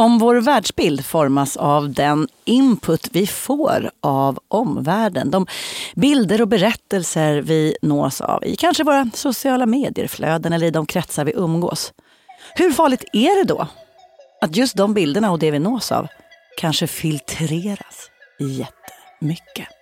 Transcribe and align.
Om 0.00 0.18
vår 0.18 0.34
världsbild 0.34 1.04
formas 1.04 1.56
av 1.56 1.92
den 1.92 2.28
input 2.44 3.08
vi 3.12 3.26
får 3.26 3.90
av 4.00 4.38
omvärlden. 4.48 5.30
De 5.30 5.46
bilder 5.94 6.40
och 6.40 6.48
berättelser 6.48 7.40
vi 7.40 7.76
nås 7.82 8.20
av 8.20 8.44
i 8.44 8.56
kanske 8.56 8.84
våra 8.84 9.10
sociala 9.14 9.66
medier-flöden 9.66 10.52
eller 10.52 10.66
i 10.66 10.70
de 10.70 10.86
kretsar 10.86 11.24
vi 11.24 11.32
umgås. 11.32 11.92
Hur 12.54 12.72
farligt 12.72 13.04
är 13.12 13.38
det 13.38 13.54
då 13.54 13.66
att 14.40 14.56
just 14.56 14.76
de 14.76 14.94
bilderna 14.94 15.30
och 15.30 15.38
det 15.38 15.50
vi 15.50 15.58
nås 15.58 15.92
av 15.92 16.06
kanske 16.56 16.86
filtreras 16.86 18.10
jättemycket? 18.38 19.79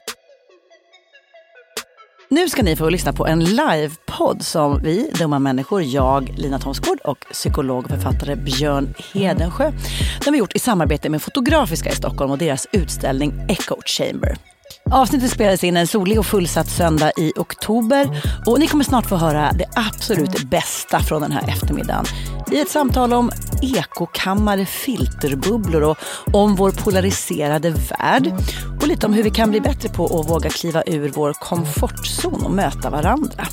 Nu 2.31 2.49
ska 2.49 2.63
ni 2.63 2.77
få 2.77 2.89
lyssna 2.89 3.13
på 3.13 3.27
en 3.27 3.45
livepodd 3.45 4.43
som 4.43 4.83
vi, 4.83 5.11
dumma 5.19 5.39
människor, 5.39 5.83
jag, 5.83 6.35
Lina 6.37 6.59
Thomsgård 6.59 6.99
och 7.05 7.19
psykolog 7.33 7.85
och 7.85 7.91
författare 7.91 8.37
Björn 8.37 8.95
Hedensjö, 9.15 9.73
den 10.25 10.35
har 10.35 10.39
gjort 10.39 10.57
i 10.57 10.59
samarbete 10.59 11.09
med 11.09 11.23
Fotografiska 11.23 11.91
i 11.91 11.95
Stockholm 11.95 12.31
och 12.31 12.39
deras 12.39 12.67
utställning 12.73 13.33
Echo 13.49 13.77
Chamber. 13.87 14.37
Avsnittet 14.93 15.31
spelades 15.31 15.65
in 15.65 15.77
en 15.77 15.87
solig 15.87 16.19
och 16.19 16.27
fullsatt 16.27 16.69
söndag 16.69 17.13
i 17.17 17.33
oktober 17.37 18.23
och 18.47 18.61
ni 18.61 18.69
kommer 18.69 18.85
snart 18.85 19.07
få 19.07 19.17
höra 19.17 19.53
det 19.53 19.67
absolut 19.75 20.43
bästa 20.43 21.01
från 21.01 21.23
den 21.23 21.33
här 21.33 21.49
eftermiddagen 21.49 22.05
i 22.53 22.61
ett 22.61 22.71
samtal 22.71 23.13
om 23.13 23.31
ekokammare, 23.63 24.67
filterbubblor 24.67 25.83
och 25.83 25.99
om 26.33 26.55
vår 26.55 26.71
polariserade 26.71 27.71
värld 27.71 28.33
och 28.81 28.89
lite 28.89 29.07
om 29.07 29.13
hur 29.13 29.23
vi 29.23 29.31
kan 29.31 29.51
bli 29.51 29.61
bättre 29.61 29.89
på 29.89 30.21
att 30.21 30.31
våga 30.31 30.51
kliva 30.51 30.83
ur 30.87 31.09
vår 31.09 31.33
komfortzon 31.33 32.45
och 32.45 32.53
möta 32.53 32.91
varandra. 32.91 33.47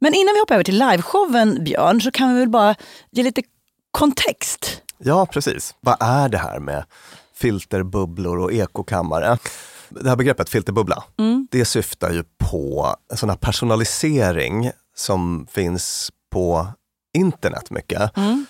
Men 0.00 0.14
innan 0.14 0.34
vi 0.34 0.40
hoppar 0.40 0.54
över 0.54 0.64
till 0.64 0.78
liveshowen, 0.78 1.64
Björn, 1.64 2.00
så 2.00 2.10
kan 2.10 2.34
vi 2.34 2.40
väl 2.40 2.48
bara 2.48 2.74
ge 3.10 3.22
lite 3.22 3.42
kontext. 3.90 4.82
Ja, 4.98 5.26
precis. 5.26 5.74
Vad 5.80 5.96
är 6.00 6.28
det 6.28 6.38
här 6.38 6.60
med 6.60 6.84
filterbubblor 7.42 8.38
och 8.38 8.52
ekokammare? 8.52 9.38
Det 9.88 10.08
här 10.08 10.16
begreppet 10.16 10.48
filterbubbla, 10.48 11.04
mm. 11.18 11.48
det 11.50 11.64
syftar 11.64 12.10
ju 12.12 12.24
på 12.38 12.94
en 13.10 13.16
sån 13.16 13.28
här 13.28 13.36
personalisering 13.36 14.70
som 14.96 15.46
finns 15.50 16.10
på 16.30 16.66
internet 17.18 17.70
mycket. 17.70 18.16
Mm. 18.16 18.46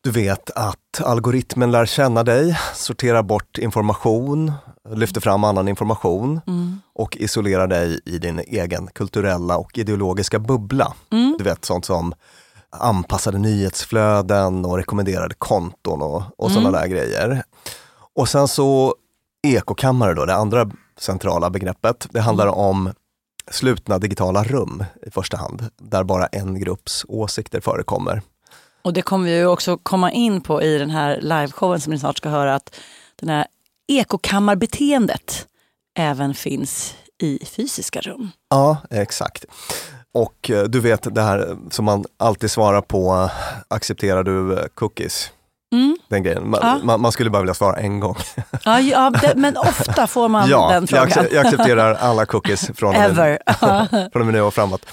Du 0.00 0.10
vet 0.10 0.50
att 0.50 1.00
algoritmen 1.04 1.70
lär 1.70 1.86
känna 1.86 2.24
dig, 2.24 2.58
sorterar 2.74 3.22
bort 3.22 3.58
information, 3.58 4.52
lyfter 4.90 5.20
fram 5.20 5.44
annan 5.44 5.68
information 5.68 6.40
mm. 6.46 6.80
och 6.94 7.16
isolerar 7.16 7.66
dig 7.66 8.00
i 8.04 8.18
din 8.18 8.38
egen 8.38 8.86
kulturella 8.86 9.56
och 9.56 9.78
ideologiska 9.78 10.38
bubbla. 10.38 10.94
Mm. 11.12 11.34
Du 11.38 11.44
vet 11.44 11.64
sånt 11.64 11.84
som 11.84 12.14
anpassade 12.70 13.38
nyhetsflöden 13.38 14.64
och 14.64 14.76
rekommenderade 14.76 15.34
konton 15.34 16.02
och, 16.02 16.22
och 16.38 16.50
sådana 16.50 16.68
mm. 16.68 16.80
där 16.80 16.88
grejer. 16.88 17.44
Och 18.16 18.28
sen 18.28 18.48
så 18.48 18.94
ekokammare 19.46 20.14
då, 20.14 20.24
det 20.24 20.34
andra 20.34 20.70
centrala 20.98 21.50
begreppet. 21.50 22.06
Det 22.10 22.20
handlar 22.20 22.46
mm. 22.46 22.58
om 22.58 22.92
slutna 23.50 23.98
digitala 23.98 24.44
rum 24.44 24.84
i 25.06 25.10
första 25.10 25.36
hand, 25.36 25.64
där 25.76 26.04
bara 26.04 26.26
en 26.26 26.58
grupps 26.58 27.04
åsikter 27.08 27.60
förekommer. 27.60 28.22
Och 28.82 28.92
det 28.92 29.02
kommer 29.02 29.24
vi 29.24 29.36
ju 29.36 29.46
också 29.46 29.78
komma 29.78 30.12
in 30.12 30.40
på 30.40 30.62
i 30.62 30.78
den 30.78 30.90
här 30.90 31.20
liveshowen 31.20 31.80
som 31.80 31.92
ni 31.92 31.98
snart 31.98 32.16
ska 32.16 32.28
höra, 32.28 32.54
att 32.54 32.74
det 33.16 33.30
här 33.30 33.46
ekokammarbeteendet 33.88 35.46
även 35.98 36.34
finns 36.34 36.94
i 37.22 37.44
fysiska 37.44 38.00
rum. 38.00 38.30
Ja, 38.48 38.76
exakt. 38.90 39.44
Och 40.12 40.50
eh, 40.50 40.64
du 40.64 40.80
vet 40.80 41.14
det 41.14 41.22
här 41.22 41.56
som 41.70 41.84
man 41.84 42.04
alltid 42.16 42.50
svarar 42.50 42.80
på, 42.80 43.30
accepterar 43.68 44.24
du 44.24 44.58
eh, 44.58 44.66
cookies? 44.74 45.32
Mm. 45.72 45.96
Den 46.08 46.22
grejen. 46.22 46.50
Man, 46.50 46.60
ja. 46.62 46.78
man, 46.82 47.00
man, 47.00 47.12
skulle 47.12 47.30
bara 47.30 47.42
vilja 47.42 47.54
svara 47.54 47.76
en 47.76 48.00
gång. 48.00 48.16
Ja, 48.64 48.80
ja 48.80 49.10
det, 49.22 49.34
men 49.36 49.56
ofta 49.56 50.06
får 50.06 50.28
man 50.28 50.48
ja, 50.50 50.70
den 50.70 50.86
frågan. 50.86 51.10
Jag, 51.14 51.32
jag 51.32 51.46
accepterar 51.46 51.94
alla 52.00 52.26
cookies 52.26 52.70
från 52.74 52.94
Ever. 52.94 53.38
från 54.12 54.22
och 54.22 54.26
med 54.26 54.34
nu 54.34 54.40
och 54.40 54.54
framåt. 54.54 54.86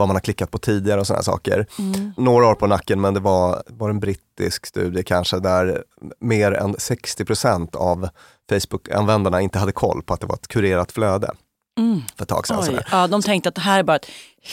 vad 0.02 0.08
man 0.08 0.16
har 0.16 0.22
klickat 0.22 0.52
på 0.52 0.58
tidigare 0.58 1.00
och 1.00 1.08
sådana 1.08 1.24
saker. 1.24 1.68
Mm. 1.80 2.14
Några 2.18 2.48
år 2.48 2.56
på 2.56 2.68
nacken 2.68 3.02
men 3.02 3.14
det 3.14 3.20
var, 3.20 3.64
var 3.68 3.90
en 3.90 4.00
brittisk 4.00 4.66
studie 4.66 5.04
kanske 5.04 5.40
där 5.40 5.84
mer 6.20 6.52
än 6.52 6.76
60% 6.76 7.76
av 7.76 8.10
Facebook-användarna 8.50 9.42
inte 9.42 9.60
hade 9.60 9.72
koll 9.72 10.04
på 10.04 10.14
att 10.14 10.20
det 10.20 10.28
var 10.28 10.36
ett 10.36 10.48
kurerat 10.48 10.92
flöde. 10.92 11.32
Mm. 11.80 12.02
För 12.16 12.24
ett 12.24 12.30
tag 12.30 12.48
sedan. 12.48 12.80
Ja, 12.92 13.08
de 13.08 13.22
tänkte 13.22 13.50
att 13.50 13.56
det 13.56 13.62
här 13.62 13.80
är 13.80 13.84
bara 13.84 13.96
ett 13.96 14.10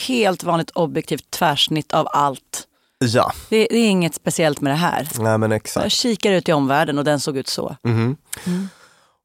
helt 0.07 0.43
vanligt 0.43 0.71
objektivt 0.71 1.31
tvärsnitt 1.31 1.93
av 1.93 2.07
allt. 2.11 2.67
Ja. 2.99 3.31
Det, 3.49 3.67
det 3.69 3.77
är 3.77 3.89
inget 3.89 4.15
speciellt 4.15 4.61
med 4.61 4.73
det 4.73 4.77
här. 4.77 5.07
Nej, 5.19 5.37
men 5.37 5.51
exakt. 5.51 5.83
Jag 5.83 5.91
kikar 5.91 6.31
ut 6.31 6.49
i 6.49 6.53
omvärlden 6.53 6.97
och 6.97 7.03
den 7.03 7.19
såg 7.19 7.37
ut 7.37 7.47
så. 7.47 7.75
Mm. 7.83 8.17
Mm. 8.45 8.69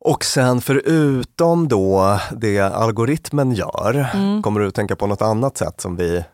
Och 0.05 0.25
sen 0.25 0.61
förutom 0.61 1.69
då 1.69 2.21
det 2.37 2.61
algoritmen 2.61 3.53
gör, 3.53 4.11
mm. 4.15 4.43
kommer 4.43 4.61
du 4.61 4.69
att 4.69 4.75
tänka 4.75 4.97
på 4.97 5.07
något 5.07 5.23
annat 5.23 5.57
sätt 5.57 5.81
som 5.81 5.97
vi 5.97 6.25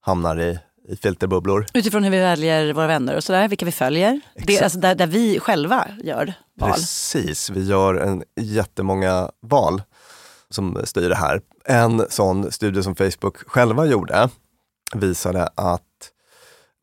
hamnar 0.00 0.40
i, 0.40 0.58
i 0.88 0.96
filterbubblor? 0.96 1.66
Utifrån 1.74 2.04
hur 2.04 2.10
vi 2.10 2.18
väljer 2.18 2.72
våra 2.72 2.86
vänner 2.86 3.16
och 3.16 3.24
sådär, 3.24 3.48
vilka 3.48 3.66
vi 3.66 3.72
följer. 3.72 4.20
Det, 4.34 4.60
alltså 4.60 4.78
där, 4.78 4.94
där 4.94 5.06
vi 5.06 5.40
själva 5.40 5.86
gör 6.02 6.34
val. 6.60 6.72
Precis, 6.72 7.50
vi 7.50 7.66
gör 7.66 7.94
en 7.94 8.24
jättemånga 8.40 9.30
val 9.42 9.82
som 10.50 10.78
styr 10.84 11.08
det 11.08 11.16
här. 11.16 11.40
En 11.64 12.06
sån 12.08 12.52
studie 12.52 12.82
som 12.82 12.94
Facebook 12.94 13.36
själva 13.36 13.86
gjorde 13.86 14.28
visade 14.94 15.48
att 15.54 15.82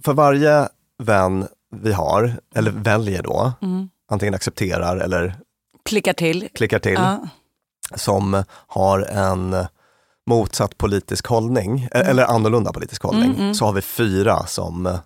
för 0.03 0.13
varje 0.13 0.67
vän 1.03 1.47
vi 1.75 1.93
har, 1.93 2.33
eller 2.55 2.71
väljer 2.71 3.23
då, 3.23 3.53
mm. 3.61 3.89
antingen 4.09 4.33
accepterar 4.33 4.97
eller 4.97 5.35
Klickar 5.85 6.13
till. 6.13 6.49
Klickar 6.53 6.79
till. 6.79 6.93
Ja. 6.93 7.27
Som 7.95 8.43
har 8.67 8.99
en 8.99 9.55
motsatt 10.29 10.77
politisk 10.77 11.27
hållning, 11.27 11.87
mm. 11.91 12.07
eller 12.07 12.23
annorlunda 12.23 12.73
politisk 12.73 13.03
hållning, 13.03 13.29
mm, 13.29 13.41
mm. 13.41 13.53
så 13.53 13.65
har 13.65 13.73
vi 13.73 13.81
fyra 13.81 14.45
som 14.45 14.97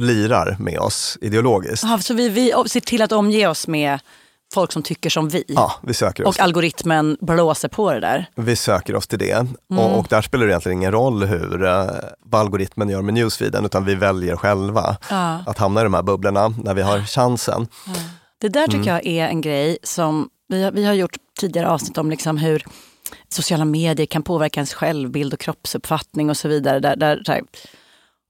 lirar 0.00 0.56
med 0.58 0.78
oss 0.78 1.18
ideologiskt. 1.20 1.84
Aha, 1.84 1.98
så 1.98 2.14
vi, 2.14 2.28
vi 2.28 2.52
ser 2.66 2.80
till 2.80 3.02
att 3.02 3.12
omge 3.12 3.46
oss 3.46 3.66
med 3.68 3.98
folk 4.54 4.72
som 4.72 4.82
tycker 4.82 5.10
som 5.10 5.28
vi. 5.28 5.44
Ja, 5.48 5.72
vi 5.82 5.94
söker 5.94 6.26
oss 6.26 6.36
och 6.36 6.42
algoritmen 6.42 7.16
blåser 7.20 7.68
på 7.68 7.92
det 7.92 8.00
där. 8.00 8.26
Vi 8.36 8.56
söker 8.56 8.96
oss 8.96 9.06
till 9.06 9.18
det. 9.18 9.32
Mm. 9.32 9.54
Och, 9.70 9.98
och, 9.98 10.06
där 10.10 10.22
spelar 10.22 10.46
det 10.46 10.50
egentligen 10.50 10.78
ingen 10.78 10.92
roll 10.92 11.24
hur, 11.24 11.64
uh, 11.64 11.90
vad 12.24 12.40
algoritmen 12.40 12.88
gör 12.88 13.02
med 13.02 13.14
newsfeeden, 13.14 13.64
utan 13.64 13.84
vi 13.84 13.94
väljer 13.94 14.36
själva 14.36 14.96
ja. 15.10 15.38
att 15.46 15.58
hamna 15.58 15.80
i 15.80 15.84
de 15.84 15.94
här 15.94 16.02
bubblorna 16.02 16.48
när 16.48 16.74
vi 16.74 16.82
har 16.82 17.00
chansen. 17.00 17.68
Ja. 17.86 17.92
Det 18.42 18.48
där 18.48 18.66
tycker 18.66 18.90
mm. 18.90 18.94
jag 18.94 19.06
är 19.06 19.28
en 19.28 19.40
grej 19.40 19.78
som 19.82 20.28
vi 20.48 20.62
har, 20.62 20.72
vi 20.72 20.84
har 20.84 20.94
gjort 20.94 21.16
tidigare 21.40 21.70
avsnitt 21.70 21.98
om 21.98 22.10
liksom 22.10 22.36
hur 22.36 22.64
sociala 23.28 23.64
medier 23.64 24.06
kan 24.06 24.22
påverka 24.22 24.60
ens 24.60 24.74
självbild 24.74 25.34
och 25.34 25.40
kroppsuppfattning 25.40 26.30
och 26.30 26.36
så 26.36 26.48
vidare. 26.48 26.80
Där, 26.80 26.96
där, 26.96 27.22
där 27.24 27.42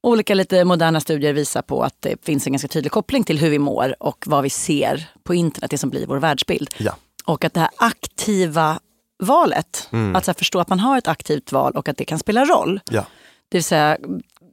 olika 0.03 0.35
lite 0.35 0.65
moderna 0.65 1.01
studier 1.01 1.33
visar 1.33 1.63
på 1.63 1.83
att 1.83 1.97
det 2.01 2.25
finns 2.25 2.47
en 2.47 2.53
ganska 2.53 2.69
tydlig 2.69 2.93
koppling 2.93 3.25
till 3.25 3.39
hur 3.39 3.51
vi 3.51 3.59
mår 3.59 3.95
och 4.01 4.25
vad 4.27 4.43
vi 4.43 4.51
ser 4.51 5.09
på 5.23 5.35
internet, 5.35 5.71
det 5.71 5.79
som 5.79 5.91
blir 5.91 6.07
vår 6.07 6.17
världsbild. 6.17 6.75
Ja. 6.79 6.97
Och 7.25 7.45
att 7.45 7.55
det 7.55 7.61
här 7.61 7.71
aktiva 7.77 8.81
valet, 9.23 9.89
mm. 9.93 10.17
att 10.17 10.39
förstå 10.39 10.61
att 10.61 10.69
man 10.69 10.81
har 10.81 10.99
ett 10.99 11.09
aktivt 11.09 11.53
val 11.53 11.73
och 11.73 11.89
att 11.89 11.97
det 11.97 12.05
kan 12.05 12.19
spela 12.19 12.45
roll. 12.45 12.81
Ja. 12.91 13.07
Det 13.49 13.59
vill 13.59 13.65
säga, 13.65 13.99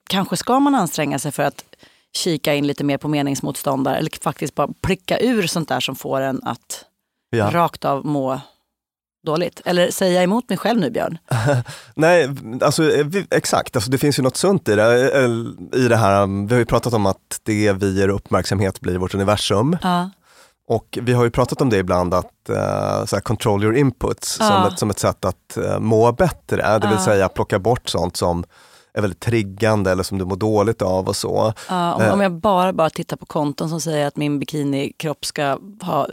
kanske 0.09 0.37
ska 0.37 0.59
man 0.59 0.75
anstränga 0.75 1.19
sig 1.19 1.31
för 1.31 1.43
att 1.43 1.63
kika 2.17 2.55
in 2.55 2.67
lite 2.67 2.83
mer 2.83 2.97
på 2.97 3.07
meningsmotståndare 3.07 3.97
eller 3.97 4.23
faktiskt 4.23 4.55
bara 4.55 4.69
pricka 4.81 5.19
ur 5.19 5.47
sånt 5.47 5.69
där 5.69 5.79
som 5.79 5.95
får 5.95 6.21
en 6.21 6.41
att 6.43 6.85
ja. 7.29 7.49
rakt 7.51 7.85
av 7.85 8.05
må 8.05 8.41
dåligt? 9.25 9.61
Eller 9.65 9.91
säger 9.91 10.15
jag 10.15 10.23
emot 10.23 10.49
mig 10.49 10.57
själv 10.57 10.79
nu 10.79 10.89
Björn? 10.89 11.17
Nej, 11.95 12.29
alltså, 12.61 12.91
exakt. 13.31 13.75
Alltså, 13.75 13.91
det 13.91 13.97
finns 13.97 14.19
ju 14.19 14.23
något 14.23 14.37
sunt 14.37 14.69
i 14.69 14.75
det. 14.75 15.09
I 15.73 15.87
det 15.87 15.97
här. 15.97 16.47
Vi 16.47 16.53
har 16.53 16.59
ju 16.59 16.65
pratat 16.65 16.93
om 16.93 17.05
att 17.05 17.39
det 17.43 17.73
vi 17.73 17.99
ger 17.99 18.09
uppmärksamhet 18.09 18.81
blir 18.81 18.97
vårt 18.97 19.13
universum. 19.13 19.77
Ja. 19.81 20.09
Och 20.67 20.99
vi 21.01 21.13
har 21.13 21.23
ju 21.23 21.31
pratat 21.31 21.61
om 21.61 21.69
det 21.69 21.77
ibland, 21.77 22.13
att 22.13 22.49
uh, 22.49 23.05
så 23.05 23.21
control 23.21 23.63
your 23.63 23.75
inputs 23.75 24.37
Ja. 24.39 24.47
som, 24.47 24.73
ett, 24.73 24.79
som 24.79 24.89
ett 24.89 24.99
sätt 24.99 25.25
att 25.25 25.57
uh, 25.57 25.79
må 25.79 26.11
bättre. 26.11 26.79
Det 26.79 26.87
vill 26.87 26.97
säga 26.97 27.29
plocka 27.29 27.59
bort 27.59 27.89
sånt 27.89 28.17
som 28.17 28.43
är 28.93 29.01
väldigt 29.01 29.19
triggande 29.19 29.91
eller 29.91 30.03
som 30.03 30.17
du 30.17 30.25
mår 30.25 30.35
dåligt 30.35 30.81
av 30.81 31.07
och 31.07 31.15
så. 31.15 31.53
Ja, 31.69 31.93
om, 31.93 32.01
Eh. 32.01 32.13
om 32.13 32.21
jag 32.21 32.31
bara, 32.31 32.73
bara 32.73 32.89
tittar 32.89 33.17
på 33.17 33.25
konton 33.25 33.69
som 33.69 33.81
säger 33.81 34.07
att 34.07 34.17
min 34.17 34.39
bikinikropp 34.39 35.25
ska 35.25 35.57
ha 35.81 36.07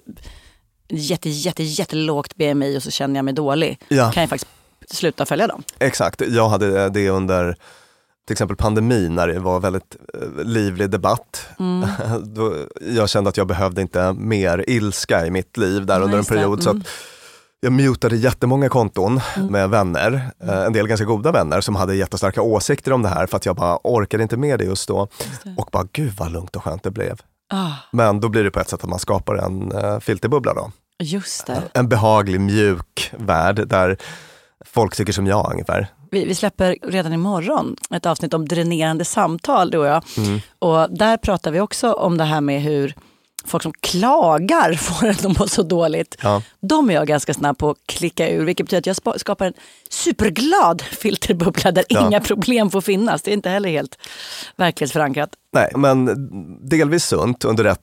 jätte, 0.89 1.29
jätte, 1.31 1.63
jättelågt 1.63 2.37
BMI 2.37 2.79
och 2.79 2.83
så 2.83 2.91
känner 2.91 3.17
jag 3.17 3.25
mig 3.25 3.35
dålig. 3.35 3.79
Ja. 3.89 4.11
Kan 4.11 4.21
jag 4.23 4.31
faktiskt 4.31 4.51
sluta 4.91 5.27
följa 5.27 5.47
dem. 5.47 5.63
Exakt, 5.79 6.23
jag 6.29 6.49
hade 6.49 6.89
det 6.89 7.09
under 7.11 7.57
till 8.27 8.35
exempel 8.35 8.57
pandemin 8.57 9.15
när 9.15 9.29
det 9.29 9.39
var 9.39 9.61
väldigt 9.61 9.97
eh, 10.15 10.45
livlig 10.45 10.91
debatt. 10.91 11.49
Mm. 11.59 11.89
Jag 12.97 13.09
kände 13.09 13.31
att 13.31 13.37
jag 13.37 13.47
behövde 13.47 13.83
inte 13.83 14.13
mer 14.13 14.65
ilska 14.71 15.27
i 15.27 15.31
mitt 15.31 15.57
liv 15.57 15.87
där 15.87 15.99
Ja, 15.99 16.05
under 16.05 16.19
en 16.19 16.25
period. 16.25 16.63
Så 16.63 16.71
Mm. 16.71 16.81
att 16.83 16.89
jag 17.61 17.73
mutade 17.73 18.17
jättemånga 18.17 18.69
konton 18.69 19.21
med 19.51 19.71
vänner, 19.71 20.31
eh, 20.43 20.65
en 20.65 20.73
del 20.73 20.87
ganska 20.89 21.05
goda 21.05 21.33
vänner 21.33 21.61
som 21.61 21.77
hade 21.77 21.95
jättestarka 21.95 22.43
åsikter 22.43 22.93
om 22.93 23.03
det 23.03 23.09
här 23.09 23.27
för 23.27 23.37
att 23.37 23.47
jag 23.47 23.57
bara 23.57 23.79
orkade 23.85 24.23
inte 24.23 24.37
med 24.37 24.59
det 24.59 24.65
just 24.65 24.89
då. 24.89 25.09
Och 25.59 25.69
bara, 25.73 25.89
gud 25.93 26.13
vad 26.19 26.33
lugnt 26.33 26.57
och 26.57 26.65
skönt 26.65 26.83
det 26.83 26.91
blev. 26.91 27.21
Ah, 27.53 27.73
Men 27.93 28.21
då 28.21 28.29
blir 28.29 28.45
det 28.45 28.51
på 28.51 28.61
ett 28.61 28.69
sätt 28.69 28.85
att 28.85 28.91
man 28.91 28.99
skapar 28.99 29.35
en 29.35 29.73
uh, 29.73 29.99
filterbubbla 30.01 30.55
då. 30.55 30.71
just 30.99 31.47
det. 31.47 31.63
En 31.75 31.89
behaglig, 31.89 32.41
mjuk 32.41 33.13
värld 33.19 33.69
där 33.69 33.97
folk 34.67 34.97
tycker 34.97 35.13
som 35.13 35.27
jag 35.27 35.51
ungefär. 35.53 35.87
Vi, 36.11 36.25
vi 36.25 36.35
släpper 36.35 36.77
redan 36.83 37.13
imorgon 37.13 37.77
ett 37.91 38.07
avsnitt 38.07 38.35
om 38.35 38.49
dränerande 38.49 39.05
samtal, 39.05 39.71
du 39.71 39.79
och 39.79 39.87
jag. 39.87 40.05
Mm. 40.17 40.41
Och 40.59 40.97
där 40.99 41.17
pratar 41.17 41.51
vi 41.51 41.61
också 41.61 41.93
om 41.93 42.19
det 42.19 42.25
här 42.25 42.41
med 42.41 42.63
hur 42.63 42.95
folk 43.47 43.63
som 43.63 43.73
klagar 43.81 44.73
får 44.79 45.09
att 45.09 45.23
de 45.23 45.35
mår 45.39 45.47
så 45.47 45.63
dåligt. 45.63 46.17
Ja. 46.23 46.43
De 46.61 46.91
är 46.91 46.95
jag 46.95 47.07
ganska 47.07 47.35
snabb 47.35 47.59
på 47.59 47.71
att 47.71 47.77
klicka 47.87 48.29
ur, 48.31 48.45
vilket 48.45 48.67
betyder 48.67 48.81
att 48.93 49.05
jag 49.07 49.21
skapar 49.21 49.47
en 49.47 49.53
superglad 49.91 50.83
filterbubbla 50.91 51.73
där 51.73 51.85
Ja. 51.89 52.07
inga 52.07 52.21
problem 52.21 52.71
får 52.71 52.81
finnas. 52.81 53.23
Det 53.23 53.31
är 53.31 53.33
inte 53.33 53.51
heller 53.51 53.69
helt 53.69 53.99
verklighetsförankrat. 54.57 55.31
Nej, 55.53 55.71
men 55.77 56.07
delvis 56.69 57.05
sunt 57.05 57.45
under 57.45 57.65
rätt 57.65 57.81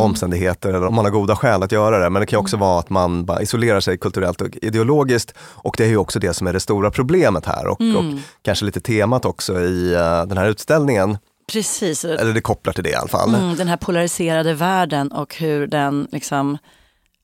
omständigheter 0.00 0.68
eller 0.68 0.86
om 0.86 0.94
man 0.94 1.04
har 1.04 1.12
goda 1.12 1.36
skäl 1.36 1.62
att 1.62 1.72
göra 1.72 1.98
det. 1.98 2.10
Men 2.10 2.20
det 2.20 2.26
kan 2.26 2.38
också 2.40 2.56
vara 2.56 2.78
att 2.78 2.90
man 2.90 3.24
bara 3.24 3.42
isolerar 3.42 3.80
sig 3.80 3.98
kulturellt 3.98 4.40
och 4.40 4.48
ideologiskt. 4.62 5.34
Och 5.40 5.74
det 5.78 5.84
är 5.84 5.88
ju 5.88 5.96
också 5.96 6.18
det 6.18 6.34
som 6.34 6.46
är 6.46 6.52
det 6.52 6.60
stora 6.60 6.90
problemet 6.90 7.46
här 7.46 7.66
och, 7.66 7.80
och 7.80 8.04
kanske 8.42 8.64
lite 8.64 8.80
temat 8.80 9.24
också 9.24 9.60
i 9.60 9.94
eh, 9.94 10.26
den 10.26 10.38
här 10.38 10.48
utställningen. 10.48 11.18
Precis. 11.52 12.04
Eller 12.04 12.34
det 12.34 12.40
kopplar 12.40 12.72
till 12.72 12.84
det 12.84 12.90
i 12.90 12.94
alla 12.94 13.08
fall. 13.08 13.34
Mm, 13.34 13.56
den 13.56 13.68
här 13.68 13.76
polariserade 13.76 14.54
världen 14.54 15.12
och 15.12 15.36
hur 15.36 15.66
den 15.66 16.08
liksom 16.12 16.58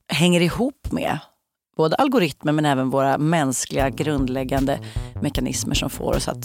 hänger 0.07 0.41
ihop 0.41 0.91
med 0.91 1.19
både 1.77 1.95
algoritmer 1.95 2.51
men 2.51 2.65
även 2.65 2.89
våra 2.89 3.17
mänskliga 3.17 3.89
grundläggande 3.89 4.79
mekanismer 5.21 5.75
som 5.75 5.89
får 5.89 6.15
oss 6.15 6.27
att 6.27 6.43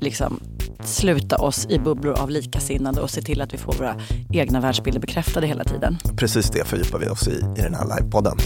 liksom 0.00 0.40
sluta 0.84 1.36
oss 1.36 1.66
i 1.70 1.78
bubblor 1.78 2.18
av 2.18 2.30
likasinnade 2.30 3.00
och 3.00 3.10
se 3.10 3.22
till 3.22 3.40
att 3.40 3.54
vi 3.54 3.58
får 3.58 3.72
våra 3.72 3.96
egna 4.32 4.60
världsbilder 4.60 5.00
bekräftade 5.00 5.46
hela 5.46 5.64
tiden. 5.64 5.98
Precis 6.16 6.50
det 6.50 6.64
fördjupar 6.64 6.98
vi 6.98 7.08
oss 7.08 7.28
i 7.28 7.44
i 7.58 7.62
den 7.62 7.74
här 7.74 7.96
livepodden. 7.96 8.38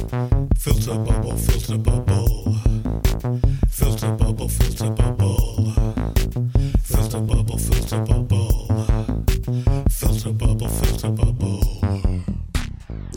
Filter 0.64 0.94
bubble, 0.94 1.38
filter 1.38 1.74
bubble. 1.74 2.32
Filter 3.78 4.16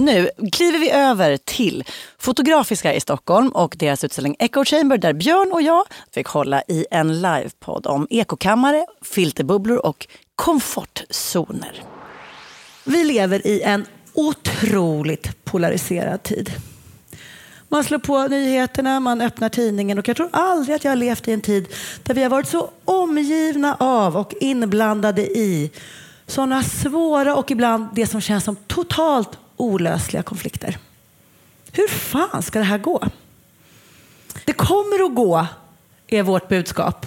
Nu 0.05 0.29
kliver 0.51 0.79
vi 0.79 0.91
över 0.91 1.37
till 1.37 1.83
Fotografiska 2.17 2.93
i 2.93 2.99
Stockholm 2.99 3.49
och 3.49 3.75
deras 3.79 4.03
utställning 4.03 4.35
Echo 4.39 4.65
Chamber 4.65 4.97
där 4.97 5.13
Björn 5.13 5.51
och 5.51 5.61
jag 5.61 5.85
fick 6.11 6.27
hålla 6.27 6.61
i 6.67 6.85
en 6.91 7.21
livepodd 7.21 7.87
om 7.87 8.07
ekokammare, 8.09 8.85
filterbubblor 9.01 9.85
och 9.85 10.07
komfortzoner. 10.35 11.83
Vi 12.83 13.03
lever 13.03 13.47
i 13.47 13.61
en 13.61 13.85
otroligt 14.13 15.45
polariserad 15.45 16.23
tid. 16.23 16.51
Man 17.69 17.83
slår 17.83 17.99
på 17.99 18.27
nyheterna, 18.27 18.99
man 18.99 19.21
öppnar 19.21 19.49
tidningen 19.49 19.99
och 19.99 20.07
jag 20.07 20.17
tror 20.17 20.29
aldrig 20.31 20.75
att 20.75 20.83
jag 20.83 20.91
har 20.91 20.95
levt 20.95 21.27
i 21.27 21.31
en 21.31 21.41
tid 21.41 21.67
där 22.03 22.13
vi 22.13 22.23
har 22.23 22.29
varit 22.29 22.47
så 22.47 22.69
omgivna 22.85 23.75
av 23.79 24.17
och 24.17 24.33
inblandade 24.41 25.21
i 25.21 25.71
sådana 26.27 26.63
svåra 26.63 27.35
och 27.35 27.51
ibland 27.51 27.87
det 27.93 28.07
som 28.07 28.21
känns 28.21 28.43
som 28.43 28.55
totalt 28.55 29.39
olösliga 29.57 30.23
konflikter. 30.23 30.77
Hur 31.71 31.87
fan 31.87 32.43
ska 32.43 32.59
det 32.59 32.65
här 32.65 32.77
gå? 32.77 33.03
Det 34.45 34.53
kommer 34.53 35.05
att 35.05 35.15
gå, 35.15 35.47
är 36.07 36.23
vårt 36.23 36.47
budskap. 36.47 37.05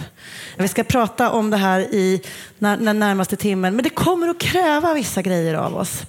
Vi 0.57 0.67
ska 0.67 0.83
prata 0.83 1.31
om 1.31 1.49
det 1.49 1.57
här 1.57 1.79
i 1.79 2.21
den 2.59 2.99
närmaste 2.99 3.35
timmen, 3.35 3.75
men 3.75 3.83
det 3.83 3.89
kommer 3.89 4.27
att 4.27 4.39
kräva 4.39 4.93
vissa 4.93 5.21
grejer 5.21 5.53
av 5.53 5.77
oss 5.77 6.03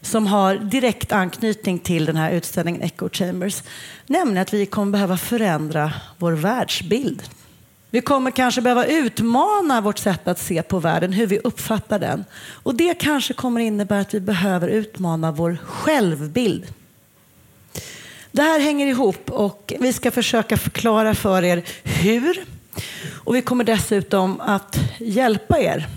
som 0.00 0.26
har 0.26 0.54
direkt 0.54 1.12
anknytning 1.12 1.78
till 1.78 2.04
den 2.04 2.16
här 2.16 2.30
utställningen 2.30 2.82
Echo 2.82 3.08
Chambers. 3.12 3.62
Nämligen 4.06 4.42
att 4.42 4.54
vi 4.54 4.66
kommer 4.66 4.92
behöva 4.92 5.16
förändra 5.16 5.92
vår 6.18 6.32
världsbild. 6.32 7.22
Vi 7.94 8.00
kommer 8.00 8.30
kanske 8.30 8.60
behöva 8.60 8.86
utmana 8.86 9.80
vårt 9.80 9.98
sätt 9.98 10.28
att 10.28 10.38
se 10.38 10.62
på 10.62 10.78
världen, 10.78 11.12
hur 11.12 11.26
vi 11.26 11.38
uppfattar 11.38 11.98
den. 11.98 12.24
Och 12.62 12.74
det 12.74 12.94
kanske 12.94 13.34
kommer 13.34 13.60
innebära 13.60 14.00
att 14.00 14.14
vi 14.14 14.20
behöver 14.20 14.68
utmana 14.68 15.32
vår 15.32 15.58
självbild. 15.66 16.66
Det 18.30 18.42
här 18.42 18.60
hänger 18.60 18.86
ihop 18.86 19.30
och 19.30 19.72
vi 19.80 19.92
ska 19.92 20.10
försöka 20.10 20.56
förklara 20.56 21.14
för 21.14 21.44
er 21.44 21.62
hur. 21.82 22.44
Och 23.12 23.34
vi 23.34 23.42
kommer 23.42 23.64
dessutom 23.64 24.40
att 24.40 24.78
hjälpa 24.98 25.58
er. 25.58 25.88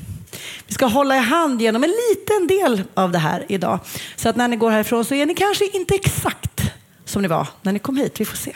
Vi 0.68 0.74
ska 0.74 0.86
hålla 0.86 1.16
i 1.16 1.20
hand 1.20 1.62
genom 1.62 1.84
en 1.84 1.94
liten 2.10 2.48
del 2.48 2.84
av 2.94 3.12
det 3.12 3.20
här 3.20 3.46
idag. 3.50 3.80
Så 4.16 4.30
att 4.30 4.36
när 4.36 4.48
ni 4.48 4.56
går 4.56 4.72
härifrån 4.72 5.06
så 5.06 5.16
är 5.16 5.26
ni 5.26 5.34
kanske 5.34 5.66
inte 5.74 5.96
exakt 5.96 6.62
som 7.06 7.22
ni 7.22 7.28
var 7.28 7.48
när 7.62 7.72
ni 7.72 7.80
kom 7.80 7.98
hit. 7.98 8.20
Vi 8.20 8.26
får 8.26 8.38
se. 8.38 8.54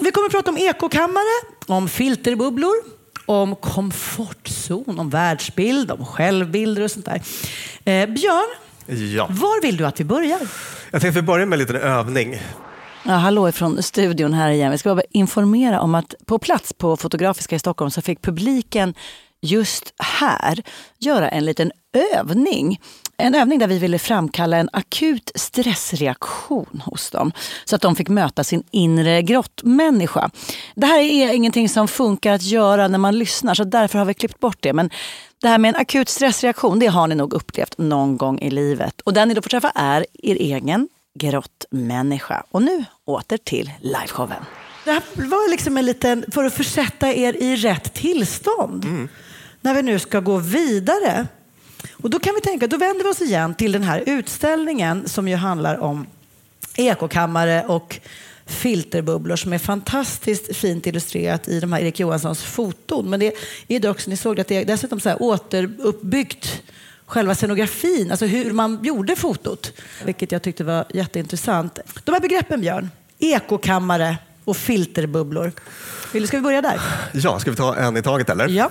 Vi 0.00 0.10
kommer 0.10 0.26
att 0.26 0.32
prata 0.32 0.50
om 0.50 0.56
ekokammare, 0.58 1.42
om 1.66 1.88
filterbubblor, 1.88 2.74
om 3.26 3.56
komfortzon, 3.56 4.98
om 4.98 5.10
världsbild, 5.10 5.90
om 5.90 6.06
självbilder 6.06 6.82
och 6.82 6.90
sånt 6.90 7.06
där. 7.06 7.22
Eh, 7.84 8.06
Björn, 8.08 8.48
Ja. 9.14 9.26
var 9.30 9.62
vill 9.62 9.76
du 9.76 9.86
att 9.86 10.00
vi 10.00 10.04
börjar? 10.04 10.38
Jag 10.90 11.00
tänkte 11.00 11.20
vi 11.20 11.26
börjar 11.26 11.46
med 11.46 11.56
en 11.56 11.60
liten 11.60 11.76
övning. 11.76 12.40
Ja, 13.04 13.12
hallå 13.12 13.48
ifrån 13.48 13.82
studion 13.82 14.32
här 14.34 14.50
igen. 14.50 14.70
Vi 14.70 14.78
ska 14.78 14.94
bara 14.94 15.02
informera 15.10 15.80
om 15.80 15.94
att 15.94 16.14
på 16.26 16.38
plats 16.38 16.72
på 16.72 16.96
Fotografiska 16.96 17.56
i 17.56 17.58
Stockholm 17.58 17.90
så 17.90 18.02
fick 18.02 18.22
publiken 18.22 18.94
just 19.42 19.94
här 19.98 20.62
göra 20.98 21.28
en 21.28 21.44
liten 21.44 21.72
övning. 22.16 22.80
En 23.20 23.34
övning 23.34 23.58
där 23.58 23.66
vi 23.66 23.78
ville 23.78 23.98
framkalla 23.98 24.56
en 24.56 24.68
akut 24.72 25.30
stressreaktion 25.34 26.82
hos 26.84 27.10
dem. 27.10 27.32
Så 27.64 27.76
att 27.76 27.82
de 27.82 27.96
fick 27.96 28.08
möta 28.08 28.44
sin 28.44 28.62
inre 28.70 29.22
grottmänniska. 29.22 30.30
Det 30.74 30.86
här 30.86 30.98
är 31.00 31.32
ingenting 31.34 31.68
som 31.68 31.88
funkar 31.88 32.32
att 32.32 32.42
göra 32.42 32.88
när 32.88 32.98
man 32.98 33.18
lyssnar 33.18 33.54
så 33.54 33.64
därför 33.64 33.98
har 33.98 34.06
vi 34.06 34.14
klippt 34.14 34.40
bort 34.40 34.56
det. 34.60 34.72
Men 34.72 34.90
det 35.42 35.48
här 35.48 35.58
med 35.58 35.68
en 35.68 35.80
akut 35.80 36.08
stressreaktion, 36.08 36.78
det 36.78 36.86
har 36.86 37.06
ni 37.06 37.14
nog 37.14 37.32
upplevt 37.32 37.78
någon 37.78 38.16
gång 38.16 38.38
i 38.38 38.50
livet. 38.50 39.00
Och 39.00 39.12
den 39.12 39.28
ni 39.28 39.34
då 39.34 39.42
får 39.42 39.50
träffa 39.50 39.70
är 39.74 40.06
er 40.22 40.36
egen 40.36 40.88
grottmänniska. 41.18 42.44
Och 42.50 42.62
nu 42.62 42.84
åter 43.04 43.36
till 43.36 43.70
liveshowen. 43.80 44.44
Det 44.84 44.90
här 44.90 45.02
var 45.16 45.50
liksom 45.50 45.76
en 45.76 45.86
liten, 45.86 46.24
för 46.32 46.44
att 46.44 46.54
försätta 46.54 47.12
er 47.12 47.36
i 47.42 47.56
rätt 47.56 47.94
tillstånd. 47.94 49.08
När 49.60 49.74
vi 49.74 49.82
nu 49.82 49.98
ska 49.98 50.20
gå 50.20 50.36
vidare. 50.36 51.26
Och 52.02 52.10
då 52.10 52.18
kan 52.18 52.34
vi 52.34 52.40
tänka, 52.40 52.66
då 52.66 52.76
vänder 52.76 53.04
vi 53.04 53.10
oss 53.10 53.20
igen 53.20 53.54
till 53.54 53.72
den 53.72 53.82
här 53.82 54.02
utställningen 54.06 55.08
som 55.08 55.28
ju 55.28 55.36
handlar 55.36 55.78
om 55.78 56.06
ekokammare 56.76 57.64
och 57.66 58.00
filterbubblor 58.46 59.36
som 59.36 59.52
är 59.52 59.58
fantastiskt 59.58 60.56
fint 60.56 60.86
illustrerat 60.86 61.48
i 61.48 61.60
de 61.60 61.72
här 61.72 61.80
Erik 61.80 62.00
Johanssons 62.00 62.42
foton. 62.42 63.10
Men 63.10 63.20
det 63.20 63.34
är 63.68 63.80
det 63.80 63.88
också, 63.88 64.10
ni 64.10 64.16
såg 64.16 64.40
att 64.40 64.48
det 64.48 64.56
är 64.56 64.64
dessutom 64.64 65.00
så 65.00 65.08
här 65.08 65.22
återuppbyggt 65.22 66.62
själva 67.06 67.34
scenografin, 67.34 68.10
alltså 68.10 68.26
hur 68.26 68.52
man 68.52 68.80
gjorde 68.82 69.16
fotot. 69.16 69.72
Vilket 70.04 70.32
jag 70.32 70.42
tyckte 70.42 70.64
var 70.64 70.84
jätteintressant. 70.94 71.78
De 72.04 72.12
här 72.12 72.20
begreppen 72.20 72.60
Björn, 72.60 72.90
ekokammare 73.18 74.16
och 74.48 74.56
filterbubblor. 74.56 75.52
Vill, 76.12 76.28
ska 76.28 76.36
vi 76.36 76.42
börja 76.42 76.62
där? 76.62 76.80
Ja, 77.12 77.38
ska 77.38 77.50
vi 77.50 77.56
ta 77.56 77.76
en 77.76 77.96
i 77.96 78.02
taget 78.02 78.30
eller? 78.30 78.48
Ja. 78.48 78.70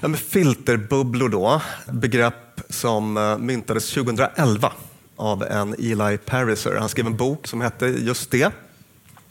Ja, 0.00 0.08
men 0.08 0.16
filterbubblor 0.16 1.28
då, 1.28 1.62
begrepp 1.92 2.60
som 2.68 3.16
eh, 3.16 3.38
myntades 3.38 3.90
2011 3.90 4.72
av 5.16 5.42
en 5.42 5.74
Eli 5.74 6.18
Pariser. 6.18 6.76
Han 6.76 6.88
skrev 6.88 7.06
en 7.06 7.16
bok 7.16 7.46
som 7.46 7.60
hette 7.60 7.86
just 7.86 8.30
det. 8.30 8.52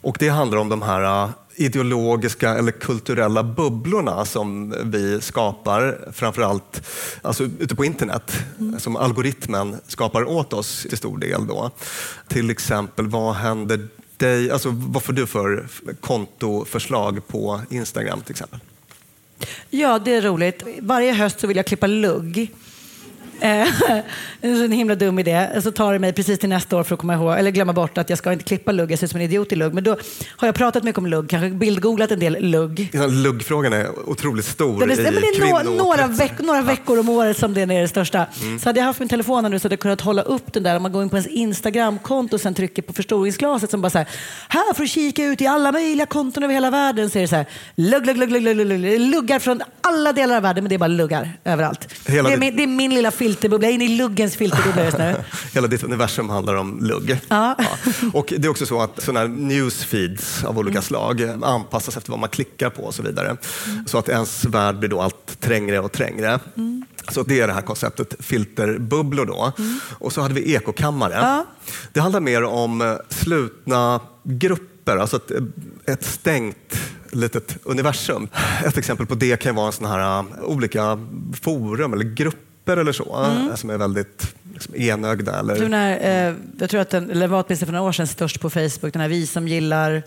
Och 0.00 0.16
det 0.18 0.28
handlar 0.28 0.58
om 0.58 0.68
de 0.68 0.82
här 0.82 1.24
uh, 1.24 1.30
ideologiska 1.54 2.54
eller 2.54 2.72
kulturella 2.72 3.42
bubblorna 3.42 4.24
som 4.24 4.74
vi 4.84 5.20
skapar, 5.20 6.08
framförallt 6.12 6.88
alltså 7.22 7.44
ute 7.44 7.74
på 7.74 7.84
internet, 7.84 8.32
som 8.78 8.96
algoritmen 8.96 9.76
skapar 9.86 10.28
åt 10.28 10.52
oss 10.52 10.86
till 10.88 10.98
stor 10.98 11.18
del. 11.18 11.46
Då. 11.46 11.70
Till 12.28 12.50
exempel, 12.50 13.08
vad 13.08 13.34
händer 13.34 13.88
dig, 14.18 14.50
alltså 14.50 14.70
vad 14.72 15.02
får 15.02 15.12
du 15.12 15.26
för 15.26 15.68
kontoförslag 16.00 17.28
på 17.28 17.60
Instagram 17.70 18.20
till 18.20 18.30
exempel? 18.30 18.60
Ja, 19.70 19.98
det 19.98 20.14
är 20.14 20.22
roligt. 20.22 20.62
Varje 20.80 21.12
höst 21.12 21.40
så 21.40 21.46
vill 21.46 21.56
jag 21.56 21.66
klippa 21.66 21.86
lugg. 21.86 22.52
Eh, 23.40 23.68
en 24.40 24.72
himla 24.72 24.94
dum 24.94 25.18
idé. 25.18 25.48
Så 25.62 25.70
tar 25.72 25.92
det 25.92 25.98
mig 25.98 26.12
precis 26.12 26.38
till 26.38 26.48
nästa 26.48 26.76
år 26.76 26.82
för 26.82 26.94
att 26.94 27.00
komma 27.00 27.14
ihåg, 27.14 27.38
eller 27.38 27.50
glömma 27.50 27.72
bort 27.72 27.98
att 27.98 28.08
jag 28.10 28.18
ska 28.18 28.32
inte 28.32 28.44
klippa 28.44 28.72
lugg. 28.72 28.90
Jag 28.92 28.98
ser 28.98 29.06
ut 29.06 29.10
som 29.10 29.20
en 29.20 29.24
idiot 29.26 29.52
i 29.52 29.56
lugg. 29.56 29.74
Men 29.74 29.84
då 29.84 29.96
har 30.36 30.48
jag 30.48 30.54
pratat 30.54 30.84
mycket 30.84 30.98
om 30.98 31.06
lugg, 31.06 31.30
kanske 31.30 31.50
bildgooglat 31.50 32.10
en 32.10 32.20
del 32.20 32.36
lugg. 32.40 32.90
Ja, 32.92 33.06
Luggfrågan 33.06 33.72
är 33.72 34.08
otroligt 34.08 34.44
stor 34.44 34.86
Det 34.86 34.92
är, 34.92 34.96
men 35.02 35.14
det 35.22 35.28
är 35.28 35.60
i 35.60 35.64
nå- 35.64 35.70
några, 35.84 36.06
veck, 36.06 36.32
några 36.38 36.62
veckor 36.62 36.98
om 36.98 37.08
året 37.08 37.38
som 37.38 37.54
det 37.54 37.60
är 37.60 37.66
det 37.66 37.88
största. 37.88 38.26
Så 38.62 38.68
hade 38.68 38.80
jag 38.80 38.84
haft 38.86 39.00
min 39.00 39.08
telefon 39.08 39.50
nu 39.50 39.58
så 39.58 39.64
hade 39.64 39.72
jag 39.72 39.80
kunnat 39.80 40.00
hålla 40.00 40.22
upp 40.22 40.52
den 40.52 40.62
där. 40.62 40.76
Om 40.76 40.82
man 40.82 40.92
går 40.92 41.02
in 41.02 41.08
på 41.08 41.16
ens 41.16 41.26
Instagramkonto 41.26 42.34
och 42.36 42.40
sen 42.40 42.54
trycker 42.54 42.82
på 42.82 42.92
förstoringsglaset 42.92 43.70
som 43.70 43.80
bara 43.80 43.90
så 43.90 43.98
här, 43.98 44.06
här 44.48 44.74
får 44.74 44.82
du 44.82 44.88
kika 44.88 45.24
ut 45.24 45.40
i 45.40 45.46
alla 45.46 45.72
möjliga 45.72 46.06
konton 46.06 46.42
över 46.42 46.54
hela 46.54 46.70
världen. 46.70 47.10
Så 47.10 47.18
är 47.18 47.22
det 47.22 47.28
så 47.28 47.36
här, 47.36 47.46
lugg, 47.76 48.06
lugg, 48.06 48.16
lugg, 48.16 48.30
lugg, 48.32 48.42
lugg, 48.44 48.56
lugg, 48.66 48.80
lugg. 48.80 49.00
Luggar 49.00 49.38
från 49.38 49.62
alla 49.80 50.12
delar 50.12 50.36
av 50.36 50.42
världen, 50.42 50.64
men 50.64 50.68
det 50.68 50.74
är 50.74 50.78
bara 50.78 50.86
luggar 50.86 51.32
överallt. 51.44 51.94
Det, 52.06 52.18
är 52.18 52.36
min, 52.36 52.56
det 52.56 52.62
är 52.62 52.66
min 52.66 52.94
lilla 52.94 53.10
filterbubbla. 53.28 53.66
Jag 53.66 53.70
är 53.70 53.74
inne 53.74 53.84
i 53.84 53.96
luggens 53.96 54.36
filterbubbla 54.36 54.84
just 54.84 54.98
nu. 54.98 55.14
Hela 55.54 55.66
ditt 55.66 55.82
universum 55.82 56.28
handlar 56.28 56.54
om 56.54 56.78
lugg. 56.80 57.20
Ja. 57.28 57.56
Och 58.12 58.32
det 58.38 58.46
är 58.46 58.48
också 58.48 58.66
så 58.66 58.80
att 58.80 59.02
sådana 59.02 59.20
här 59.20 59.28
newsfeeds 59.28 60.44
av 60.44 60.58
olika 60.58 60.82
slag 60.82 61.22
anpassas 61.42 61.96
efter 61.96 62.10
vad 62.10 62.20
man 62.20 62.28
klickar 62.28 62.70
på 62.70 62.82
och 62.82 62.94
så 62.94 63.02
vidare. 63.02 63.36
Så 63.86 63.98
att 63.98 64.08
ens 64.08 64.44
värld 64.44 64.78
blir 64.78 64.88
då 64.88 65.00
allt 65.00 65.40
trängre 65.40 65.80
och 65.80 65.92
trängre. 65.92 66.40
Så 67.08 67.22
det 67.22 67.40
är 67.40 67.46
det 67.46 67.52
här 67.52 67.62
konceptet 67.62 68.14
filterbubblor 68.18 69.26
då. 69.26 69.52
Och 69.90 70.12
så 70.12 70.20
hade 70.20 70.34
vi 70.34 70.54
ekokammare. 70.54 71.14
Ja. 71.14 71.46
Det 71.92 72.00
handlar 72.00 72.20
mer 72.20 72.44
om 72.44 72.80
eh, 72.80 72.94
slutna 73.08 74.00
grupper, 74.22 74.96
alltså 74.96 75.16
ett, 75.16 75.30
ett 75.86 76.04
stängt 76.04 76.78
litet 77.12 77.58
universum. 77.62 78.28
Ett 78.64 78.76
exempel 78.78 79.06
på 79.06 79.14
det 79.14 79.36
kan 79.36 79.54
vara 79.54 79.66
en 79.66 79.72
sån 79.72 79.86
här, 79.86 80.24
olika 80.42 80.98
forum 81.42 81.92
eller 81.92 82.04
grupper 82.04 82.47
eller 82.76 82.92
så, 82.92 83.22
uh, 83.24 83.54
som 83.54 83.70
är 83.70 83.76
väldigt 83.78 84.34
liksom, 84.52 84.74
enögda. 84.76 85.38
Eller, 85.38 85.58
Du, 85.58 85.68
när, 85.68 86.28
eh, 86.28 86.34
jag 86.58 86.70
tror 86.70 86.80
att 86.80 86.90
den, 86.90 87.10
eller 87.10 87.26
var 87.26 87.44
åtminstone 87.46 87.66
för 87.66 87.72
några 87.72 87.88
år 87.88 87.92
sedan 87.92 88.06
störst 88.06 88.40
på 88.40 88.50
Facebook, 88.50 88.92
den 88.92 89.00
här 89.02 89.08
Vi 89.08 89.26
som 89.26 89.48
gillar 89.48 90.02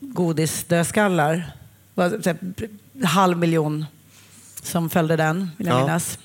godisdödskallar. 0.00 1.52
Typ 2.22 2.70
halv 3.04 3.38
miljon 3.38 3.84
som 4.62 4.90
följde 4.90 5.16
den, 5.16 5.50
vill 5.56 5.66
jag 5.66 5.76
Ja. 5.76 5.80
minnas. 5.86 6.18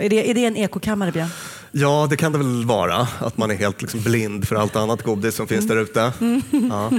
Är 0.00 0.08
det, 0.08 0.30
är 0.30 0.34
det 0.34 0.44
en 0.46 0.56
ekokammare, 0.56 1.12
Björn? 1.12 1.28
Ja, 1.72 2.06
det 2.10 2.16
kan 2.16 2.32
det 2.32 2.38
väl 2.38 2.64
vara. 2.64 3.08
Att 3.18 3.36
man 3.36 3.50
är 3.50 3.54
helt 3.54 3.82
liksom 3.82 4.00
blind 4.02 4.48
för 4.48 4.56
allt 4.56 4.76
annat 4.76 5.02
godis 5.02 5.34
som 5.34 5.46
finns 5.46 5.68
där 5.68 5.76
ute. 5.76 6.12
Ja. 6.70 6.90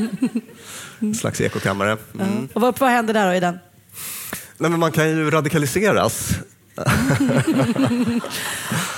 En 1.00 1.16
slags 1.16 1.42
ekokammare. 1.42 1.98
Mm. 2.20 2.48
Och 2.54 2.62
vad, 2.62 2.80
vad 2.80 2.90
händer 2.90 3.14
där 3.14 3.28
då 3.28 3.34
i 3.34 3.40
den? 3.40 3.60
Nej, 4.58 4.72
men 4.72 4.80
man 4.80 4.92
kan 4.92 5.10
ju 5.10 5.32
radikaliseras. 5.32 6.30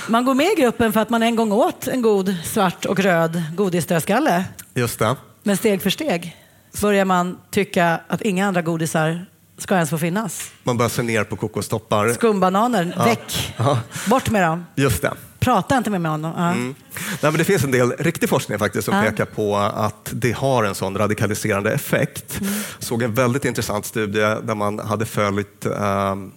Man 0.08 0.24
går 0.24 0.34
med 0.34 0.46
i 0.58 0.60
gruppen 0.60 0.92
för 0.92 1.00
att 1.00 1.10
man 1.10 1.22
en 1.22 1.36
gång 1.36 1.52
åt 1.52 1.88
en 1.88 2.02
god 2.02 2.36
svart 2.44 2.84
och 2.84 2.98
röd 3.00 3.42
godisdödskalle. 3.56 4.44
Just 4.74 4.98
det. 4.98 5.16
Men 5.42 5.56
steg 5.56 5.82
för 5.82 5.90
steg 5.90 6.36
börjar 6.82 7.04
man 7.04 7.38
tycka 7.50 8.00
att 8.08 8.22
inga 8.22 8.46
andra 8.46 8.62
godisar 8.62 9.26
ska 9.58 9.74
ens 9.74 9.90
få 9.90 9.98
finnas. 9.98 10.50
Man 10.62 10.76
börjar 10.76 10.90
se 10.90 11.02
ner 11.02 11.24
på 11.24 11.36
kokostoppar. 11.36 12.12
Skumbananer, 12.12 12.94
väck! 13.04 13.54
Ja. 13.56 13.78
Bort 14.06 14.30
med 14.30 14.42
dem! 14.42 14.66
Just 14.74 15.02
det. 15.02 15.12
Prata 15.38 15.76
inte 15.76 15.90
med 15.90 16.00
mig 16.00 16.10
om 16.10 16.22
dem. 16.22 16.32
Ja. 16.36 16.50
Mm. 16.50 16.74
Nej, 16.94 17.16
men 17.32 17.34
det 17.34 17.44
finns 17.44 17.64
en 17.64 17.70
del 17.70 17.92
riktig 17.98 18.28
forskning 18.28 18.58
faktiskt 18.58 18.84
som 18.84 18.96
Ja. 18.96 19.02
pekar 19.02 19.24
på 19.24 19.56
att 19.56 20.08
det 20.12 20.32
har 20.32 20.64
en 20.64 20.74
sån 20.74 20.98
radikaliserande 20.98 21.72
effekt. 21.72 22.40
Mm. 22.40 22.52
såg 22.78 23.02
en 23.02 23.14
väldigt 23.14 23.44
intressant 23.44 23.86
studie 23.86 24.20
där 24.42 24.54
man 24.54 24.78
hade 24.78 25.06
följt 25.06 25.66
ehm, 25.66 26.32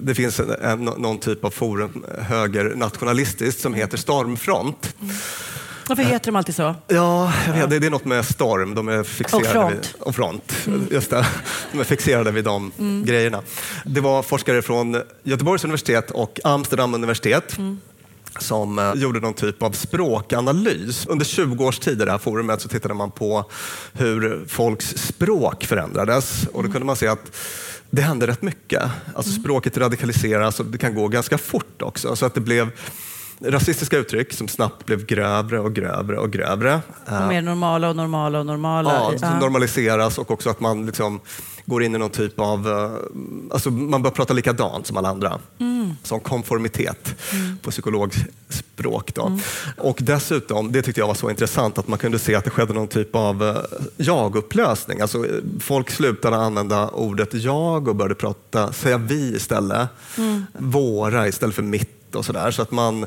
det 0.00 0.14
finns 0.14 0.40
en, 0.40 0.50
en, 0.50 0.84
någon 0.84 1.18
typ 1.18 1.44
av 1.44 1.50
forum, 1.50 2.04
högernationalistiskt, 2.18 3.60
som 3.60 3.74
heter 3.74 3.96
Stormfront. 3.96 4.94
Varför 5.88 6.02
heter 6.02 6.26
de 6.26 6.36
alltid 6.36 6.54
så? 6.54 6.74
Ja, 6.88 7.32
vet, 7.54 7.70
det, 7.70 7.78
det 7.78 7.86
är 7.86 7.90
något 7.90 8.04
med 8.04 8.24
storm. 8.24 8.74
De 8.74 8.88
är 8.88 9.02
fixerade 9.02 9.46
Och 9.46 9.52
front. 9.52 9.94
Vid, 9.94 10.02
och 10.02 10.14
front. 10.14 10.52
Just 10.90 11.10
det. 11.10 11.26
De 11.72 11.80
är 11.80 11.84
fixerade 11.84 12.30
vid 12.30 12.44
de 12.44 12.72
grejerna. 13.06 13.42
Det 13.84 14.00
var 14.00 14.22
forskare 14.22 14.62
från 14.62 15.02
Göteborgs 15.22 15.64
universitet 15.64 16.10
och 16.10 16.40
Amsterdam 16.44 16.94
universitet 16.94 17.58
som 18.38 18.78
eh, 18.78 18.92
gjorde 18.94 19.20
någon 19.20 19.34
typ 19.34 19.62
av 19.62 19.70
språkanalys. 19.70 21.06
Under 21.06 21.24
20 21.24 21.64
års 21.64 21.78
tid 21.78 22.02
i 22.02 22.04
det 22.04 22.10
här 22.10 22.18
forumet 22.18 22.60
så 22.60 22.68
tittade 22.68 22.94
man 22.94 23.10
på 23.10 23.50
hur 23.92 24.44
folks 24.48 24.96
språk 24.96 25.64
förändrades 25.64 26.46
och 26.52 26.62
då 26.62 26.70
kunde 26.70 26.86
man 26.86 26.96
se 26.96 27.06
att 27.06 27.36
det 27.90 28.02
hände 28.02 28.26
rätt 28.26 28.42
mycket. 28.42 28.82
Alltså 29.14 29.32
språket 29.32 29.76
radikaliseras 29.76 30.60
och 30.60 30.66
det 30.66 30.78
kan 30.78 30.94
gå 30.94 31.08
ganska 31.08 31.38
fort 31.38 31.82
också. 31.82 32.16
Så 32.16 32.26
att 32.26 32.34
det 32.34 32.40
blev 32.40 32.70
rasistiska 33.40 33.96
uttryck 33.96 34.32
som 34.32 34.48
snabbt 34.48 34.86
blev 34.86 35.06
grövre 35.06 35.60
och 35.60 35.74
grövre 35.74 36.18
och 36.18 36.30
grövre. 36.30 36.80
Och 37.06 37.28
mer 37.28 37.42
normala 37.42 37.88
och 37.88 37.96
normala 37.96 38.38
och 38.38 38.46
normala. 38.46 39.12
Ja, 39.20 39.38
normaliseras 39.40 40.18
och 40.18 40.30
också 40.30 40.50
att 40.50 40.60
man 40.60 40.86
liksom 40.86 41.20
går 41.68 41.82
in 41.82 41.94
i 41.94 41.98
någon 41.98 42.10
typ 42.10 42.40
av... 42.40 42.68
eh, 42.68 43.52
Alltså 43.52 43.70
man 43.70 44.02
börjar 44.02 44.14
prata 44.14 44.34
likadant 44.34 44.86
som 44.86 44.96
alla 44.96 45.08
andra. 45.08 45.38
Som 46.02 46.20
konformitet 46.20 47.14
på 47.62 47.70
psykologspråk. 47.70 49.14
Då. 49.14 49.38
Och 49.76 49.98
dessutom, 50.00 50.72
det 50.72 50.82
tyckte 50.82 51.00
jag 51.00 51.06
var 51.06 51.14
så 51.14 51.30
intressant, 51.30 51.78
att 51.78 51.88
man 51.88 51.98
kunde 51.98 52.18
se 52.18 52.34
att 52.34 52.44
det 52.44 52.50
skedde 52.50 52.72
någon 52.72 52.88
typ 52.88 53.14
av 53.14 53.42
eh, 53.44 53.56
jag-upplösning. 53.96 55.00
Alltså, 55.00 55.24
folk 55.60 55.90
slutade 55.90 56.36
använda 56.36 56.88
ordet 56.88 57.34
jag 57.34 57.88
och 57.88 57.96
började 57.96 58.14
prata, 58.14 58.72
säga 58.72 58.98
vi 58.98 59.36
istället. 59.36 59.88
Våra 60.58 61.28
istället 61.28 61.54
för 61.54 61.62
mitt 61.62 62.14
och 62.14 62.24
sådär. 62.24 62.50
Så 62.50 62.62
att 62.62 62.70
man 62.70 63.06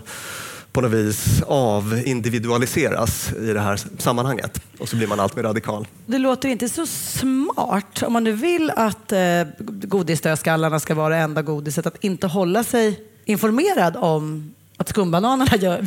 på 0.72 0.82
något 0.82 0.92
vis 0.92 1.42
avindividualiseras 1.48 3.34
i 3.34 3.54
det 3.54 3.60
här 3.60 3.80
sammanhanget. 3.98 4.62
Och 4.80 4.90
så 4.90 4.96
blir 4.96 5.08
man 5.08 5.20
allt 5.20 5.36
mer 5.36 5.44
radikal. 5.44 5.88
Det 6.06 6.18
låter 6.18 6.50
inte 6.50 6.70
så 6.70 6.86
smart 6.86 8.04
om 8.04 8.14
man 8.14 8.24
nu 8.24 8.32
vill 8.32 8.72
att 8.76 9.12
eh, 9.12 9.20
godisdödskallarna 9.60 10.80
ska 10.80 10.96
vara 10.96 11.16
det 11.16 11.22
enda 11.22 11.42
godiset. 11.42 11.86
Att 11.86 12.04
inte 12.04 12.28
hålla 12.28 12.64
sig 12.64 13.00
informerad 13.26 13.98
om 13.98 14.54
att 14.78 14.90
skumbananerna 14.90 15.56
gör, 15.58 15.86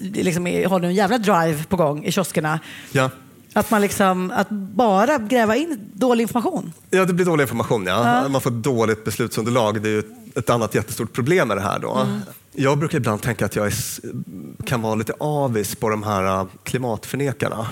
liksom, 0.00 0.46
har 0.46 0.80
en 0.80 0.94
jävla 0.94 1.18
drive 1.18 1.64
på 1.64 1.76
gång 1.76 2.04
i 2.04 2.12
kioskerna. 2.12 2.60
Ja. 2.92 3.10
Att 3.52 3.70
man 3.70 3.80
liksom, 3.80 4.30
att 4.30 4.50
bara 4.50 5.18
gräva 5.18 5.56
in 5.56 5.90
dålig 5.94 6.22
information. 6.22 6.72
Ja, 6.90 7.04
det 7.04 7.12
blir 7.12 7.26
dålig 7.26 7.42
information. 7.42 7.86
Ja. 7.86 8.28
Man 8.28 8.40
får 8.40 8.50
dåligt 8.50 9.04
beslutsunderlag. 9.04 9.82
Det 9.82 9.88
är 9.88 9.92
ju 9.92 10.02
ett 10.34 10.50
annat 10.50 10.74
jättestort 10.74 11.12
problem 11.12 11.48
med 11.48 11.56
det 11.56 11.60
här. 11.60 11.78
Då. 11.78 12.06
Jag 12.52 12.78
brukar 12.78 12.98
ibland 12.98 13.22
tänka 13.22 13.46
att 13.46 13.56
jag 13.56 13.66
är, 13.66 13.74
kan 14.64 14.82
vara 14.82 14.94
lite 14.94 15.12
avis 15.18 15.76
på 15.76 15.88
de 15.88 16.02
här 16.02 16.40
äh, 16.40 16.46
klimatförnekarna. 16.62 17.68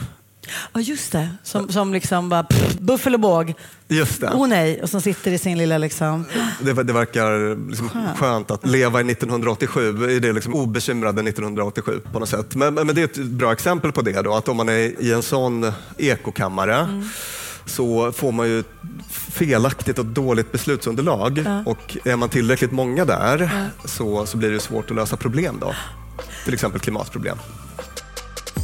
Ja, 0.73 0.81
just 0.81 1.13
det. 1.13 1.29
Som, 1.43 1.69
som 1.69 1.93
liksom 1.93 2.29
bara 2.29 2.43
pff, 2.43 2.79
buffel 2.79 3.15
och 3.15 3.21
båg. 3.21 3.55
Just 3.89 4.21
det. 4.21 4.29
Oh 4.29 4.49
nej. 4.49 4.83
Och 4.83 4.91
som 4.91 5.01
sitter 5.01 5.31
i 5.31 5.39
sin 5.39 5.59
lilla 5.59 5.79
liksom... 5.79 6.25
Det, 6.63 6.73
det 6.73 6.93
verkar 6.93 7.57
liksom 7.69 7.91
skönt 8.17 8.51
att 8.51 8.67
leva 8.67 9.01
i 9.01 9.11
1987, 9.11 10.11
i 10.11 10.19
det 10.19 10.33
liksom 10.33 10.55
obekymrade 10.55 11.21
1987 11.21 12.01
på 12.13 12.19
något 12.19 12.29
sätt. 12.29 12.55
Men, 12.55 12.75
men 12.75 12.91
men 12.91 12.95
det 12.95 13.17
är 13.17 13.23
ett 13.23 13.31
bra 13.31 13.53
exempel 13.53 13.93
på 13.93 14.03
det, 14.03 14.23
då, 14.23 14.35
att 14.35 14.49
om 14.49 14.57
man 14.57 14.69
är 14.69 15.03
i 15.03 15.13
en 15.13 15.23
sån 15.23 15.73
ekokammare 15.99 17.03
så 17.67 18.13
får 18.13 18.33
man 18.33 18.49
ju 18.49 18.65
felaktigt 19.11 19.99
och 19.99 20.07
dåligt 20.07 20.53
beslutsunderlag. 20.53 21.45
Och 21.67 21.97
är 22.05 22.17
man 22.17 22.29
tillräckligt 22.29 22.73
många 22.73 23.05
där 23.05 23.51
så, 23.85 24.27
så 24.27 24.37
blir 24.37 24.51
det 24.51 24.61
svårt 24.61 24.91
att 24.91 24.97
lösa 24.97 25.17
problem. 25.17 25.59
Då. 25.61 25.75
Till 26.45 26.55
exempel 26.55 26.81
klimatproblem. 26.81 27.39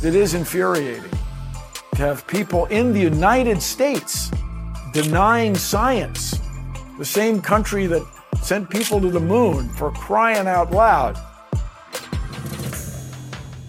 It 0.05 0.15
is 0.15 0.35
infuriating 0.35 1.26
to 1.97 2.03
have 2.03 2.27
people 2.27 2.77
in 2.79 2.93
the 2.93 3.01
United 3.01 3.63
States 3.63 4.31
denying 4.93 5.57
science, 5.57 6.37
the 6.99 7.05
same 7.05 7.41
country 7.41 7.87
that 7.87 8.03
sent 8.43 8.71
people 8.71 9.01
to 9.01 9.11
the 9.11 9.21
moon 9.21 9.69
for 9.79 9.91
crying 9.91 10.47
out 10.47 10.71
loud. 10.71 11.17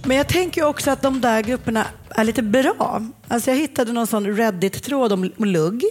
Men 0.05 0.17
jag 0.17 0.27
tänker 0.27 0.63
också 0.63 0.91
att 0.91 1.01
de 1.01 1.22
där 1.22 1.41
grupperna 1.41 1.86
är 2.10 2.24
lite 2.24 2.41
bra. 2.41 3.01
Alltså 3.27 3.51
jag 3.51 3.57
hittade 3.57 3.93
någon 3.93 4.07
sån 4.07 4.38
Reddit-tråd 4.38 5.13
om 5.13 5.31
lugg. 5.38 5.84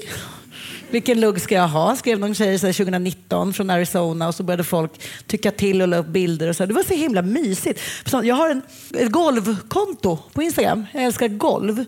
Vilken 0.91 1.21
lugg 1.21 1.41
ska 1.41 1.55
jag 1.55 1.69
ha? 1.69 1.97
Skrev 1.97 2.19
någon 2.19 2.35
tjej 2.35 2.59
2019 2.59 3.53
från 3.53 3.71
Arizona 3.71 4.29
och 4.29 4.35
så 4.35 4.43
började 4.43 4.65
folk 4.65 4.91
tycka 5.27 5.51
till 5.51 5.83
och 5.83 5.89
la 5.89 5.97
upp 5.97 6.07
bilder. 6.07 6.49
Och 6.49 6.57
så. 6.57 6.67
Det 6.67 6.75
var 6.75 6.83
så 6.83 6.95
himla 6.95 7.23
mysigt. 7.23 7.81
Jag 8.23 8.35
har 8.35 8.51
en, 8.51 8.63
ett 8.95 9.11
golvkonto 9.11 10.19
på 10.33 10.43
Instagram. 10.43 10.87
Jag 10.93 11.03
älskar 11.03 11.29
golv. 11.29 11.85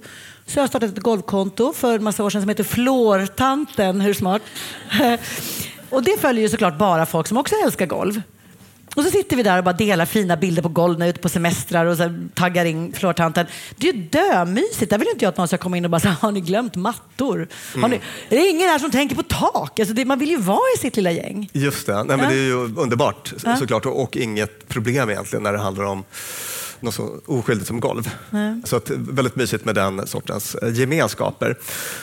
Så 0.49 0.59
jag 0.59 0.63
har 0.63 0.69
startat 0.69 0.91
ett 0.91 1.03
golvkonto 1.03 1.73
för 1.73 1.95
en 1.95 2.05
massa 2.05 2.25
år 2.25 2.31
sedan 2.31 2.43
som 2.43 2.49
heter 2.49 2.65
Flårtanten. 2.65 4.01
Hur 4.01 4.15
smart? 4.15 4.43
Och 5.91 6.03
det 6.03 6.21
följer 6.21 6.43
ju 6.43 6.49
såklart 6.49 6.79
bara 6.79 7.07
folk 7.07 7.27
som 7.27 7.37
också 7.37 7.55
älskar 7.65 7.87
golv. 7.87 8.23
Och 8.97 9.05
så 9.05 9.11
sitter 9.11 9.37
vi 9.37 9.43
där 9.43 9.59
och 9.59 9.65
bara 9.65 9.73
delar 9.73 10.07
fina 10.07 10.37
bilder 10.37 10.63
på 10.63 10.69
golv 10.69 10.99
när 10.99 11.07
vi 11.07 11.11
är 11.11 11.13
ute 11.13 11.21
på 11.21 11.29
semestrar 11.29 11.87
och 11.87 11.97
så 11.97 12.29
taggar 12.35 12.65
in 12.65 12.93
flårtanten. 12.93 13.47
Det 13.77 13.89
är 13.89 13.93
ju 13.93 14.03
dömysigt. 14.03 14.91
Där 14.91 14.99
vill 14.99 15.09
inte 15.09 15.25
jag 15.25 15.31
att 15.31 15.37
någon 15.37 15.49
ska 15.49 15.59
komma 15.59 15.77
in 15.77 15.85
och 15.85 15.91
bara 15.91 16.01
säga, 16.01 16.17
har 16.21 16.33
ni 16.33 16.41
glömt 16.41 16.77
mattor? 16.77 17.49
Har 17.81 17.89
ni... 17.89 18.01
Det 18.29 18.37
är 18.37 18.51
ingen 18.51 18.69
här 18.69 18.79
som 18.79 18.91
tänker 18.91 19.17
på 19.17 19.23
tak. 19.23 19.81
Alltså 19.81 19.95
det, 19.95 20.05
man 20.05 20.19
vill 20.19 20.31
ju 20.31 20.37
vara 20.37 20.73
i 20.77 20.79
sitt 20.79 20.97
lilla 20.97 21.11
gäng. 21.11 21.51
Just 21.53 21.87
det, 21.87 22.05
Nej, 22.05 22.17
men 22.17 22.29
det 22.29 22.35
är 22.35 22.47
ju 22.47 22.55
underbart 22.55 23.33
såklart 23.59 23.87
och, 23.87 24.03
och 24.03 24.17
inget 24.17 24.69
problem 24.69 25.11
egentligen 25.11 25.43
när 25.43 25.53
det 25.53 25.59
handlar 25.59 25.85
om 25.85 26.05
något 26.83 26.95
så 26.95 27.21
oskyldigt 27.27 27.67
som 27.67 27.81
golv. 27.81 28.11
Så 28.65 28.77
att, 28.77 28.91
väldigt 28.91 29.37
mysigt 29.37 29.65
med 29.65 29.75
den 29.75 30.07
sortens 30.07 30.55
eh, 30.55 30.75
gemenskaper. 30.75 31.59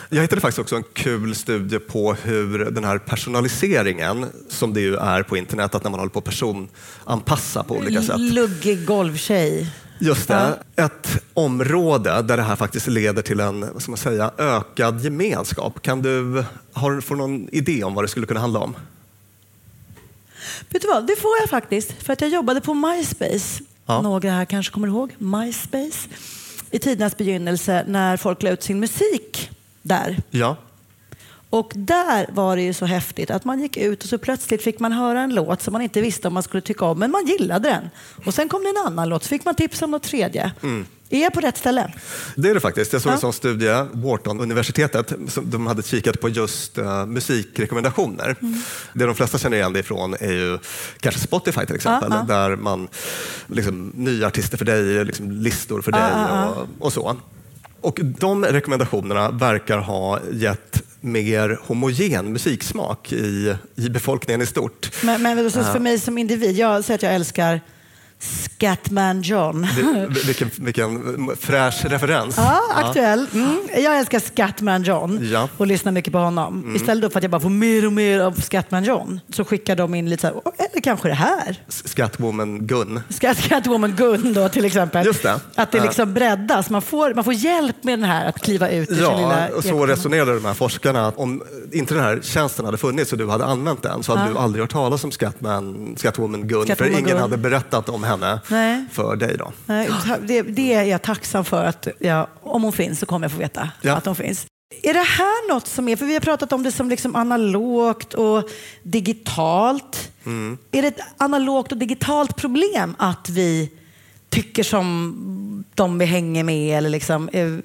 Jag 0.10 0.22
hittade 0.22 0.42
faktiskt 0.42 0.60
också 0.60 0.76
en 0.76 0.84
kul 0.94 1.36
studie 1.36 1.80
på 1.80 2.14
hur 2.14 2.66
den 2.72 2.84
här 2.84 2.98
personaliseringen, 2.98 4.26
som 4.50 4.74
det 4.74 4.82
ju 4.82 4.96
är 4.96 5.24
på 5.24 5.38
internet, 5.38 5.76
att 5.76 5.84
när 5.84 5.92
man 5.92 6.00
håller 6.00 6.12
på 6.12 6.20
att 6.20 6.26
personanpassa 6.26 7.64
på 7.64 7.76
olika 7.76 8.02
sätt. 8.02 8.20
Luggig 8.20 8.86
golvtjej. 8.86 9.72
Just 10.00 10.28
det. 10.28 10.60
Ett 10.76 11.24
område 11.34 12.22
där 12.22 12.38
det 12.38 12.44
här 12.44 12.56
faktiskt 12.56 12.88
leder 12.88 13.22
till 13.22 13.40
en 13.40 13.62
vad 13.74 13.82
ska 13.82 13.92
man 13.92 13.98
säga, 13.98 14.32
ökad 14.38 15.02
gemenskap. 15.02 15.82
Kan 15.82 16.02
du, 16.02 16.44
har 16.74 16.92
du 16.92 17.02
får 17.02 17.16
någon 17.16 17.50
idé 17.50 17.84
om 17.84 17.94
vad 17.94 18.04
det 18.04 18.08
skulle 18.08 18.26
kunna 18.26 18.40
handla 18.40 18.60
om? 18.60 18.76
Vet 20.70 20.82
du 20.82 20.88
vad, 20.88 21.08
det 21.08 21.16
får 21.16 21.32
jag 21.40 21.50
faktiskt. 21.50 22.04
För 22.04 22.14
att 22.14 22.22
jag 22.22 22.30
jobbade 22.30 22.62
på 22.62 22.74
MySpace. 22.74 23.64
Ja. 23.86 24.02
Några 24.02 24.32
här 24.32 24.46
kanske 24.46 24.74
kommer 24.74 24.88
ihåg 24.88 25.16
MySpace. 25.18 26.10
I 26.72 26.80
tidernas 26.80 27.18
begynnelse 27.18 27.84
när 27.88 28.18
folk 28.18 28.44
la 28.44 28.50
ut 28.50 28.64
sin 28.64 28.80
musik 28.80 29.50
där. 29.82 30.18
Ja. 30.32 30.56
Och 31.50 31.72
där 31.76 32.28
var 32.32 32.56
det 32.56 32.62
ju 32.62 32.74
så 32.74 32.86
häftigt 32.86 33.32
att 33.32 33.46
man 33.46 33.60
gick 33.60 33.78
ut 33.78 34.04
och 34.04 34.10
så 34.10 34.18
plötsligt 34.18 34.62
fick 34.64 34.80
man 34.80 34.92
höra 34.92 35.22
en 35.22 35.36
låt 35.36 35.62
som 35.62 35.72
man 35.72 35.82
inte 35.82 36.02
visste 36.02 36.28
om 36.28 36.34
man 36.34 36.44
skulle 36.44 36.62
tycka 36.62 36.86
om, 36.86 37.00
men 37.00 37.12
man 37.12 37.26
gillade 37.26 37.70
den. 37.70 37.90
Och 38.26 38.34
sen 38.34 38.50
kom 38.50 38.64
det 38.64 38.70
en 38.70 38.86
annan 38.86 39.10
låt, 39.10 39.24
så 39.24 39.30
fick 39.30 39.46
man 39.46 39.56
tips 39.56 39.82
om 39.82 39.92
något 39.92 40.04
tredje. 40.04 40.52
Är 41.10 41.22
jag 41.22 41.34
på 41.34 41.40
rätt 41.40 41.58
ställe? 41.58 41.94
Det 42.36 42.50
är 42.50 42.54
det 42.54 42.60
faktiskt. 42.60 42.94
Jag 42.94 43.02
såg 43.02 43.10
en 43.10 43.16
Ja. 43.16 43.22
sån 43.22 43.34
studie, 43.34 43.86
Wharton-universitetet, 43.94 45.14
som 45.28 45.50
de 45.50 45.68
hade 45.68 45.84
kikat 45.84 46.20
på 46.22 46.30
just 46.30 46.78
uh, 46.78 47.06
musikrekommendationer. 47.06 48.36
Mm. 48.42 48.60
Det 48.94 49.06
de 49.06 49.16
flesta 49.16 49.38
känner 49.38 49.58
igen 49.58 49.74
det 49.74 49.80
ifrån 49.80 50.14
är 50.20 50.32
ju 50.32 50.58
kanske 51.00 51.22
Spotify 51.22 51.66
till 51.66 51.76
exempel, 51.76 52.10
Ja, 52.12 52.26
ja. 52.30 52.36
där 52.36 52.56
man, 52.56 52.88
liksom, 53.48 53.92
nya 53.96 54.28
artister 54.28 54.58
för 54.58 54.66
dig, 54.66 55.06
liksom, 55.06 55.32
listor 55.32 55.82
för 55.82 55.92
dig. 55.92 56.12
Och, 56.56 56.68
och 56.86 56.94
så. 56.94 57.18
Och 57.82 58.00
de 58.04 58.46
rekommendationerna 58.46 59.32
verkar 59.32 59.78
ha 59.78 60.20
gett 60.32 60.82
mer 61.02 61.60
homogen 61.62 62.34
musiksmak 62.34 63.14
i, 63.14 63.56
i 63.76 63.90
befolkningen 63.90 64.42
i 64.42 64.46
stort. 64.46 64.92
Men, 65.04 65.22
men 65.24 65.52
så 65.52 65.64
för 65.64 65.80
mig 65.80 66.00
som 66.00 66.18
individ, 66.18 66.56
jag 66.56 66.84
säger 66.84 66.98
att 66.98 67.04
jag 67.04 67.16
älskar 67.16 67.62
Scatman 68.26 69.22
John. 69.22 69.68
Vilken, 70.26 70.52
vilken 70.56 71.30
fräsch 71.40 71.86
referens. 71.86 72.38
Ja, 72.38 72.62
aktuell. 72.76 73.28
Mm. 73.34 73.60
Jag 73.78 73.98
älskar 74.00 74.20
Scatman 74.20 74.84
John 74.84 75.20
Ja. 75.22 75.38
Mm. 75.40 75.50
och 75.58 75.68
lyssnar 75.68 75.92
mycket 75.92 76.14
på 76.14 76.20
honom. 76.20 76.76
Istället 76.76 77.02
då 77.04 77.10
för 77.10 77.20
att 77.20 77.24
jag 77.24 77.32
bara 77.32 77.42
får 77.42 77.50
mer 77.50 77.86
och 77.86 77.94
mer 77.94 78.20
av 78.20 78.42
Scatman 78.42 78.84
John 78.84 79.20
så 79.34 79.46
skickar 79.46 79.76
de 79.76 79.96
in 79.96 80.10
lite 80.10 80.22
så 80.22 80.28
här, 80.28 80.42
"Åh, 80.46 80.52
eller 80.58 80.82
kanske 80.82 81.08
det 81.08 81.14
här. 81.14 81.64
Scatwoman 81.68 82.68
Gun. 82.68 83.00
Scat, 83.10 83.38
Catwoman 83.38 83.96
Gun 83.96 84.34
då 84.34 84.50
till 84.50 84.66
exempel. 84.66 85.06
Just 85.06 85.24
det. 85.24 85.40
Att 85.56 85.72
det 85.72 85.78
Ja. 85.78 85.84
liksom 85.84 86.14
breddas. 86.14 86.70
Man 86.70 86.82
får, 86.82 87.14
man 87.14 87.24
får 87.24 87.34
hjälp 87.34 87.84
med 87.84 88.00
den 88.00 88.10
här 88.10 88.26
att 88.30 88.42
kliva 88.42 88.70
ut 88.70 88.92
ur 88.92 88.96
sin 88.96 89.04
lilla 89.04 89.50
Ja, 89.50 89.56
och 89.56 89.64
så 89.64 89.86
resonerade 89.86 90.34
de 90.36 90.46
här 90.46 90.54
forskarna. 90.54 91.08
att 91.08 91.18
Om 91.18 91.44
inte 91.72 91.94
den 91.94 92.04
här 92.04 92.20
tjänsten 92.24 92.66
hade 92.66 92.78
funnits 92.78 93.12
och 93.12 93.18
du 93.18 93.28
hade 93.30 93.46
använt 93.46 93.84
den 93.84 94.04
så 94.04 94.16
hade 94.16 94.28
Ja. 94.30 94.34
du 94.34 94.40
aldrig 94.40 94.64
hört 94.64 94.72
talas 94.72 95.04
om 95.04 95.12
Scatman, 95.12 95.96
Scatwoman 95.98 96.48
Gun. 96.48 96.66
Scatwoman 96.66 96.78
för 96.94 97.00
ingen 97.00 97.10
Gun. 97.12 97.18
hade 97.22 97.38
berättat 97.38 97.90
om 97.90 98.04
henne 98.04 98.15
Nej. 98.18 98.86
för 98.92 99.16
dig. 99.16 99.38
Då. 99.38 99.52
Nej, 99.66 99.90
det, 100.22 100.42
det 100.42 100.74
är 100.74 100.84
jag 100.84 101.02
tacksam 101.02 101.46
för 101.46 101.66
att 101.66 101.88
jag, 102.00 102.28
om 102.44 102.64
hon 102.64 102.74
finns 102.74 103.00
så 103.00 103.06
kommer 103.06 103.26
jag 103.26 103.32
få 103.32 103.38
veta 103.38 103.70
Ja. 103.82 103.96
att 103.96 104.06
hon 104.06 104.16
finns. 104.16 104.46
Är 104.84 104.94
det 104.94 105.00
här 105.00 105.54
något 105.54 105.68
som 105.68 105.88
är, 105.88 105.96
för 105.96 106.06
vi 106.06 106.14
har 106.14 106.20
pratat 106.20 106.54
om 106.54 106.64
det 106.64 106.72
som 106.72 106.90
liksom 106.90 107.16
analogt 107.16 108.14
och 108.14 108.50
digitalt. 108.84 110.12
Mm. 110.26 110.58
Är 110.72 110.82
det 110.82 110.88
ett 110.88 111.00
analogt 111.18 111.72
och 111.72 111.78
digitalt 111.78 112.36
problem 112.36 112.96
att 113.00 113.30
vi 113.30 113.72
tycker 114.30 114.64
som 114.64 115.64
de 115.76 115.98
vi 115.98 116.06
hänger 116.06 116.44
med? 116.44 116.78
Eller 116.78 116.90
liksom, 116.90 117.30
eh, 117.30 117.58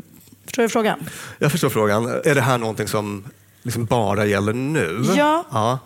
förstår 0.44 0.62
du 0.62 0.68
frågan? 0.68 1.08
Jag 1.38 1.50
förstår 1.50 1.68
frågan. 1.70 2.06
Är 2.24 2.34
det 2.34 2.40
här 2.40 2.58
någonting 2.58 2.88
som 2.88 3.24
liksom 3.62 3.84
bara 3.84 4.26
gäller 4.26 4.52
nu? 4.52 5.04
Ja. 5.16 5.44
ja. 5.52 5.78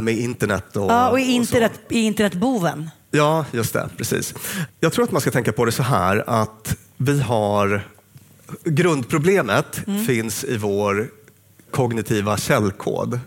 Med 0.00 0.14
internet 0.18 0.76
och, 0.76 0.90
Ja, 0.90 1.08
och 1.10 1.20
i 1.20 1.24
så. 1.24 1.30
internet, 1.30 1.80
i 1.88 2.00
internetboven. 2.00 2.90
Ja, 3.14 3.44
just 3.52 3.72
det. 3.72 3.88
Precis. 3.96 4.34
Jag 4.80 4.92
tror 4.92 5.04
att 5.04 5.12
man 5.12 5.20
ska 5.20 5.30
tänka 5.30 5.52
på 5.52 5.64
det 5.64 5.72
så 5.72 5.82
här 5.82 6.24
att 6.26 6.76
vi 6.96 7.20
har... 7.20 7.88
Grundproblemet 8.64 9.80
finns 10.06 10.44
i 10.44 10.56
vår 10.56 11.08
kognitiva 11.70 12.36
källkod. 12.36 13.20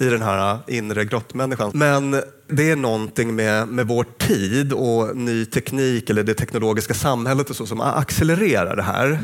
i 0.00 0.04
den 0.04 0.22
här 0.22 0.58
inre 0.66 1.04
grottmänniskan. 1.04 1.70
Men 1.74 2.10
det 2.48 2.70
är 2.70 2.76
någonting 2.76 3.34
med, 3.34 3.68
med 3.68 3.86
vår 3.86 4.06
tid 4.18 4.72
och 4.72 5.16
ny 5.16 5.44
teknik 5.44 6.10
eller 6.10 6.22
det 6.22 6.34
teknologiska 6.34 6.94
samhället 6.94 7.50
och 7.50 7.56
så 7.56 7.66
som 7.66 7.80
accelererar 7.80 8.76
det 8.76 8.82
här. 8.82 9.18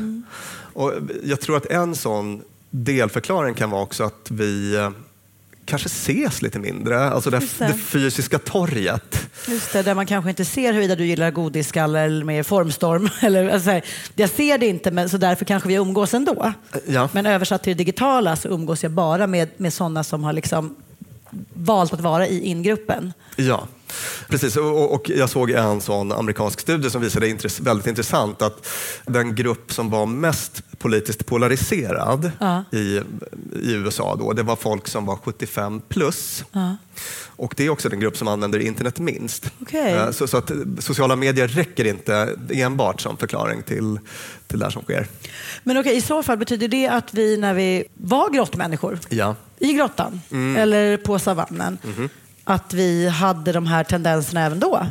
Och 0.72 0.92
jag 1.24 1.40
tror 1.40 1.56
att 1.56 1.66
en 1.66 1.94
sån 1.94 2.42
delförklaring 2.70 3.54
kan 3.54 3.70
vara 3.70 3.82
också 3.82 4.04
att 4.04 4.30
vi 4.30 4.76
kanske 5.70 5.86
ses 5.86 6.42
lite 6.42 6.58
mindre. 6.58 7.10
Alltså 7.10 7.30
det, 7.30 7.38
det. 7.38 7.66
det 7.66 7.74
fysiska 7.74 8.38
torget. 8.38 9.28
Just 9.48 9.72
det, 9.72 9.82
där 9.82 9.94
man 9.94 10.06
kanske 10.06 10.30
inte 10.30 10.44
ser 10.44 10.72
huruvida 10.72 10.96
du 10.96 11.06
gillar 11.06 11.30
godisskalle 11.30 12.00
eller 12.00 12.24
mer 12.24 12.42
formstorm. 12.42 13.08
Eller, 13.20 13.48
alltså, 13.48 13.80
jag 14.14 14.30
ser 14.30 14.58
det 14.58 14.66
inte, 14.66 14.90
men, 14.90 15.08
så 15.08 15.16
därför 15.16 15.44
kanske 15.44 15.68
vi 15.68 15.74
umgås 15.74 16.14
ändå. 16.14 16.52
Ja. 16.86 17.08
Men 17.12 17.26
översatt 17.26 17.62
till 17.62 17.76
det 17.76 17.84
digitala 17.84 18.36
så 18.36 18.48
umgås 18.48 18.82
jag 18.82 18.92
bara 18.92 19.26
med, 19.26 19.48
med 19.56 19.72
sådana 19.72 20.04
som 20.04 20.24
har 20.24 20.32
liksom 20.32 20.76
valt 21.54 21.92
att 21.92 22.00
vara 22.00 22.26
i 22.26 22.46
ingruppen. 22.46 23.12
Ja, 23.36 23.68
precis. 24.28 24.56
Och, 24.56 24.94
och- 24.94 25.10
jag 25.10 25.30
såg 25.30 25.50
en 25.50 25.80
sån 25.80 26.12
amerikansk 26.12 26.60
studie 26.60 26.90
som 26.90 27.02
visade 27.02 27.26
intress- 27.28 27.60
väldigt 27.62 27.86
intressant 27.86 28.42
att 28.42 28.66
den 29.06 29.34
grupp 29.34 29.72
som 29.72 29.90
var 29.90 30.06
mest 30.06 30.62
politiskt 30.78 31.26
polariserad 31.26 32.30
Ja. 32.38 32.64
i, 32.72 32.78
i 33.62 33.72
USA 33.72 34.16
då, 34.16 34.32
det 34.32 34.42
var 34.42 34.56
folk 34.56 34.88
som 34.88 35.06
var 35.06 35.16
75 35.16 35.80
plus. 35.88 36.44
Ja. 36.52 36.76
Och 37.36 37.54
det 37.56 37.66
är 37.66 37.70
också 37.70 37.88
den 37.88 38.00
grupp 38.00 38.16
som 38.16 38.28
använder 38.28 38.58
internet 38.58 38.98
minst. 38.98 39.50
Okej. 39.62 39.92
Eh, 39.92 40.10
Så, 40.10 40.26
så 40.26 40.36
att 40.36 40.50
sociala 40.78 41.16
medier 41.16 41.48
räcker 41.48 41.84
inte 41.84 42.36
enbart 42.50 43.00
som 43.00 43.16
förklaring 43.16 43.62
till, 43.62 43.98
till 44.46 44.58
det 44.58 44.64
här 44.64 44.70
som 44.70 44.82
sker. 44.82 45.06
Men 45.64 45.78
okej, 45.78 45.96
i 45.96 46.00
så 46.00 46.22
fall 46.22 46.38
betyder 46.38 46.68
det 46.68 46.88
att 46.88 47.14
vi 47.14 47.36
när 47.36 47.54
vi 47.54 47.84
var 47.94 48.30
grottmänniskor 48.30 48.98
Ja. 49.08 49.36
i 49.58 49.72
grottan 49.72 50.20
eller 50.58 50.96
på 50.96 51.18
savannen, 51.18 51.78
att 52.50 52.74
vi 52.74 53.08
hade 53.08 53.52
de 53.52 53.66
här 53.66 53.84
tendenserna 53.84 54.40
även 54.46 54.60
då? 54.60 54.86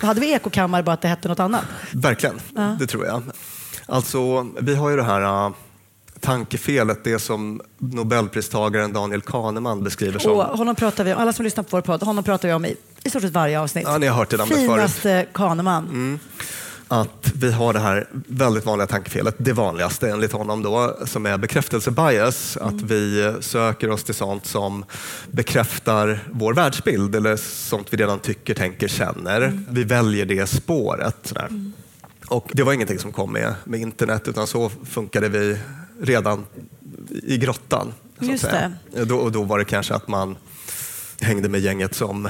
Då 0.00 0.06
hade 0.06 0.20
vi 0.20 0.32
ekokammare 0.32 0.82
bara 0.82 0.92
att 0.92 1.00
det 1.00 1.08
hette 1.08 1.28
något 1.28 1.40
annat. 1.40 1.64
Verkligen, 1.92 2.40
det 2.78 2.86
tror 2.86 3.06
jag. 3.06 3.22
Alltså, 3.86 4.46
vi 4.60 4.74
har 4.74 4.90
ju 4.90 4.96
det 4.96 5.02
här 5.02 5.46
uh, 5.46 5.54
tankefelet, 6.20 7.04
det 7.04 7.18
som 7.18 7.60
Nobelpristagaren 7.78 8.92
Daniel 8.92 9.20
Kahneman 9.20 9.84
beskriver 9.84 10.18
som... 10.18 10.32
Och 10.32 10.44
honom 10.44 10.74
pratar 10.74 11.04
vi 11.04 11.14
om, 11.14 11.20
alla 11.20 11.32
som 11.32 11.44
lyssnar 11.44 11.64
på 11.64 11.68
vår 11.76 11.80
podd, 11.80 12.02
honom 12.02 12.24
pratar 12.24 12.48
vi 12.48 12.54
om 12.54 12.64
i, 12.64 12.76
i 13.04 13.10
stort 13.10 13.22
sett 13.22 13.32
varje 13.32 13.60
avsnitt. 13.60 13.84
Ja, 13.86 13.98
ni 13.98 14.06
har 14.06 14.16
hört 14.16 14.30
det 14.30 14.36
namnet 14.36 14.56
förut. 14.58 14.70
Finaste 14.70 15.26
Kahneman. 15.32 16.20
Att 16.92 17.32
vi 17.34 17.52
har 17.52 17.72
det 17.72 17.78
här 17.78 18.08
väldigt 18.12 18.66
vanliga 18.66 18.86
tankefelet, 18.86 19.34
det 19.38 19.52
vanligaste 19.52 20.10
enligt 20.10 20.32
honom 20.32 20.62
då, 20.62 20.96
som 21.04 21.26
är 21.26 21.38
bekräftelsebias. 21.38 22.56
Att 22.56 22.82
vi 22.82 23.34
söker 23.40 23.90
oss 23.90 24.04
till 24.04 24.14
sånt 24.14 24.46
som 24.46 24.84
bekräftar 25.30 26.24
vår 26.30 26.54
världsbild 26.54 27.14
eller 27.14 27.36
sånt 27.36 27.86
vi 27.90 27.96
redan 27.96 28.18
tycker, 28.18 28.54
tänker, 28.54 28.88
känner. 28.88 29.60
Vi 29.70 29.84
väljer 29.84 30.26
det 30.26 30.46
spåret. 30.46 31.16
Sådär. 31.22 31.72
Och 32.26 32.50
det 32.52 32.62
var 32.62 32.72
ingenting 32.72 32.98
som 32.98 33.12
kom 33.12 33.32
med, 33.32 33.54
med 33.64 33.80
internet 33.80 34.28
utan 34.28 34.46
så 34.46 34.68
funkade 34.68 35.28
vi 35.28 35.58
redan 36.00 36.46
i 37.22 37.38
grottan. 37.38 37.92
Just 38.18 38.44
säga. 38.44 38.72
Då, 39.06 39.16
och 39.16 39.32
då 39.32 39.42
var 39.42 39.58
det 39.58 39.64
kanske 39.64 39.94
att 39.94 40.08
man 40.08 40.36
hängde 41.20 41.48
med 41.48 41.60
gänget 41.60 41.94
som 41.94 42.28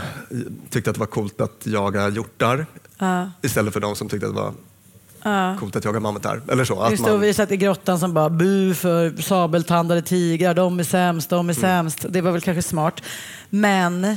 tyckte 0.71 0.91
att 0.91 0.95
det 0.95 1.01
var 1.01 1.07
coolt 1.07 1.41
att 1.41 1.67
jaga 1.67 2.09
hjortar 2.09 2.67
Ja. 2.99 3.31
istället 3.43 3.73
för 3.73 3.81
de 3.81 3.97
som 3.97 4.09
tyckte 4.09 4.27
att 4.27 4.35
det 4.35 4.41
var 4.41 5.57
coolt 5.59 5.77
att 5.77 5.85
jaga 5.85 6.01
mammutar. 6.01 6.43
Eller 6.49 6.65
så. 6.65 6.81
Att 6.81 6.91
Just 6.91 7.05
det, 7.05 7.11
och 7.11 7.17
man, 7.19 7.21
vi 7.27 7.35
satt 7.35 7.51
i 7.53 7.57
grottan 7.57 7.99
som 7.99 8.15
bara 8.15 8.31
bu 8.31 8.75
för 8.75 9.23
sabeltandade 9.23 10.03
tigrar, 10.03 10.55
de 10.55 10.79
är 10.81 10.85
sämst, 10.85 11.31
de 11.31 11.39
är 11.49 11.55
Mm. 11.55 11.55
sämst. 11.55 12.07
Det 12.13 12.21
var 12.21 12.33
väl 12.33 12.41
kanske 12.41 12.63
smart. 12.63 13.03
Men 13.51 14.17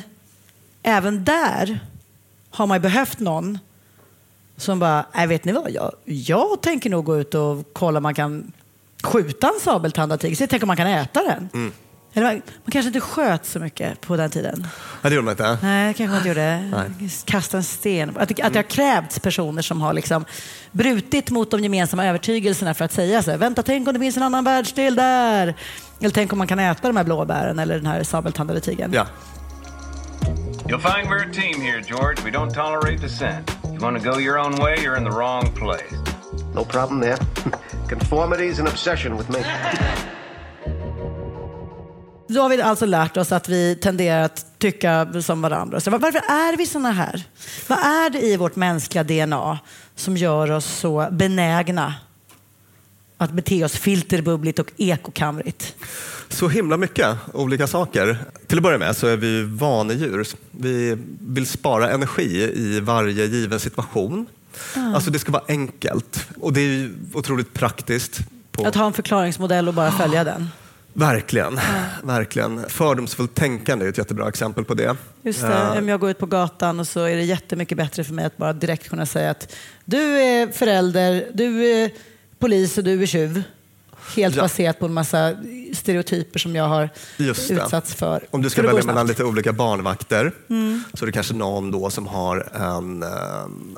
även 0.83 1.23
där 1.23 1.79
har 2.49 2.67
man 2.67 2.77
ju 2.77 2.81
behövt 2.81 3.19
någon 3.19 3.59
som 4.57 4.79
bara, 4.79 5.05
nej 5.15 5.27
vet 5.27 5.45
ni 5.45 5.51
vad, 5.51 5.71
jag, 5.71 5.91
jag 6.05 6.61
tänker 6.61 6.89
nog 6.89 7.05
gå 7.05 7.17
ut 7.19 7.35
och 7.35 7.69
kolla 7.73 7.97
om 7.99 8.03
man 8.03 8.13
kan 8.13 8.51
skjuta 9.03 9.47
en 9.47 9.59
sabeltandad 9.61 10.19
tiger, 10.19 10.35
så 10.35 10.47
tänker 10.47 10.63
om 10.63 10.67
man 10.67 10.77
kan 10.77 10.87
äta 10.87 11.23
den. 11.23 11.49
Mm. 11.53 11.71
Eller 12.13 12.27
man, 12.27 12.35
man 12.35 12.71
kanske 12.71 12.87
inte 12.87 12.99
sköt 12.99 13.45
så 13.45 13.59
mycket 13.59 14.01
på 14.01 14.17
den 14.17 14.29
tiden. 14.29 14.67
nej, 15.01 15.09
det 15.09 15.15
gjorde 15.15 15.25
man 15.25 15.31
inte. 15.31 15.57
Nej, 15.61 15.87
det 15.87 15.93
kanske 15.93 16.07
man 16.09 16.17
inte 16.17 16.29
gjorde. 16.29 16.91
Kasta 17.25 17.57
en 17.57 17.63
sten. 17.63 18.09
Att, 18.09 18.39
att 18.39 18.53
det 18.53 18.59
har 18.59 18.63
krävts 18.63 19.19
personer 19.19 19.61
som 19.61 19.81
har 19.81 19.93
liksom 19.93 20.25
brutit 20.71 21.29
mot 21.29 21.51
de 21.51 21.59
gemensamma 21.63 22.05
övertygelserna 22.05 22.73
för 22.73 22.85
att 22.85 22.91
säga 22.91 23.23
så 23.23 23.31
här, 23.31 23.37
vänta, 23.37 23.63
tänk 23.63 23.87
om 23.87 23.93
det 23.93 23.99
finns 23.99 24.17
en 24.17 24.23
annan 24.23 24.43
världsdel 24.43 24.95
där. 24.95 25.55
Eller 25.99 26.09
tänk 26.09 26.31
om 26.31 26.37
man 26.37 26.47
kan 26.47 26.59
äta 26.59 26.87
de 26.87 26.97
här 26.97 27.03
blåbären 27.03 27.59
eller 27.59 27.75
den 27.75 27.85
här 27.85 28.03
sabeltandade 28.03 28.59
tigern. 28.59 28.93
Ja. 28.93 29.07
You'll 30.67 30.79
find 30.79 31.09
we're 31.09 31.29
a 31.29 31.33
team 31.33 31.61
here, 31.61 31.81
George. 31.81 32.23
We 32.23 32.31
don't 32.31 32.53
tolerate 32.53 33.01
dissent. 33.01 33.51
You 33.65 33.79
want 33.79 34.01
to 34.03 34.11
go 34.11 34.19
your 34.19 34.39
own 34.39 34.55
way, 34.55 34.77
you're 34.77 34.97
in 34.97 35.03
the 35.03 35.11
wrong 35.11 35.51
place. 35.55 36.13
No 36.55 36.63
problem 36.63 37.01
there. 37.01 37.17
Conformity 37.89 38.47
is 38.47 38.59
an 38.59 38.67
obsession 38.67 39.17
with 39.17 39.29
me. 39.29 39.43
Då 42.27 42.41
har 42.41 42.49
vi 42.49 42.61
alltså 42.61 42.85
lärt 42.85 43.17
oss 43.17 43.31
att 43.31 43.49
vi 43.49 43.75
tenderar 43.75 44.21
att 44.23 44.45
tycka 44.59 45.21
som 45.21 45.41
varandra. 45.41 45.79
Så 45.79 45.91
var- 45.91 45.99
varför 45.99 46.19
är 46.19 46.57
vi 46.57 46.65
såna 46.65 46.91
här? 46.91 47.23
Vad 47.67 47.79
är 47.79 48.09
det 48.09 48.21
i 48.21 48.37
vårt 48.37 48.55
mänskliga 48.55 49.03
DNA 49.03 49.59
som 49.95 50.17
gör 50.17 50.51
oss 50.51 50.65
så 50.65 51.07
benägna 51.11 51.93
att 53.17 53.31
bete 53.31 53.63
oss 53.63 53.73
filterbubbligt 53.73 54.59
och 54.59 54.71
ekokamrigt? 54.77 55.75
Så 56.29 56.47
himla 56.47 56.77
mycket 56.77 57.17
olika 57.33 57.67
saker. 57.67 58.17
Till 58.47 58.57
att 58.57 58.63
börja 58.63 58.77
med 58.77 58.95
så 58.97 59.07
är 59.07 59.17
vi 59.17 59.27
ju 59.27 59.43
vanedjur. 59.43 60.27
Vi 60.51 60.97
vill 61.19 61.47
spara 61.47 61.89
energi 61.91 62.51
i 62.55 62.79
varje 62.79 63.25
given 63.25 63.59
situation. 63.59 64.25
Alltså 64.75 65.11
det 65.11 65.19
ska 65.19 65.31
vara 65.31 65.43
enkelt 65.47 66.27
och 66.41 66.53
det 66.53 66.61
är 66.61 66.91
otroligt 67.13 67.53
praktiskt. 67.53 68.19
På 68.51 68.65
Att 68.67 68.75
ha 68.75 68.85
en 68.85 68.93
förklaringsmodell 68.93 69.67
och 69.67 69.73
bara 69.73 69.91
följa 69.91 70.23
den. 70.23 70.49
Verkligen, 70.93 71.59
verkligen. 72.03 72.69
Fördomsfullt 72.69 73.35
tänkande 73.35 73.85
är 73.85 73.89
ett 73.89 73.97
jättebra 73.97 74.27
exempel 74.27 74.65
på 74.65 74.73
det. 74.73 74.95
Just 75.21 75.41
det, 75.41 75.79
om 75.79 75.89
jag 75.89 75.99
går 75.99 76.09
ut 76.09 76.19
på 76.19 76.25
gatan 76.25 76.79
och 76.79 76.87
så 76.87 77.03
är 77.03 77.15
det 77.15 77.23
jättemycket 77.23 77.77
bättre 77.77 78.03
för 78.03 78.13
mig 78.13 78.25
att 78.25 78.37
bara 78.37 78.53
direkt 78.53 78.89
kunna 78.89 79.05
säga 79.05 79.29
att 79.31 79.55
du 79.85 80.01
är 80.21 80.47
förälder, 80.51 81.27
du 81.33 81.65
är 81.65 81.91
polis 82.39 82.77
och 82.77 82.83
du 82.83 83.01
är 83.01 83.05
tjuv. 83.05 83.43
Helt 84.15 84.35
Ja. 84.35 84.41
baserat 84.41 84.79
på 84.79 84.85
en 84.85 84.93
massa 84.93 85.35
stereotyper 85.73 86.39
som 86.39 86.55
jag 86.55 86.67
har 86.67 86.89
utsatts 87.19 87.93
för. 87.95 88.25
Om 88.31 88.41
du 88.41 88.49
ska 88.49 88.61
välja 88.61 88.83
mellan 88.83 89.07
lite 89.07 89.23
olika 89.23 89.53
barnvakter 89.53 90.31
Mm. 90.49 90.83
så 90.93 91.05
är 91.05 91.07
det 91.07 91.11
kanske 91.11 91.33
någon 91.33 91.71
då 91.71 91.89
som 91.89 92.07
har 92.07 92.47
en 92.53 93.03
eh, 93.03 93.09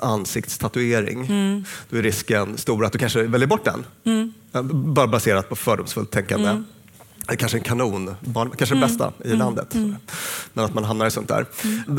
ansiktstatuering. 0.08 1.20
Mm. 1.26 1.64
Då 1.90 1.96
är 1.98 2.02
risken 2.02 2.58
stor 2.58 2.84
att 2.84 2.92
du 2.92 2.98
kanske 2.98 3.22
väljer 3.22 3.46
bort 3.48 3.64
den. 3.64 3.84
Mm. 4.04 4.32
Eh, 4.52 4.62
Bara 4.62 5.06
baserat 5.06 5.48
på 5.48 5.56
fördomsfullt 5.56 6.10
tänkande. 6.10 6.48
Är 6.48 6.64
Kanske 7.38 7.58
en 7.58 7.64
kanonbarn, 7.64 8.50
kanske 8.56 8.74
Mm. 8.76 8.80
det 8.80 8.86
bästa 8.86 9.12
i 9.24 9.36
landet. 9.36 9.74
Men 10.52 10.64
att 10.64 10.74
man 10.74 10.84
hamnar 10.84 11.06
i 11.06 11.10
sånt 11.10 11.28
där. 11.28 11.46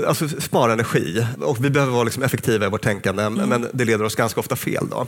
Alltså 0.07 0.29
spara 0.29 0.73
energi. 0.73 1.27
Och 1.41 1.65
vi 1.65 1.69
behöver 1.69 1.93
vara 1.93 2.03
liksom 2.03 2.23
effektiva 2.23 2.65
i 2.65 2.69
vårt 2.69 2.81
tänkande, 2.83 3.23
Mm. 3.23 3.49
men 3.49 3.67
det 3.73 3.85
leder 3.85 4.05
oss 4.05 4.15
ganska 4.15 4.39
ofta 4.39 4.55
fel. 4.55 4.87
Då. 4.91 5.07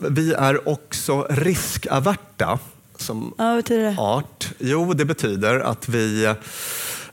Vi 0.00 0.32
är 0.32 0.68
också 0.68 1.26
riskaverta 1.30 2.58
som 2.96 3.34
Ja, 3.38 3.44
vad 3.44 3.56
betyder 3.56 3.82
det? 3.84 3.96
art? 3.98 4.48
Jo, 4.58 4.92
det 4.94 5.04
betyder 5.04 5.60
att 5.60 5.88
vi 5.88 6.34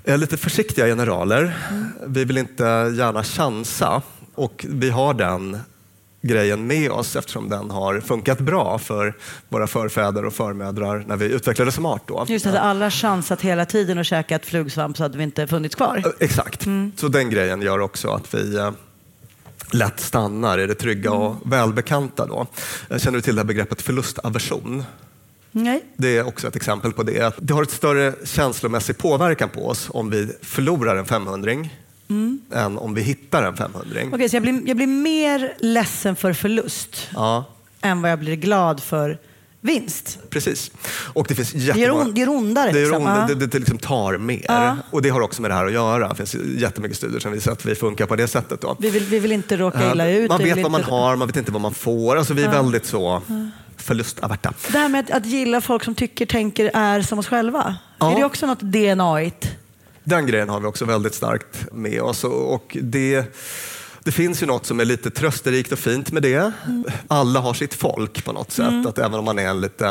är 0.04 0.18
lite 0.18 0.38
försiktiga 0.38 0.86
generaler. 0.86 1.58
Vi 2.08 2.26
vill 2.26 2.38
inte 2.38 2.64
gärna 2.98 3.24
chansa 3.24 4.02
och 4.36 4.66
vi 4.70 4.90
har 4.90 5.14
den 5.14 5.58
grejen 6.24 6.68
med 6.68 6.92
oss 6.92 7.16
eftersom 7.16 7.50
den 7.50 7.72
har 7.72 8.00
funkat 8.00 8.40
bra 8.40 8.80
för 8.80 9.14
våra 9.50 9.68
förfäder 9.68 10.26
och 10.26 10.34
förmödrar 10.34 11.04
när 11.08 11.16
vi 11.18 11.26
utvecklades 11.26 11.76
som 11.76 11.86
art. 11.86 12.02
Då. 12.08 12.26
Just 12.28 12.46
att 12.46 12.56
alla 12.56 12.92
chansat 12.92 13.42
hela 13.42 13.66
tiden 13.66 13.98
och 13.98 14.06
käkat 14.06 14.46
flugsvamp 14.46 14.98
så 14.98 15.04
hade 15.04 15.18
vi 15.18 15.24
inte 15.24 15.48
funnits 15.48 15.76
kvar. 15.76 15.98
Eh, 15.98 16.12
Exakt. 16.20 16.68
Så 16.96 17.08
den 17.08 17.30
grejen 17.30 17.62
gör 17.62 17.80
också 17.80 18.10
att 18.10 18.34
vi 18.34 18.56
eh, 18.58 18.72
lätt 19.72 20.00
stannar 20.00 20.60
i 20.60 20.68
det 20.68 20.76
trygga 20.76 21.12
och 21.12 21.36
välbekanta. 21.46 22.26
Då. 22.26 22.48
Eh, 22.90 22.98
Känner 22.98 23.18
du 23.18 23.22
till 23.22 23.36
det 23.36 23.42
här 23.42 23.48
begreppet 23.48 23.82
förlustaversion? 23.82 24.84
Nej. 25.52 25.84
Det 25.98 26.18
är 26.18 26.28
också 26.28 26.48
ett 26.48 26.56
exempel 26.56 26.94
på 26.94 27.04
det. 27.04 27.34
Det 27.38 27.54
har 27.54 27.64
ett 27.64 27.72
större 27.72 28.14
känslomässig 28.24 28.98
påverkan 28.98 29.50
på 29.50 29.68
oss 29.68 29.88
om 29.90 30.10
vi 30.10 30.34
förlorar 30.42 30.96
en 30.96 31.06
500 32.52 32.60
än 32.66 32.78
om 32.78 32.94
vi 32.94 33.02
hittar 33.02 33.44
en 33.44 33.56
500 33.58 34.00
Okej, 34.14 34.30
så 34.30 34.36
jag 34.36 34.44
blir, 34.44 34.62
jag 34.68 34.78
blir 34.78 34.88
mer 34.88 35.54
ledsen 35.60 36.16
för 36.16 36.34
förlust 36.34 37.10
Ja, 37.14 37.46
än 37.82 38.02
vad 38.02 38.12
jag 38.12 38.20
blir 38.20 38.36
glad 38.36 38.84
för 38.84 39.18
vinst. 39.62 40.20
precis. 40.30 40.72
Och 41.14 41.26
det 41.28 41.36
finns 41.36 41.52
Det 41.52 41.58
gör, 41.60 41.76
jättemånga... 41.76 42.02
on, 42.06 42.14
det 42.14 42.20
gör 42.22 42.30
ondare. 42.30 42.72
Det, 42.72 42.80
liksom. 42.80 42.96
ond, 42.98 43.08
Ja. 43.08 43.26
det, 43.28 43.36
det, 43.36 43.48
det 43.48 43.60
liksom 43.60 43.78
tar 43.78 44.18
mer. 44.18 44.46
Ja. 44.48 44.78
Och 44.92 45.02
det 45.02 45.10
har 45.10 45.22
också 45.22 45.42
med 45.42 45.52
det 45.52 45.56
här 45.56 45.66
att 45.66 45.72
göra. 45.74 46.08
Det 46.10 46.16
finns 46.16 46.36
jättemycket 46.58 46.98
studier 46.98 47.20
som 47.20 47.32
visar 47.32 47.52
att 47.52 47.66
vi 47.66 47.76
funkar 47.76 48.06
på 48.06 48.16
det 48.16 48.28
sättet. 48.28 48.62
Då. 48.62 48.76
vi, 48.80 48.90
vill, 48.90 49.04
vi 49.04 49.20
vill 49.20 49.32
inte 49.32 49.58
råka 49.58 49.92
illa 49.92 50.10
ut. 50.10 50.30
man 50.30 50.44
vet 50.44 50.62
vad 50.64 50.72
man 50.72 50.82
inte- 50.82 50.92
har, 50.92 51.16
man 51.16 51.28
vet 51.28 51.38
inte 51.38 51.52
vad 51.52 51.62
man 51.62 51.74
får. 51.74 52.16
Alltså, 52.18 52.34
vi 52.34 52.44
är 52.44 52.52
väldigt 52.52 52.86
så 52.86 53.22
förlustaverta. 53.78 54.54
Det 54.72 54.78
här 54.78 54.90
med 54.90 55.00
att, 55.00 55.12
att 55.12 55.26
gilla 55.26 55.62
folk 55.62 55.84
som 55.84 55.96
tycker, 55.96 56.26
tänker, 56.26 56.72
är 56.74 57.02
som 57.02 57.20
oss 57.20 57.28
själva. 57.28 57.76
Ja. 58.00 58.12
Är 58.12 58.16
det 58.20 58.26
också 58.26 58.46
något 58.46 58.62
DNA-igt? 58.62 59.48
Den 60.04 60.26
grejen 60.26 60.50
har 60.50 60.60
vi 60.60 60.68
också 60.68 60.86
väldigt 60.86 61.14
starkt 61.14 61.72
med 61.72 62.02
oss. 62.02 62.24
Och 62.24 62.78
det, 62.82 63.36
det 64.04 64.12
finns 64.12 64.44
ju 64.44 64.46
något 64.46 64.66
som 64.66 64.80
är 64.80 64.86
lite 64.86 65.10
trösterikt 65.10 65.72
och 65.72 65.80
fint 65.80 66.12
med 66.12 66.24
det. 66.24 66.52
Alla 67.08 67.40
har 67.40 67.54
sitt 67.54 67.74
folk 67.74 68.26
på 68.26 68.32
något 68.32 68.52
sätt. 68.52 68.86
Att 68.86 68.98
även 68.98 69.14
om 69.14 69.26
man 69.26 69.40
är 69.40 69.48
en 69.48 69.62
lite... 69.62 69.88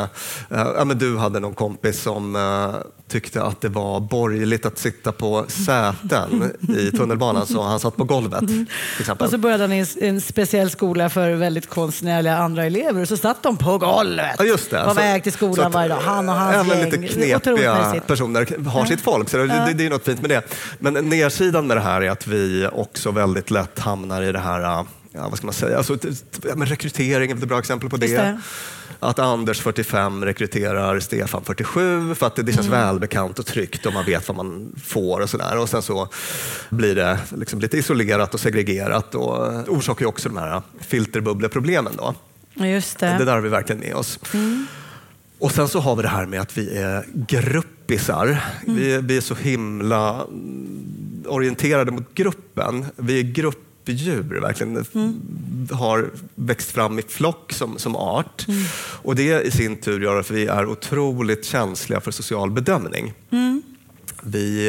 eh, 0.50 0.68
ja, 0.76 0.84
men 0.84 0.98
du 0.98 1.16
hade 1.16 1.40
någon 1.40 1.54
kompis 1.54 2.00
som 2.00 2.36
eh, 2.36 2.74
tyckte 3.12 3.42
att 3.42 3.60
det 3.60 3.68
var 3.68 4.00
borgerligt 4.00 4.66
att 4.66 4.78
sitta 4.78 5.12
på 5.12 5.44
säten 5.48 6.52
i 6.78 6.90
tunnelbanan 6.90 7.46
så 7.46 7.62
han 7.62 7.80
satt 7.80 7.96
på 7.96 8.04
golvet. 8.04 8.40
Till 8.40 8.66
exempel. 9.00 9.24
Och 9.24 9.30
så 9.30 9.38
började 9.38 9.62
han 9.62 9.72
i 9.72 9.86
en, 10.00 10.20
speciell 10.20 10.70
skola 10.70 11.10
för 11.10 11.30
väldigt 11.34 11.68
konstnärliga 11.68 12.36
andra 12.36 12.64
elever 12.64 13.02
och 13.02 13.08
så 13.08 13.16
satt 13.16 13.42
de 13.42 13.56
på 13.56 13.78
golvet. 13.78 14.36
Ja, 14.38 14.44
just 14.44 14.70
det. 14.70 14.84
Så- 14.88 14.94
väg 14.94 15.22
till 15.22 15.32
skolan 15.32 15.66
att 15.66 15.74
varje 15.74 15.88
dag. 15.88 16.00
Han 16.00 16.28
och 16.28 16.34
hans 16.34 16.54
Även 16.56 16.90
gäng. 16.90 17.00
lite 17.00 17.14
knepiga 17.14 18.00
personer 18.06 18.68
har 18.68 18.84
sitt 18.84 19.00
folk, 19.00 19.28
så 19.28 19.36
det, 19.36 19.46
det, 19.46 19.72
det 19.74 19.86
är 19.86 19.90
något 19.90 20.04
fint 20.04 20.20
med 20.20 20.30
det. 20.30 20.42
Men 20.78 20.94
nedsidan 20.94 21.66
med 21.66 21.76
det 21.76 21.80
här 21.80 22.00
är 22.00 22.10
att 22.10 22.26
vi 22.26 22.68
också 22.72 23.10
väldigt 23.10 23.50
lätt 23.50 23.78
hamnar 23.78 24.22
i 24.22 24.32
det 24.32 24.38
här, 24.38 24.86
ja, 25.12 25.28
vad 25.28 25.36
ska 25.38 25.46
man 25.46 25.54
säga, 25.54 25.76
alltså, 25.78 25.98
ja, 26.48 26.54
men 26.56 26.66
rekrytering 26.66 27.30
är 27.30 27.34
ett 27.34 27.48
bra 27.48 27.58
exempel 27.58 27.90
på 27.90 27.96
det. 27.96 28.16
Det. 28.16 28.40
Att 29.00 29.18
Anders 29.18 29.60
45 29.60 30.24
rekryterar 30.24 31.00
Stefan 31.00 31.44
47 31.44 32.14
för 32.14 32.26
att 32.26 32.36
det, 32.36 32.42
det 32.42 32.52
känns 32.52 32.66
Mm. 32.66 32.78
välbekant 32.80 33.38
och 33.38 33.46
tryggt 33.46 33.86
och 33.86 33.92
man 33.92 34.04
vet 34.04 34.28
vad 34.28 34.36
man 34.36 34.72
får 34.84 35.20
och 35.20 35.30
sådär. 35.30 35.58
Och 35.58 35.68
sen 35.68 35.82
så 35.82 36.08
blir 36.70 36.94
det 36.94 37.18
liksom 37.36 37.60
lite 37.60 37.78
isolerat 37.78 38.34
och 38.34 38.40
segregerat 38.40 39.14
och 39.14 39.68
orsakar 39.68 40.00
ju 40.00 40.06
också 40.06 40.28
de 40.28 40.38
här 40.38 40.62
filterbubbleproblemen. 40.80 41.92
Då. 41.96 42.14
Just 42.66 42.98
det. 42.98 43.16
Det 43.18 43.24
där 43.24 43.32
har 43.32 43.40
vi 43.40 43.48
verkligen 43.48 43.80
med 43.80 43.94
oss. 43.94 44.18
Och 45.38 45.52
sen 45.52 45.68
så 45.68 45.80
har 45.80 45.96
vi 45.96 46.02
det 46.02 46.08
här 46.08 46.26
med 46.26 46.40
att 46.40 46.58
vi 46.58 46.76
är 46.78 47.04
gruppisar. 47.14 48.44
Vi, 48.66 48.98
vi 49.02 49.16
är 49.16 49.20
så 49.20 49.34
himla 49.34 50.14
mm, 50.14 51.24
orienterade 51.26 51.90
mot 51.90 52.14
gruppen. 52.14 52.84
Vi 52.96 53.18
är 53.18 53.22
gruppdjur, 53.84 54.40
verkligen. 54.40 54.84
Har 55.72 56.10
växt 56.34 56.70
fram 56.70 56.98
i 56.98 57.02
flock 57.02 57.52
som, 57.52 57.78
som 57.78 57.96
art. 57.96 58.46
Och 59.02 59.16
det 59.16 59.42
i 59.42 59.50
sin 59.50 59.76
tur 59.76 60.00
gör 60.00 60.20
att 60.20 60.30
vi 60.30 60.46
är 60.46 60.66
otroligt 60.66 61.44
känsliga 61.44 62.00
för 62.00 62.10
social 62.10 62.50
bedömning. 62.50 63.12
Vi 64.22 64.68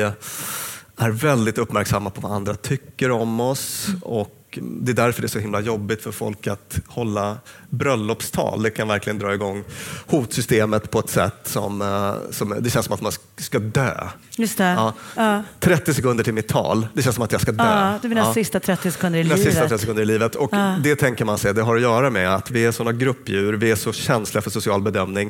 är 0.97 1.09
väldigt 1.09 1.57
uppmärksamma 1.57 2.09
på 2.09 2.21
vad 2.21 2.31
andra 2.31 2.55
tycker 2.55 3.11
om 3.11 3.39
oss 3.39 3.87
och 4.01 4.42
det 4.61 4.91
är 4.91 4.95
därför 4.95 5.21
det 5.21 5.25
är 5.25 5.29
så 5.29 5.39
himla 5.39 5.59
jobbigt 5.59 6.01
för 6.03 6.11
folk 6.11 6.47
att 6.47 6.79
hålla 6.87 7.37
bröllopstal. 7.69 8.63
Det 8.63 8.69
kan 8.69 8.87
verkligen 8.87 9.19
dra 9.19 9.33
igång 9.33 9.63
hotsystemet 10.07 10.91
på 10.91 10.99
ett 10.99 11.09
sätt 11.09 11.35
som, 11.43 11.81
eh, 11.81 12.31
som 12.31 12.55
det 12.59 12.69
känns 12.69 12.85
som 12.85 12.95
att 12.95 13.01
man 13.01 13.11
ska 13.37 13.59
dö. 13.59 14.07
Just 14.37 14.57
det. 14.57 14.63
Ja. 14.63 14.93
Ja. 15.15 15.43
30 15.59 15.93
sekunder 15.93 16.23
till 16.23 16.33
mitt 16.33 16.47
tal, 16.47 16.87
det 16.93 17.01
känns 17.01 17.15
som 17.15 17.23
att 17.23 17.31
jag 17.31 17.41
ska 17.41 17.51
dö. 17.51 17.63
Ja, 17.63 17.99
det 18.01 18.07
är 18.07 18.09
mina 18.09 18.21
Ja. 18.21 18.33
sista 18.33 18.59
30 18.59 18.91
sekunder 18.91 19.19
i 19.19 19.23
Mina 19.23 19.35
sista 19.35 19.49
livet. 19.49 19.69
30 19.69 19.79
sekunder 19.81 20.03
i 20.03 20.05
livet. 20.05 20.35
Och 20.35 20.51
Det 20.83 20.95
tänker 20.95 21.25
man 21.25 21.37
sig, 21.37 21.53
det 21.53 21.61
har 21.61 21.75
att 21.75 21.81
göra 21.81 22.09
med 22.09 22.35
att 22.35 22.51
vi 22.51 22.65
är 22.65 22.71
sådana 22.71 22.91
gruppdjur, 22.97 23.53
vi 23.53 23.71
är 23.71 23.75
så 23.75 23.93
känsliga 23.93 24.41
för 24.41 24.49
social 24.49 24.81
bedömning. 24.81 25.29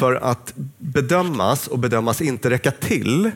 För 0.00 0.14
att 0.14 0.52
bedömas 0.78 1.66
och 1.66 1.78
bedömas 1.78 2.20
inte 2.20 2.50
räcka 2.50 2.70
till 2.70 3.30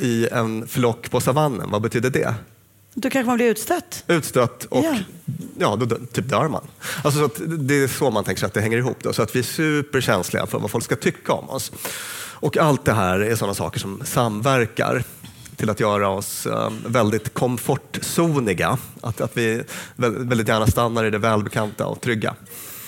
i 0.00 0.28
en 0.32 0.66
flock 0.66 1.10
på 1.10 1.20
savannen, 1.20 1.70
vad 1.70 1.82
betyder 1.82 2.10
det? 2.10 2.34
Då 2.98 3.10
kanske 3.10 3.26
man 3.26 3.36
blir 3.36 3.46
utstött. 3.50 4.04
utstött 4.08 4.64
och 4.64 4.84
Ja. 4.84 4.96
ja. 5.58 5.76
då 5.76 5.96
typ 6.12 6.28
dör 6.28 6.48
man. 6.48 6.66
Alltså 7.04 7.18
så 7.20 7.24
att 7.24 7.40
det 7.58 7.74
är 7.74 7.88
så 7.88 8.10
man 8.10 8.24
tänker 8.24 8.40
sig 8.40 8.46
att 8.46 8.54
det 8.54 8.60
hänger 8.60 8.78
ihop. 8.78 8.96
Då, 9.02 9.12
så 9.12 9.22
att 9.22 9.36
vi 9.36 9.38
är 9.38 9.42
superkänsliga 9.42 10.46
för 10.46 10.58
vad 10.58 10.70
folk 10.70 10.84
ska 10.84 10.96
tycka 10.96 11.32
om 11.32 11.50
oss. 11.50 11.72
Och 12.38 12.56
allt 12.56 12.84
det 12.84 12.92
här 12.92 13.18
är 13.20 13.36
sådana 13.36 13.54
saker 13.54 13.80
som 13.80 14.02
samverkar 14.04 15.04
till 15.56 15.70
att 15.70 15.80
göra 15.80 16.08
oss 16.08 16.46
eh, 16.46 16.70
väldigt 16.86 17.34
komfortzoniga. 17.34 18.78
Att, 19.02 19.20
att 19.20 19.36
vi 19.36 19.62
vä- 19.96 20.28
väldigt 20.28 20.48
gärna 20.48 20.66
stannar 20.66 21.04
i 21.04 21.10
det 21.10 21.18
välbekanta 21.18 21.86
och 21.86 22.00
trygga. 22.00 22.34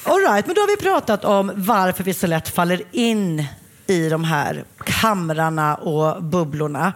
All 0.04 0.18
right, 0.20 0.46
men 0.46 0.54
då 0.54 0.60
har 0.60 0.68
vi 0.68 0.76
pratat 0.76 1.24
om 1.24 1.52
varför 1.56 2.04
vi 2.04 2.14
så 2.14 2.26
lätt 2.26 2.48
faller 2.48 2.82
in 2.92 3.44
i 3.86 4.08
de 4.08 4.24
här 4.24 4.64
kamrarna 4.84 5.74
och 5.74 6.22
bubblorna. 6.22 6.92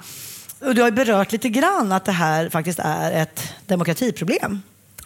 Och 0.65 0.75
du 0.75 0.81
har 0.81 0.89
ju 0.89 0.95
berört 0.95 1.33
lite 1.33 1.49
grann 1.49 1.93
att 1.93 2.05
det 2.05 2.13
här 2.13 2.49
faktiskt 2.49 2.79
är 2.79 3.13
ett 3.13 3.55
demokratiproblem. 3.67 4.63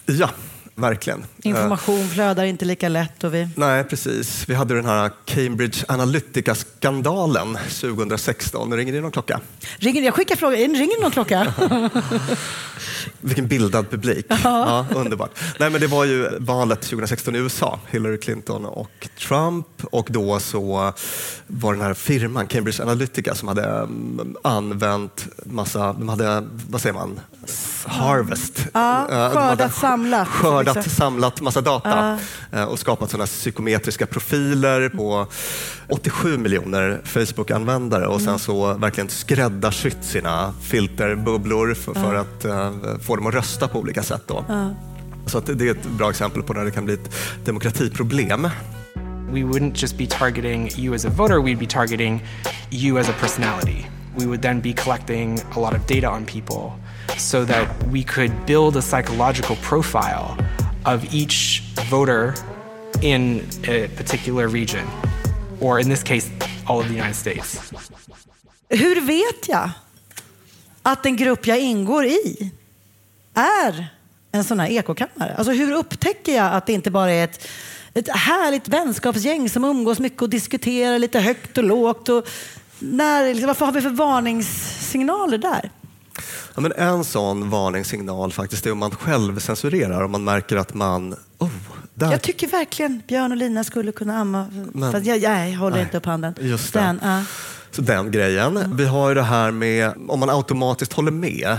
Ja, 0.07 0.31
verkligen. 0.77 1.21
Eh, 1.21 1.51
Information 1.51 2.09
flödar 2.09 2.45
inte 2.45 2.65
lika 2.65 2.89
lätt 2.89 3.25
och 3.25 3.35
vi... 3.35 3.49
Nej, 3.55 3.85
precis. 3.85 4.49
Vi 4.49 4.55
hade 4.55 4.75
den 4.75 4.85
här 4.85 5.11
Cambridge 5.25 5.85
Analytica-skandalen 5.89 7.59
2016. 7.81 8.77
Ringer 8.77 8.93
det 8.93 9.01
någon 9.01 9.13
klocka? 9.13 9.41
Ringer, 9.77 10.03
jag 10.03 10.15
skickar 10.15 10.37
frågan, 10.37 10.59
ringer 10.59 11.03
någon 11.03 11.11
klocka? 11.11 11.55
Vilken 13.21 13.49
bildad 13.49 13.91
publik. 13.91 14.27
Ja, 14.45 14.87
underbart. 14.95 15.31
Nej, 15.61 15.71
men 15.71 15.81
det 15.81 15.87
var 15.87 16.05
ju 16.05 16.29
valet 16.39 16.81
2016 16.83 17.37
i 17.37 17.39
USA, 17.39 17.81
Hillary 17.91 18.19
Clinton 18.19 18.67
och 18.67 19.09
Trump. 19.19 19.67
Och 19.83 20.09
då 20.11 20.41
så 20.41 20.93
var 21.47 21.73
den 21.73 21.83
här 21.83 21.95
firman, 21.95 22.47
Cambridge 22.47 22.83
Analytica, 22.83 23.35
som 23.35 23.49
hade 23.49 23.65
mm, 23.65 24.37
använt 24.43 25.29
massa, 25.45 25.93
de 25.93 26.09
hade, 26.09 26.45
vad 26.71 26.81
säger 26.81 26.95
man, 26.95 27.21
Harvest. 27.87 28.67
Ja, 28.75 29.07
skördat, 29.35 29.75
samlat. 29.75 30.29
Skördat, 30.29 30.77
Liksom. 30.77 30.93
samlat 30.93 31.41
massa 31.41 31.61
data 31.61 32.19
eh, 32.53 32.65
och 32.65 32.79
skapat 32.79 33.11
sådana 33.11 33.27
psykometriska 33.27 34.07
profiler 34.07 34.89
på 34.89 35.27
87 35.89 36.39
miljoner 36.39 37.01
Facebook-användare 37.05 38.07
och 38.07 38.21
Mm. 38.21 38.25
sen 38.25 38.39
så 38.39 38.75
verkligen 38.75 39.09
skräddarsytt 39.09 40.05
sina 40.05 40.55
filterbubblor 40.63 41.75
för, 41.75 41.95
för 41.95 42.15
att 42.15 42.45
eh, 42.45 42.71
få 43.03 43.17
dem 43.17 43.27
att 43.27 43.35
rösta 43.35 43.69
på 43.69 43.79
olika 43.79 44.03
sätt. 44.03 44.23
Då. 44.27 44.45
Så 45.27 45.41
det 45.41 45.67
är 45.67 45.71
ett 45.71 45.85
bra 45.99 46.11
exempel 46.11 46.43
på 46.43 46.53
när 46.53 46.65
det 46.65 46.71
kan 46.71 46.85
bli 46.85 46.95
ett 46.95 47.11
demokratiproblem. 47.45 48.49
We 49.33 49.41
wouldn't 49.41 49.73
just 49.75 49.99
be 49.99 50.07
targeting 50.07 50.71
you 50.77 50.95
as 50.95 51.05
a 51.05 51.09
voter, 51.17 51.35
we'd 51.35 51.59
be 51.59 51.67
targeting 51.67 52.25
you 52.71 52.99
as 53.01 53.09
a 53.09 53.13
personality. 53.21 53.85
We 54.19 54.25
would 54.27 54.43
then 54.43 54.61
be 54.61 54.73
collecting 54.73 55.39
a 55.57 55.61
lot 55.61 55.75
of 55.75 55.87
data 55.89 56.11
on 56.11 56.25
people 56.25 56.73
so 57.19 57.45
that 57.45 57.69
we 57.93 58.03
could 58.03 58.33
build 58.47 58.77
a 58.77 58.83
psychological 58.83 59.57
profile 59.57 60.37
of 60.85 61.15
each 61.15 61.63
voter 61.91 62.35
in 63.03 63.41
a 63.69 63.89
particular 63.97 64.49
region, 64.49 64.85
or 65.61 65.81
in 65.81 65.89
this 65.89 66.03
case, 66.03 66.31
all 66.67 66.81
of 66.81 66.89
the 66.89 66.95
United 66.95 67.17
States. 67.17 67.73
Hur 68.69 69.01
vet 69.01 69.49
jag 69.49 69.71
att 70.83 71.03
den 71.03 71.17
grupp 71.17 71.47
jag 71.47 71.61
ingår 71.61 72.05
i 72.05 72.53
är 73.35 73.89
en 74.33 74.45
sån 74.45 74.61
här 74.61 74.69
ekokammare? 74.69 75.35
Alltså 75.37 75.53
hur 75.53 75.73
upptäcker 75.73 76.37
jag 76.37 76.55
att 76.55 76.67
det 76.67 76.73
inte 76.73 76.91
bara 76.91 77.11
är 77.11 77.25
ett, 77.25 77.49
ett 77.95 78.09
härligt 78.09 78.69
vänskapsgäng 78.69 79.49
som 79.49 79.65
umgås 79.65 79.99
mycket 79.99 80.23
och 80.23 80.31
diskuterar 80.31 80.99
lite 80.99 81.21
högt 81.21 81.59
och 81.59 81.65
lågt? 81.65 82.09
Och 82.09 82.29
när, 82.79 83.35
liksom, 83.35 83.47
varför 83.47 83.67
har 83.67 83.73
vi 83.73 83.81
för 83.81 83.91
varningssignaler 83.91 85.39
där? 85.39 85.71
Ja, 86.55 86.61
men 86.61 86.73
en 86.73 87.05
sån 87.05 87.51
varningssignal 87.51 88.33
faktiskt 88.33 88.67
är 88.67 88.73
om 88.73 88.79
man 88.79 88.91
själv 88.91 89.39
censurerar, 89.39 90.03
om 90.03 90.11
man 90.13 90.25
märker 90.25 90.57
att 90.57 90.75
man... 90.75 91.17
Oh, 91.39 91.49
där 91.95 92.11
Jag 92.13 92.23
tycker 92.23 92.47
verkligen 92.49 93.03
Björn 93.09 93.33
och 93.33 93.39
Lina 93.39 93.65
skulle 93.65 93.93
kunna 93.93 94.17
amma. 94.19 94.47
Men- 94.73 94.93
fast 94.93 95.07
jag, 95.07 95.19
jag 95.19 95.53
håller 95.59 95.77
Nej, 95.77 95.85
inte 95.85 95.97
upp 95.97 96.07
handen. 96.07 96.35
just 96.41 96.73
det. 96.73 96.79
Den, 96.81 97.01
ja. 97.03 97.23
Så 97.71 97.83
den 97.83 98.11
grejen. 98.11 98.77
Vi 98.77 98.85
har 98.87 99.09
ju 99.09 99.15
det 99.15 99.23
här 99.23 99.51
med 99.51 99.93
om 100.09 100.21
man 100.21 100.31
automatiskt 100.31 100.93
håller 100.93 101.11
med. 101.11 101.57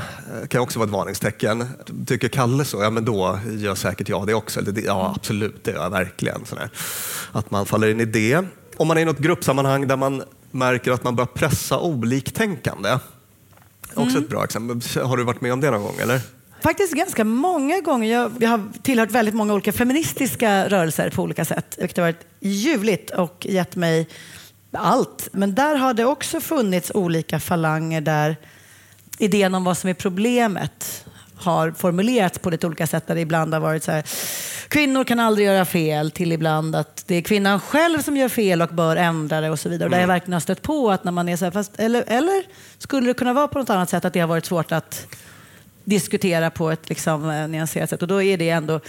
kan 0.49 0.61
också 0.61 0.79
vara 0.79 0.87
ett 0.87 0.93
varningstecken. 0.93 1.67
Tycker 2.07 2.27
Kalle 2.27 2.65
så, 2.65 2.83
ja 2.83 2.89
men 2.89 3.05
då 3.05 3.39
gör 3.51 3.75
säkert 3.75 4.09
jag 4.09 4.27
det 4.27 4.33
också. 4.33 4.59
Eller 4.59 4.81
ja 4.85 5.13
absolut, 5.15 5.63
det 5.63 5.71
gör 5.71 5.83
jag 5.83 5.89
verkligen. 5.89 6.45
Sådär. 6.45 6.69
Att 7.31 7.51
man 7.51 7.65
faller 7.65 7.87
in 7.89 7.99
i 7.99 8.05
det. 8.05 8.45
Om 8.77 8.87
man 8.87 8.97
är 8.97 9.01
i 9.01 9.05
något 9.05 9.19
gruppsammanhang 9.19 9.87
där 9.87 9.97
man 9.97 10.23
märker 10.51 10.91
att 10.91 11.03
man 11.03 11.15
börjar 11.15 11.27
pressa 11.27 11.79
oliktänkande. 11.79 12.97
Också 13.93 14.17
ett 14.17 14.29
bra 14.29 14.43
exempel. 14.43 15.01
Har 15.03 15.17
du 15.17 15.23
varit 15.23 15.41
med 15.41 15.53
om 15.53 15.61
det 15.61 15.71
någon 15.71 15.81
gång 15.81 15.95
eller? 16.01 16.21
Faktiskt 16.63 16.93
ganska 16.93 17.23
många 17.23 17.79
gånger. 17.79 18.13
Jag, 18.13 18.31
jag 18.39 18.49
har 18.49 18.63
tillhört 18.81 19.11
väldigt 19.11 19.35
många 19.35 19.53
olika 19.53 19.73
feministiska 19.73 20.69
rörelser 20.69 21.09
på 21.09 21.23
olika 21.23 21.45
sätt. 21.45 21.75
Vilket 21.77 21.97
har 21.97 22.03
varit 22.03 22.25
ljuvligt 22.39 23.09
och 23.09 23.45
gett 23.49 23.75
mig 23.75 24.07
allt. 24.71 25.29
Men 25.31 25.55
där 25.55 25.75
har 25.75 25.93
det 25.93 26.05
också 26.05 26.41
funnits 26.41 26.91
olika 26.93 27.39
falanger 27.39 28.01
där 28.01 28.37
idén 29.17 29.55
om 29.55 29.63
vad 29.63 29.77
som 29.77 29.89
är 29.89 29.93
problemet 29.93 31.05
har 31.37 31.71
formulerats 31.71 32.39
på 32.39 32.49
lite 32.49 32.67
olika 32.67 32.87
sätt. 32.87 33.07
Där 33.07 33.15
det 33.15 33.21
ibland 33.21 33.53
har 33.53 33.61
varit 33.61 33.83
så 33.83 33.91
här, 33.91 34.03
kvinnor 34.67 35.03
kan 35.03 35.19
aldrig 35.19 35.47
göra 35.47 35.65
fel, 35.65 36.11
till 36.11 36.31
ibland 36.31 36.75
att 36.75 37.03
det 37.07 37.15
är 37.15 37.21
kvinnan 37.21 37.59
själv 37.59 38.01
som 38.01 38.17
gör 38.17 38.29
fel 38.29 38.61
och 38.61 38.69
bör 38.69 38.95
ändra 38.95 39.41
det 39.41 39.49
och 39.49 39.59
så 39.59 39.69
vidare. 39.69 39.85
Och 39.85 39.91
där 39.91 39.99
jag 39.99 40.07
verkligen 40.07 40.33
har 40.33 40.39
stött 40.39 40.61
på 40.61 40.91
att 40.91 41.03
när 41.03 41.11
man 41.11 41.29
är 41.29 41.37
så 41.37 41.45
här, 41.45 41.51
fast, 41.51 41.79
eller, 41.79 42.03
eller 42.07 42.43
skulle 42.77 43.07
det 43.07 43.13
kunna 43.13 43.33
vara 43.33 43.47
på 43.47 43.59
något 43.59 43.69
annat 43.69 43.89
sätt 43.89 44.05
att 44.05 44.13
det 44.13 44.19
har 44.19 44.27
varit 44.27 44.45
svårt 44.45 44.71
att 44.71 45.07
diskutera 45.83 46.49
på 46.49 46.71
ett 46.71 46.89
liksom, 46.89 47.29
eh, 47.29 47.47
nyanserat 47.47 47.89
sätt. 47.89 48.01
Och 48.01 48.07
då 48.07 48.21
är 48.21 48.37
det 48.37 48.49
ändå 48.49 48.79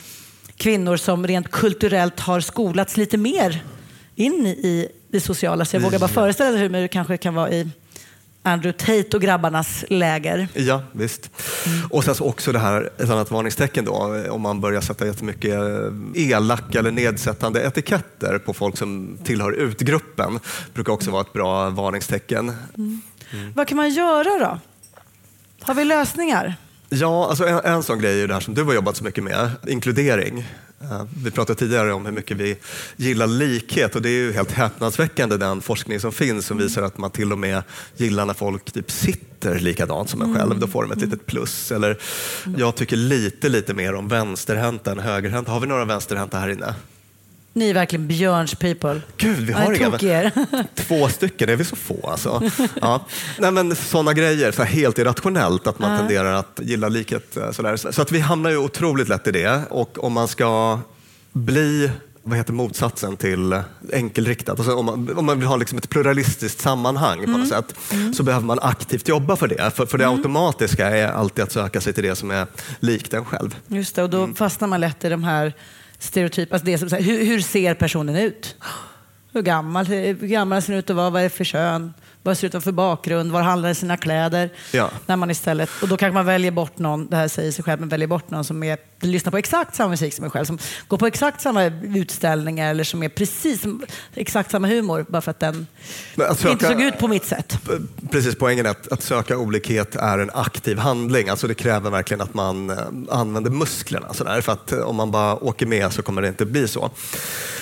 kvinnor 0.56 0.96
som 0.96 1.26
rent 1.26 1.50
kulturellt 1.50 2.20
har 2.20 2.40
skolats 2.40 2.96
lite 2.96 3.16
mer 3.16 3.62
in 4.14 4.46
i 4.46 4.88
det 5.08 5.20
sociala. 5.20 5.64
Så 5.64 5.76
jag 5.76 5.80
vågar 5.80 5.98
bara 5.98 6.08
föreställa 6.08 6.50
mig 6.50 6.60
hur 6.60 6.80
det 6.80 6.88
kanske 6.88 7.16
kan 7.16 7.34
vara 7.34 7.50
i 7.50 7.70
Andrew 8.42 8.78
Tate 8.78 9.16
och 9.16 9.22
grabbarnas 9.22 9.84
läger. 9.88 10.48
Ja, 10.54 10.82
visst. 10.92 11.30
Och 11.90 12.04
sen 12.04 12.14
så 12.14 12.24
också 12.24 12.52
det 12.52 12.58
här, 12.58 12.90
ett 12.98 13.10
annat 13.10 13.30
varningstecken 13.30 13.84
då, 13.84 14.24
om 14.30 14.40
man 14.40 14.60
börjar 14.60 14.80
sätta 14.80 15.06
jättemycket 15.06 15.54
eh, 15.54 16.22
elaka 16.22 16.78
eller 16.78 16.90
nedsättande 16.90 17.62
etiketter 17.62 18.38
på 18.38 18.54
folk 18.54 18.76
som 18.78 19.18
tillhör 19.24 19.52
utgruppen. 19.52 20.40
brukar 20.74 20.92
också 20.92 21.10
vara 21.10 21.20
ett 21.20 21.32
bra 21.32 21.70
varningstecken. 21.70 22.52
Vad 23.54 23.68
kan 23.68 23.76
man 23.76 23.90
göra 23.90 24.38
då? 24.38 24.58
Har 25.60 25.74
vi 25.74 25.84
lösningar? 25.84 26.54
Ja, 26.90 27.28
alltså 27.28 27.46
en, 27.46 27.58
en 27.64 27.82
sån 27.82 27.98
grej 27.98 28.22
är 28.22 28.28
det 28.28 28.34
här 28.34 28.40
som 28.40 28.54
du 28.54 28.62
har 28.62 28.74
jobbat 28.74 28.96
så 28.96 29.04
mycket 29.04 29.24
med, 29.24 29.50
inkludering. 29.66 30.38
Eh, 30.80 31.02
Vi 31.24 31.30
pratade 31.30 31.58
tidigare 31.58 31.92
om 31.92 32.06
hur 32.06 32.12
mycket 32.12 32.36
vi 32.36 32.56
gillar 32.96 33.26
likhet 33.26 33.96
och 33.96 34.02
det 34.02 34.08
är 34.08 34.12
ju 34.12 34.32
helt 34.32 34.52
häpnadsväckande 34.52 35.36
den 35.36 35.60
forskning 35.60 36.00
som 36.00 36.12
finns 36.12 36.46
som 36.46 36.58
visar 36.58 36.82
att 36.82 36.98
man 36.98 37.10
till 37.10 37.32
och 37.32 37.38
med 37.38 37.62
gillar 37.96 38.26
när 38.26 38.34
folk 38.34 38.72
typ 38.72 38.90
sitter 38.90 39.58
likadant 39.58 40.10
som 40.10 40.22
en 40.22 40.34
själv. 40.36 40.58
Då 40.58 40.66
får 40.66 40.82
de 40.82 40.92
ett 40.92 41.00
litet 41.00 41.26
plus. 41.26 41.72
Eller 41.72 41.98
jag 42.56 42.74
tycker 42.74 42.96
lite, 42.96 43.48
lite 43.48 43.74
mer 43.74 43.94
om 43.94 44.08
vänsterhänta 44.08 44.92
än 44.92 44.98
högerhänta. 44.98 45.52
Har 45.52 45.60
vi 45.60 45.66
några 45.66 45.84
vänsterhänta 45.84 46.38
här 46.38 46.48
inne? 46.48 46.74
Ni 47.52 47.70
är 47.70 47.74
verkligen 47.74 48.06
Björns 48.06 48.54
people. 48.54 49.00
Gud, 49.16 49.36
vi 49.38 49.52
Ja, 49.52 49.58
har 49.58 49.72
inga. 49.72 49.98
er. 50.22 50.32
Två 50.74 51.08
stycken, 51.08 51.48
är 51.48 51.56
vi 51.56 51.64
så 51.64 51.76
få 51.76 52.08
alltså? 52.10 52.42
Ja. 52.80 53.04
Nej, 53.38 53.50
men 53.50 53.76
sådana 53.76 54.12
grejer, 54.12 54.52
så 54.52 54.62
helt 54.62 54.98
irrationellt 54.98 55.66
att 55.66 55.78
man 55.78 55.98
tenderar 55.98 56.32
att 56.32 56.60
gilla 56.62 56.88
likhet. 56.88 57.36
eh, 57.36 57.50
Sådär. 57.50 57.76
Så 57.92 58.02
att 58.02 58.12
vi 58.12 58.20
hamnar 58.20 58.50
ju 58.50 58.56
otroligt 58.56 59.08
lätt 59.08 59.26
i 59.26 59.30
det 59.30 59.60
och 59.70 60.04
om 60.04 60.12
man 60.12 60.28
ska 60.28 60.80
bli 61.32 61.90
vad 62.22 62.36
heter 62.38 62.52
motsatsen 62.52 63.16
till 63.16 63.60
enkelriktat? 63.92 64.58
Alltså 64.58 64.74
om, 64.74 64.86
man, 64.86 65.18
om 65.18 65.26
man 65.26 65.38
vill 65.38 65.48
ha 65.48 65.56
liksom 65.56 65.78
ett 65.78 65.88
pluralistiskt 65.90 66.60
sammanhang 66.60 67.24
på 67.24 67.30
något 67.30 67.48
sätt 67.48 67.74
så 68.16 68.22
behöver 68.22 68.46
man 68.46 68.58
aktivt 68.62 69.08
jobba 69.08 69.36
för 69.36 69.48
det. 69.48 69.70
För, 69.76 69.86
för 69.86 69.98
det 69.98 70.08
automatiska 70.08 70.90
är 70.96 71.08
alltid 71.08 71.44
att 71.44 71.52
söka 71.52 71.80
sig 71.80 71.92
till 71.92 72.04
det 72.04 72.16
som 72.16 72.30
är 72.30 72.46
likt 72.80 73.14
en 73.14 73.24
själv. 73.24 73.56
Just 73.68 73.94
det, 73.96 74.02
och 74.02 74.10
då 74.10 74.28
fastnar 74.34 74.68
man 74.68 74.80
lätt 74.80 75.04
i 75.04 75.08
de 75.08 75.24
här 75.24 75.52
stereotypa, 75.98 76.54
alltså 76.54 76.66
det 76.66 76.78
som, 76.78 76.88
här, 76.92 77.00
hur, 77.00 77.24
hur 77.24 77.40
ser 77.40 77.74
personen 77.74 78.16
ut? 78.16 78.56
Hur 79.32 79.42
gammal, 79.42 79.86
hur 79.86 80.14
gammal 80.14 80.62
ser 80.62 80.72
den 80.72 80.78
ut 80.78 80.90
att 80.90 80.96
vara? 80.96 81.10
Vad 81.10 81.20
är 81.20 81.24
det 81.24 81.30
för 81.30 81.44
kön? 81.44 81.94
Vad 82.22 82.38
ser 82.38 82.42
det 82.42 82.46
ut 82.46 82.50
att 82.50 82.54
vara 82.54 82.62
för 82.62 82.72
bakgrund? 82.72 83.32
Var 83.32 83.42
handlar 83.42 83.74
sina 83.74 83.96
kläder? 83.96 84.50
Ja. 84.72 84.90
När 85.06 85.16
man 85.16 85.30
istället, 85.30 85.70
och 85.82 85.88
då 85.88 85.96
kanske 85.96 86.14
man 86.14 86.26
väljer 86.26 86.50
bort 86.50 86.78
någon, 86.78 87.06
det 87.06 87.16
här 87.16 87.28
säger 87.28 87.52
sig 87.52 87.64
själv, 87.64 87.80
men 87.80 87.88
väljer 87.88 88.08
bort 88.08 88.30
någon 88.30 88.44
som 88.44 88.62
är, 88.62 88.78
lyssnar 89.00 89.30
på 89.30 89.38
exakt 89.38 89.74
samma 89.76 89.88
musik 89.90 90.14
som 90.14 90.24
en 90.24 90.30
själv, 90.30 90.44
som 90.44 90.58
går 90.88 90.98
på 90.98 91.06
exakt 91.06 91.40
samma 91.40 91.64
utställningar 91.82 92.70
eller 92.70 92.84
som 92.84 93.02
är 93.02 93.08
precis 93.08 93.60
som, 93.60 93.84
exakt 94.14 94.50
samma 94.50 94.68
humor, 94.68 95.06
bara 95.08 95.22
för 95.22 95.30
att 95.30 95.40
den 95.40 95.66
att 96.16 96.30
inte 96.30 96.42
söka- 96.42 96.68
såg 96.68 96.80
ut 96.82 96.98
på 96.98 97.08
mitt 97.08 97.24
sätt. 97.24 97.58
Precis, 98.10 98.34
poängen 98.38 98.66
är 98.66 98.70
att, 98.70 98.92
att 98.92 99.02
söka 99.02 99.38
olikhet 99.38 99.96
är 99.96 100.18
en 100.18 100.30
aktiv 100.34 100.78
handling. 100.78 101.28
Alltså 101.28 101.46
det 101.46 101.54
kräver 101.54 101.90
verkligen 101.90 102.20
att 102.20 102.34
man 102.34 102.70
eh, 102.70 102.76
använder 103.10 103.50
musklerna. 103.50 104.14
Sådär, 104.14 104.40
för 104.40 104.52
att 104.52 104.72
eh, 104.72 104.78
om 104.78 104.96
man 104.96 105.10
bara 105.10 105.36
åker 105.44 105.66
med 105.66 105.92
så 105.92 106.02
kommer 106.02 106.22
det 106.22 106.28
inte 106.28 106.46
bli 106.46 106.68
så. 106.68 106.90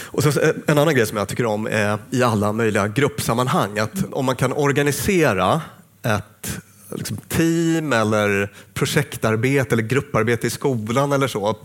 Och 0.06 0.22
så, 0.22 0.40
eh, 0.40 0.50
en 0.66 0.78
annan 0.78 0.94
grej 0.94 1.06
som 1.06 1.16
jag 1.16 1.28
tycker 1.28 1.46
om 1.46 1.66
är 1.66 1.98
i 2.10 2.22
alla 2.22 2.52
möjliga 2.52 2.88
gruppsammanhang 2.88 3.78
att 3.78 4.04
om 4.12 4.24
man 4.24 4.36
kan 4.36 4.52
organisera 4.52 5.60
ett 6.02 6.58
liksom, 6.90 7.16
team 7.16 7.92
eller 7.92 8.52
projektarbete 8.74 9.74
eller 9.74 9.82
grupparbete 9.82 10.46
i 10.46 10.50
skolan 10.50 11.12
eller 11.12 11.28
så. 11.28 11.56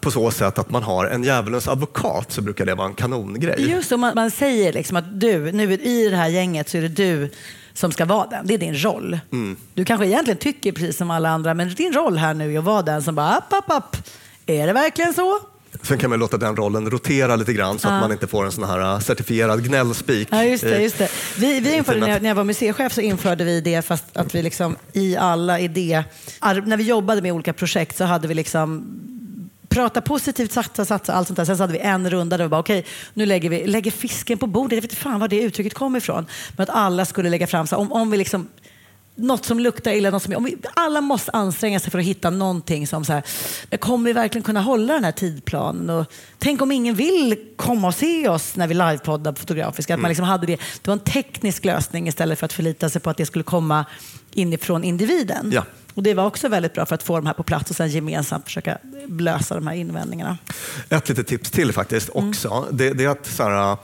På 0.00 0.10
så 0.10 0.30
sätt 0.30 0.58
att 0.58 0.70
man 0.70 0.82
har 0.82 1.06
en 1.06 1.24
djävulens 1.24 1.68
advokat 1.68 2.32
så 2.32 2.42
brukar 2.42 2.66
det 2.66 2.74
vara 2.74 2.86
en 2.86 2.94
kanongrej. 2.94 3.70
Just 3.70 3.88
så, 3.88 3.96
man, 3.96 4.12
man 4.14 4.30
säger 4.30 4.72
liksom 4.72 4.96
att 4.96 5.20
du, 5.20 5.52
nu 5.52 5.72
i 5.72 6.08
det 6.08 6.16
här 6.16 6.28
gänget 6.28 6.68
så 6.68 6.78
är 6.78 6.82
det 6.82 6.88
du 6.88 7.30
som 7.74 7.92
ska 7.92 8.04
vara 8.04 8.26
den. 8.26 8.46
Det 8.46 8.54
är 8.54 8.58
din 8.58 8.84
roll. 8.84 9.18
Mm. 9.32 9.56
Du 9.74 9.84
kanske 9.84 10.06
egentligen 10.06 10.38
tycker 10.38 10.72
precis 10.72 10.96
som 10.96 11.10
alla 11.10 11.28
andra, 11.28 11.54
men 11.54 11.74
din 11.74 11.92
roll 11.92 12.18
här 12.18 12.34
nu 12.34 12.54
är 12.54 12.58
att 12.58 12.64
vara 12.64 12.82
den 12.82 13.02
som 13.02 13.14
bara, 13.14 13.28
app, 13.28 13.52
app, 13.52 13.70
app. 13.70 13.96
Är 14.46 14.66
det 14.66 14.72
verkligen 14.72 15.14
så? 15.14 15.40
Sen 15.84 15.98
kan 15.98 16.10
man 16.10 16.18
låta 16.18 16.36
den 16.36 16.56
rollen 16.56 16.90
rotera 16.90 17.36
lite 17.36 17.52
grann 17.52 17.78
så 17.78 17.88
att 17.88 17.94
Ja. 17.94 18.00
man 18.00 18.12
inte 18.12 18.26
får 18.26 18.44
en 18.44 18.52
sån 18.52 18.64
här 18.64 18.94
uh, 18.94 19.00
certifierad 19.00 19.64
gnällspik. 19.64 20.28
Ja, 20.30 20.44
just 20.44 20.64
det. 20.64 20.82
Just 20.82 20.98
det. 20.98 21.08
Vi, 21.38 21.60
vi 21.60 21.74
införde, 21.74 22.00
när 22.00 22.08
jag, 22.08 22.22
när 22.22 22.28
jag 22.30 22.34
var 22.34 22.44
museichef 22.44 22.92
så 22.92 23.00
införde 23.00 23.44
vi 23.44 23.60
det 23.60 23.82
fast 23.82 24.16
att 24.16 24.34
vi 24.34 24.42
liksom 24.42 24.76
i 24.92 25.16
alla 25.16 25.60
idé... 25.60 26.04
När 26.64 26.76
vi 26.76 26.84
jobbade 26.84 27.22
med 27.22 27.32
olika 27.32 27.52
projekt 27.52 27.96
så 27.96 28.04
hade 28.04 28.28
vi 28.28 28.34
liksom 28.34 28.86
prata 29.68 30.00
positivt, 30.00 30.52
satsa, 30.52 30.84
satsa, 30.84 31.12
allt 31.12 31.26
sånt 31.28 31.36
där. 31.36 31.44
Sen 31.44 31.56
så 31.56 31.62
hade 31.62 31.72
vi 31.72 31.78
en 31.78 32.10
runda 32.10 32.36
där 32.36 32.44
vi 32.44 32.48
bara, 32.48 32.60
okej, 32.60 32.84
nu 33.14 33.26
lägger 33.26 33.50
vi 33.50 33.66
lägger 33.66 33.90
fisken 33.90 34.38
på 34.38 34.46
bordet. 34.46 34.72
Jag 34.76 34.82
vet 34.82 34.90
inte 34.90 35.02
fan 35.02 35.20
var 35.20 35.28
det 35.28 35.42
uttrycket 35.42 35.74
kom 35.74 35.96
ifrån. 35.96 36.26
Men 36.56 36.62
att 36.62 36.70
alla 36.76 37.04
skulle 37.04 37.30
lägga 37.30 37.46
fram, 37.46 37.66
så 37.66 37.76
om, 37.76 37.92
om 37.92 38.10
vi 38.10 38.16
liksom 38.16 38.48
något 39.14 39.44
som 39.44 39.60
luktar 39.60 39.92
illa, 39.92 40.10
något 40.10 40.22
som, 40.22 40.36
om 40.36 40.44
vi, 40.44 40.56
alla 40.74 41.00
måste 41.00 41.30
anstränga 41.30 41.80
sig 41.80 41.90
för 41.90 41.98
att 41.98 42.04
hitta 42.04 42.30
någonting 42.30 42.86
som 42.86 43.04
så 43.04 43.12
här, 43.12 43.22
kommer 43.76 44.06
vi 44.06 44.12
verkligen 44.12 44.42
kunna 44.42 44.60
hålla 44.60 44.94
den 44.94 45.04
här 45.04 45.12
tidplanen? 45.12 45.90
Och, 45.90 46.06
tänk 46.38 46.62
om 46.62 46.72
ingen 46.72 46.94
vill 46.94 47.36
komma 47.56 47.88
och 47.88 47.94
se 47.94 48.28
oss 48.28 48.56
när 48.56 48.66
vi 48.66 48.74
livepoddar 48.74 49.32
fotografiskt. 49.32 49.90
Att 49.90 50.00
man 50.00 50.08
liksom 50.08 50.26
hade 50.26 50.46
det, 50.46 50.56
det 50.56 50.88
var 50.88 50.92
en 50.92 50.98
teknisk 50.98 51.64
lösning 51.64 52.08
istället 52.08 52.38
för 52.38 52.46
att 52.46 52.52
förlita 52.52 52.88
sig 52.88 53.00
på 53.00 53.10
att 53.10 53.16
det 53.16 53.26
skulle 53.26 53.44
komma 53.44 53.84
inifrån 54.32 54.84
individen. 54.84 55.50
Ja. 55.54 55.64
Och 55.94 56.02
det 56.02 56.14
var 56.14 56.26
också 56.26 56.48
väldigt 56.48 56.74
bra 56.74 56.86
för 56.86 56.94
att 56.94 57.02
få 57.02 57.16
de 57.16 57.26
här 57.26 57.34
på 57.34 57.42
plats 57.42 57.70
och 57.70 57.76
sen 57.76 57.88
gemensamt 57.88 58.44
försöka 58.44 58.78
lösa 59.08 59.54
de 59.54 59.66
här 59.66 59.74
invändningarna. 59.74 60.38
Ett 60.88 61.08
litet 61.08 61.26
tips 61.26 61.50
till 61.50 61.72
faktiskt 61.72 62.10
också. 62.12 62.66
Det, 62.72 62.90
det 62.90 63.04
är 63.04 63.08
att, 63.08 63.26
så 63.26 63.42
här, 63.42 63.78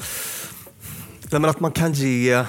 att 1.49 1.61
man 1.61 1.73
kan 1.73 1.93
ge 1.93 2.45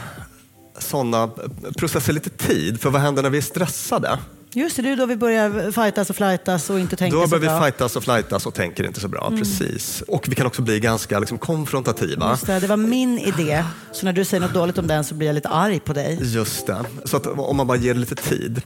sådana 0.83 1.29
processer 1.77 2.13
lite 2.13 2.29
tid. 2.29 2.81
För 2.81 2.89
vad 2.89 3.01
händer 3.01 3.23
när 3.23 3.29
vi 3.29 3.37
är 3.37 3.41
stressade? 3.41 4.19
Just 4.53 4.75
det, 4.75 4.81
det 4.81 4.89
är 4.89 4.95
då 4.95 5.05
vi 5.05 5.15
börjar 5.15 5.71
fightas 5.71 6.09
och 6.09 6.15
flightas 6.15 6.69
och 6.69 6.79
inte 6.79 6.95
tänka 6.95 7.17
Då 7.17 7.23
så 7.23 7.29
börjar 7.29 7.41
vi 7.41 7.47
bra. 7.47 7.57
Mm. 7.57 7.65
fightas 7.65 7.95
och 7.95 8.03
flightas 8.03 8.45
och 8.45 8.53
tänker 8.53 8.83
inte 8.83 8.99
så 8.99 9.07
bra. 9.07 9.33
Precis. 9.37 10.03
Och 10.07 10.25
vi 10.29 10.35
kan 10.35 10.45
också 10.45 10.61
bli 10.61 10.79
ganska 10.79 11.19
liksom, 11.19 11.37
konfrontativa. 11.37 12.29
Just 12.29 12.47
det, 12.47 12.59
det 12.59 12.67
var 12.67 12.77
min 12.77 13.19
idé. 13.19 13.63
Så 13.91 14.05
när 14.05 14.13
du 14.13 14.25
säger 14.25 14.41
något 14.41 14.53
dåligt 14.53 14.77
om 14.77 14.87
den 14.87 15.03
så 15.03 15.15
blir 15.15 15.27
jag 15.27 15.33
lite 15.33 15.49
arg 15.49 15.79
på 15.79 15.93
dig. 15.93 16.19
Just 16.21 16.67
det. 16.67 16.83
Så 17.05 17.17
att 17.17 17.27
om 17.27 17.57
man 17.57 17.67
bara 17.67 17.77
ger 17.77 17.93
det 17.93 17.99
lite 17.99 18.15
tid. 18.15 18.61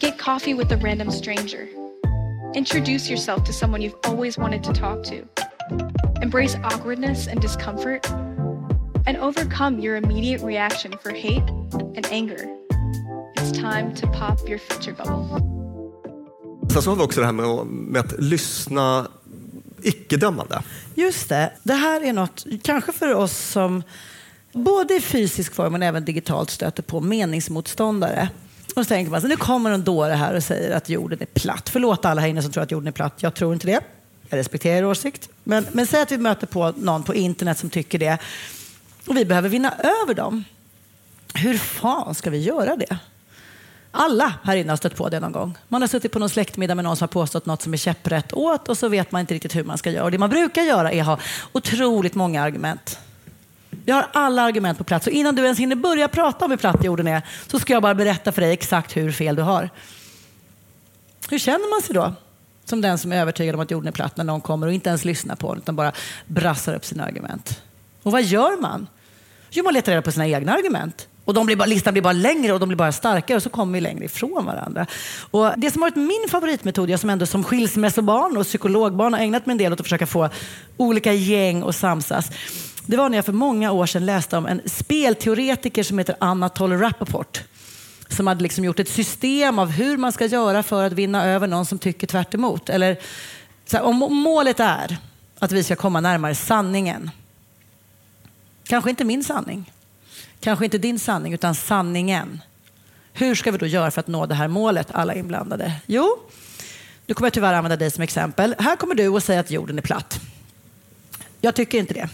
Get 0.00 0.18
coffee 0.22 0.54
with 0.54 0.74
a 0.74 0.78
random 0.82 1.10
stranger. 1.10 1.60
Introduce 2.54 3.10
yourself 3.10 3.46
to 3.46 3.52
someone 3.52 3.82
you've 3.82 4.10
always 4.10 4.38
wanted 4.38 4.64
to 4.64 4.72
talk 4.72 5.04
to. 5.04 5.14
Embrace 6.22 6.58
awkwardness 6.64 7.28
and 7.28 7.42
discomfort. 7.42 8.33
And 9.06 9.18
overcome 9.18 9.80
your 9.82 9.96
immediate 9.96 10.46
reaction 10.46 10.92
for 11.02 11.10
hate 11.10 11.48
and 11.96 12.06
anger. 12.10 12.38
It's 13.36 13.52
time 13.52 13.94
to 13.96 14.06
pop 14.06 14.48
your 14.48 14.58
filter 14.58 14.92
bubble. 14.92 15.40
Sen 16.72 16.82
så 16.82 16.90
har 16.90 16.96
vi 16.96 17.02
också 17.02 17.20
det 17.20 17.26
här 17.26 17.32
med, 17.32 17.46
att- 17.46 17.66
med 17.66 18.00
att 18.00 18.20
lyssna 18.22 19.06
icke-dömande. 19.82 20.62
Just 20.94 21.28
det. 21.28 21.52
Det 21.62 21.74
här 21.74 22.04
är 22.04 22.12
något, 22.12 22.44
kanske 22.62 22.92
för 22.92 23.14
oss 23.14 23.36
som 23.38 23.82
både 24.52 24.94
i 24.94 25.00
fysisk 25.00 25.54
form 25.54 25.72
men 25.72 25.82
även 25.82 26.04
digitalt 26.04 26.50
stöter 26.50 26.82
på 26.82 27.00
meningsmotståndare. 27.00 28.28
Och 28.76 28.82
så 28.82 28.88
tänker 28.88 29.10
man 29.10 29.20
så 29.20 29.26
nu 29.26 29.36
kommer 29.36 29.70
en 29.70 29.84
dåre 29.84 30.12
här 30.12 30.34
och 30.34 30.42
säger 30.42 30.76
att 30.76 30.88
jorden 30.88 31.18
är 31.20 31.26
platt. 31.26 31.68
Förlåt 31.68 32.04
alla 32.04 32.20
här 32.20 32.28
inne 32.28 32.42
som 32.42 32.52
tror 32.52 32.62
att 32.62 32.70
jorden 32.70 32.88
är 32.88 32.92
platt. 32.92 33.14
Jag 33.16 33.34
tror 33.34 33.52
inte 33.52 33.66
det. 33.66 33.80
Jag 34.28 34.36
respekterar 34.38 34.76
er 34.76 34.84
åsikt. 34.86 35.28
Men, 35.44 35.66
men 35.72 35.86
säg 35.86 36.02
att 36.02 36.12
vi 36.12 36.18
möter 36.18 36.46
på 36.46 36.72
någon 36.76 37.02
på 37.02 37.14
internet 37.14 37.58
som 37.58 37.70
tycker 37.70 37.98
det. 37.98 38.18
Och 39.06 39.16
vi 39.16 39.24
behöver 39.24 39.48
vinna 39.48 39.74
över 40.02 40.14
dem. 40.14 40.44
Hur 41.34 41.58
fan 41.58 42.14
ska 42.14 42.30
vi 42.30 42.38
göra 42.38 42.76
det? 42.76 42.98
Alla 43.90 44.34
här 44.42 44.56
inne 44.56 44.72
har 44.72 44.76
stött 44.76 44.96
på 44.96 45.08
det 45.08 45.20
någon 45.20 45.32
gång. 45.32 45.58
Man 45.68 45.80
har 45.80 45.88
suttit 45.88 46.12
på 46.12 46.18
någon 46.18 46.28
släktmiddag 46.28 46.74
med 46.74 46.84
någon 46.84 46.96
som 46.96 47.02
har 47.02 47.08
påstått 47.08 47.46
något 47.46 47.62
som 47.62 47.72
är 47.72 47.76
käpprätt 47.76 48.32
åt 48.32 48.68
och 48.68 48.78
så 48.78 48.88
vet 48.88 49.12
man 49.12 49.20
inte 49.20 49.34
riktigt 49.34 49.56
hur 49.56 49.64
man 49.64 49.78
ska 49.78 49.90
göra. 49.90 50.04
Och 50.04 50.10
det 50.10 50.18
man 50.18 50.30
brukar 50.30 50.62
göra 50.62 50.92
är 50.92 51.00
att 51.00 51.06
ha 51.06 51.18
otroligt 51.52 52.14
många 52.14 52.42
argument. 52.42 52.98
Jag 53.84 53.94
har 53.94 54.08
alla 54.12 54.42
argument 54.42 54.78
på 54.78 54.84
plats 54.84 55.06
och 55.06 55.12
innan 55.12 55.34
du 55.34 55.42
ens 55.42 55.58
hinner 55.58 55.76
börja 55.76 56.08
prata 56.08 56.44
om 56.44 56.50
hur 56.50 56.58
platt 56.58 56.84
jorden 56.84 57.06
är 57.06 57.22
så 57.46 57.58
ska 57.58 57.72
jag 57.72 57.82
bara 57.82 57.94
berätta 57.94 58.32
för 58.32 58.40
dig 58.40 58.52
exakt 58.52 58.96
hur 58.96 59.12
fel 59.12 59.36
du 59.36 59.42
har. 59.42 59.70
Hur 61.30 61.38
känner 61.38 61.74
man 61.74 61.82
sig 61.82 61.94
då? 61.94 62.14
Som 62.64 62.80
den 62.80 62.98
som 62.98 63.12
är 63.12 63.16
övertygad 63.16 63.54
om 63.54 63.60
att 63.60 63.70
jorden 63.70 63.88
är 63.88 63.92
platt 63.92 64.16
när 64.16 64.24
någon 64.24 64.40
kommer 64.40 64.66
och 64.66 64.72
inte 64.72 64.88
ens 64.88 65.04
lyssnar 65.04 65.36
på 65.36 65.52
den 65.52 65.62
utan 65.62 65.76
bara 65.76 65.92
brassar 66.26 66.74
upp 66.74 66.84
sina 66.84 67.04
argument. 67.04 67.60
Och 68.04 68.12
vad 68.12 68.22
gör 68.22 68.60
man? 68.60 68.86
Jo, 69.50 69.64
man 69.64 69.74
letar 69.74 69.92
reda 69.92 70.02
på 70.02 70.12
sina 70.12 70.28
egna 70.28 70.52
argument. 70.52 71.08
Och 71.24 71.34
de 71.34 71.46
blir 71.46 71.56
bara, 71.56 71.66
listan 71.66 71.94
blir 71.94 72.02
bara 72.02 72.12
längre 72.12 72.52
och 72.52 72.60
de 72.60 72.68
blir 72.68 72.76
bara 72.76 72.92
starkare 72.92 73.36
och 73.36 73.42
så 73.42 73.50
kommer 73.50 73.72
vi 73.72 73.80
längre 73.80 74.04
ifrån 74.04 74.46
varandra. 74.46 74.86
Och 75.30 75.52
det 75.56 75.70
som 75.70 75.82
har 75.82 75.90
varit 75.90 75.96
min 75.96 76.28
favoritmetod, 76.30 76.90
jag 76.90 77.00
som 77.00 77.10
ändå 77.10 77.26
som 77.26 77.44
skilsmässobarn 77.44 78.36
och 78.36 78.44
psykologbarn 78.44 79.12
har 79.12 79.20
ägnat 79.20 79.46
mig 79.46 79.52
en 79.52 79.58
del 79.58 79.72
åt 79.72 79.80
att 79.80 79.86
försöka 79.86 80.06
få 80.06 80.28
olika 80.76 81.12
gäng 81.12 81.62
att 81.62 81.76
samsas. 81.76 82.30
Det 82.86 82.96
var 82.96 83.08
när 83.08 83.18
jag 83.18 83.24
för 83.24 83.32
många 83.32 83.72
år 83.72 83.86
sedan 83.86 84.06
läste 84.06 84.36
om 84.36 84.46
en 84.46 84.60
spelteoretiker 84.66 85.82
som 85.82 85.98
heter 85.98 86.16
Anatole 86.20 86.76
Rappaport 86.76 87.42
som 88.08 88.26
hade 88.26 88.42
liksom 88.42 88.64
gjort 88.64 88.80
ett 88.80 88.88
system 88.88 89.58
av 89.58 89.70
hur 89.70 89.96
man 89.96 90.12
ska 90.12 90.26
göra 90.26 90.62
för 90.62 90.84
att 90.84 90.92
vinna 90.92 91.24
över 91.24 91.46
någon 91.46 91.66
som 91.66 91.78
tycker 91.78 92.06
tvärt 92.06 92.34
emot. 92.34 92.68
Eller 92.68 92.96
så 93.66 93.76
här, 93.76 93.84
om 93.84 94.14
målet 94.14 94.60
är 94.60 94.96
att 95.38 95.52
vi 95.52 95.64
ska 95.64 95.76
komma 95.76 96.00
närmare 96.00 96.34
sanningen. 96.34 97.10
Kanske 98.64 98.90
inte 98.90 99.04
min 99.04 99.24
sanning. 99.24 99.72
Kanske 100.40 100.64
inte 100.64 100.78
din 100.78 100.98
sanning, 100.98 101.32
utan 101.32 101.54
sanningen. 101.54 102.40
Hur 103.12 103.34
ska 103.34 103.50
vi 103.50 103.58
då 103.58 103.66
göra 103.66 103.90
för 103.90 104.00
att 104.00 104.06
nå 104.06 104.26
det 104.26 104.34
här 104.34 104.48
målet, 104.48 104.88
alla 104.92 105.14
inblandade? 105.14 105.72
Jo, 105.86 106.18
nu 107.06 107.14
kommer 107.14 107.26
jag 107.26 107.32
tyvärr 107.32 107.54
använda 107.54 107.76
dig 107.76 107.90
som 107.90 108.02
exempel. 108.02 108.54
Här 108.58 108.76
kommer 108.76 108.94
du 108.94 109.08
och 109.08 109.22
säger 109.22 109.40
att 109.40 109.50
jorden 109.50 109.78
är 109.78 109.82
platt. 109.82 110.20
Jag 111.40 111.54
tycker 111.54 111.78
inte 111.78 111.94
det. 111.94 112.08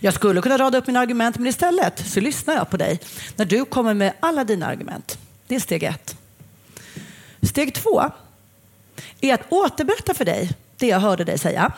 Jag 0.00 0.14
skulle 0.14 0.42
kunna 0.42 0.58
rada 0.58 0.78
upp 0.78 0.86
mina 0.86 1.00
argument, 1.00 1.38
men 1.38 1.46
istället 1.46 2.06
så 2.06 2.20
lyssnar 2.20 2.54
jag 2.54 2.70
på 2.70 2.76
dig 2.76 3.00
när 3.36 3.44
du 3.44 3.64
kommer 3.64 3.94
med 3.94 4.12
alla 4.20 4.44
dina 4.44 4.66
argument. 4.66 5.18
Det 5.46 5.54
är 5.54 5.60
steg 5.60 5.82
ett. 5.82 6.16
Steg 7.42 7.74
två 7.74 8.10
är 9.20 9.34
att 9.34 9.52
återberätta 9.52 10.14
för 10.14 10.24
dig 10.24 10.52
det 10.76 10.86
jag 10.86 11.00
hörde 11.00 11.24
dig 11.24 11.38
säga 11.38 11.72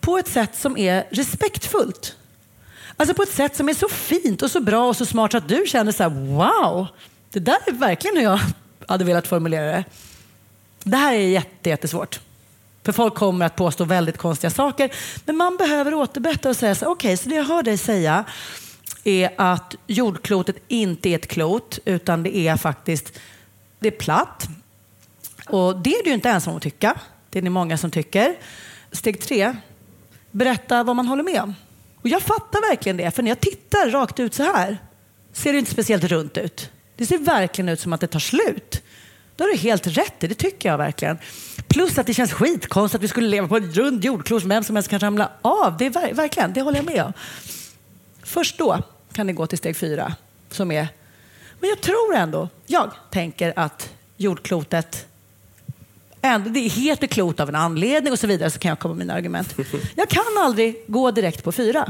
på 0.00 0.18
ett 0.18 0.28
sätt 0.28 0.56
som 0.56 0.76
är 0.76 1.06
respektfullt. 1.10 2.16
Alltså 3.00 3.14
på 3.14 3.22
ett 3.22 3.32
sätt 3.32 3.56
som 3.56 3.68
är 3.68 3.74
så 3.74 3.88
fint 3.88 4.42
och 4.42 4.50
så 4.50 4.60
bra 4.60 4.88
och 4.88 4.96
så 4.96 5.06
smart 5.06 5.32
så 5.32 5.38
att 5.38 5.48
du 5.48 5.64
känner 5.66 5.92
så 5.92 6.02
här, 6.02 6.10
wow, 6.10 6.86
det 7.30 7.40
där 7.40 7.58
är 7.66 7.72
verkligen 7.72 8.16
hur 8.16 8.24
jag 8.24 8.40
hade 8.86 9.04
velat 9.04 9.26
formulera 9.26 9.64
det. 9.64 9.84
Det 10.84 10.96
här 10.96 11.12
är 11.12 11.28
jätte, 11.28 11.68
jättesvårt. 11.68 12.20
För 12.84 12.92
folk 12.92 13.14
kommer 13.14 13.46
att 13.46 13.56
påstå 13.56 13.84
väldigt 13.84 14.18
konstiga 14.18 14.50
saker. 14.50 14.90
Men 15.24 15.36
man 15.36 15.56
behöver 15.56 15.94
återberätta 15.94 16.48
och 16.48 16.56
säga 16.56 16.74
så 16.74 16.84
här, 16.84 16.92
okej, 16.92 17.16
så 17.16 17.28
det 17.28 17.34
jag 17.34 17.44
hör 17.44 17.62
dig 17.62 17.78
säga 17.78 18.24
är 19.04 19.30
att 19.36 19.74
jordklotet 19.86 20.56
inte 20.68 21.08
är 21.08 21.14
ett 21.14 21.28
klot, 21.28 21.78
utan 21.84 22.22
det 22.22 22.36
är 22.36 22.56
faktiskt 22.56 23.18
det 23.78 23.88
är 23.88 23.98
platt. 23.98 24.48
Och 25.48 25.78
det 25.78 25.94
är 25.94 26.04
du 26.04 26.10
inte 26.10 26.30
ensam 26.30 26.50
om 26.50 26.56
att 26.56 26.62
tycka. 26.62 26.94
Det 27.30 27.38
är 27.38 27.42
ni 27.42 27.50
många 27.50 27.78
som 27.78 27.90
tycker. 27.90 28.34
Steg 28.92 29.20
tre, 29.20 29.56
berätta 30.30 30.82
vad 30.82 30.96
man 30.96 31.06
håller 31.06 31.22
med 31.22 31.42
om. 31.42 31.54
Och 32.02 32.08
jag 32.08 32.22
fattar 32.22 32.70
verkligen 32.70 32.96
det, 32.96 33.10
för 33.10 33.22
när 33.22 33.30
jag 33.30 33.40
tittar 33.40 33.90
rakt 33.90 34.20
ut 34.20 34.34
så 34.34 34.42
här 34.42 34.78
ser 35.32 35.52
det 35.52 35.58
inte 35.58 35.70
speciellt 35.70 36.04
runt 36.04 36.36
ut. 36.36 36.70
Det 36.96 37.06
ser 37.06 37.18
verkligen 37.18 37.68
ut 37.68 37.80
som 37.80 37.92
att 37.92 38.00
det 38.00 38.06
tar 38.06 38.20
slut. 38.20 38.82
Då 39.36 39.44
har 39.44 39.48
du 39.48 39.56
helt 39.56 39.86
rätt 39.86 40.24
i, 40.24 40.26
det 40.26 40.34
tycker 40.34 40.68
jag 40.68 40.78
verkligen. 40.78 41.18
Plus 41.68 41.98
att 41.98 42.06
det 42.06 42.14
känns 42.14 42.32
skitkonstigt 42.32 42.98
att 42.98 43.02
vi 43.02 43.08
skulle 43.08 43.28
leva 43.28 43.48
på 43.48 43.56
en 43.56 43.72
rund 43.72 44.04
jordklot 44.04 44.40
som 44.42 44.48
vem 44.48 44.64
som 44.64 44.76
helst 44.76 44.90
kan 44.90 45.00
ramla 45.00 45.30
av. 45.42 45.76
Det 45.76 45.86
är 45.86 45.90
ver- 45.90 46.14
verkligen, 46.14 46.52
det 46.52 46.62
håller 46.62 46.78
jag 46.78 46.86
med 46.86 47.04
om. 47.04 47.12
Först 48.22 48.58
då 48.58 48.82
kan 49.12 49.26
det 49.26 49.32
gå 49.32 49.46
till 49.46 49.58
steg 49.58 49.76
fyra 49.76 50.14
som 50.50 50.70
är, 50.72 50.88
men 51.60 51.70
jag 51.70 51.80
tror 51.80 52.14
ändå, 52.14 52.48
jag 52.66 52.90
tänker 53.10 53.52
att 53.56 53.90
jordklotet 54.16 55.06
ändå, 56.22 56.50
det 56.50 56.60
heter 56.60 57.06
klot 57.06 57.40
av 57.40 57.48
en 57.48 57.54
anledning 57.54 58.12
och 58.12 58.18
så 58.18 58.26
vidare 58.26 58.50
så 58.50 58.58
kan 58.58 58.68
jag 58.68 58.78
komma 58.78 58.94
med 58.94 59.06
mina 59.06 59.14
argument. 59.14 59.54
Jag 59.94 60.08
kan 60.08 60.24
aldrig 60.38 60.84
gå 60.86 61.10
direkt 61.10 61.44
på 61.44 61.52
fyra. 61.52 61.86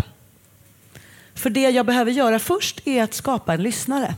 För 1.35 1.51
det 1.51 1.71
jag 1.71 1.87
behöver 1.87 2.12
göra 2.12 2.38
först 2.38 2.81
är 2.85 3.03
att 3.03 3.14
skapa 3.14 3.55
en 3.55 3.62
lyssnare. 3.62 4.14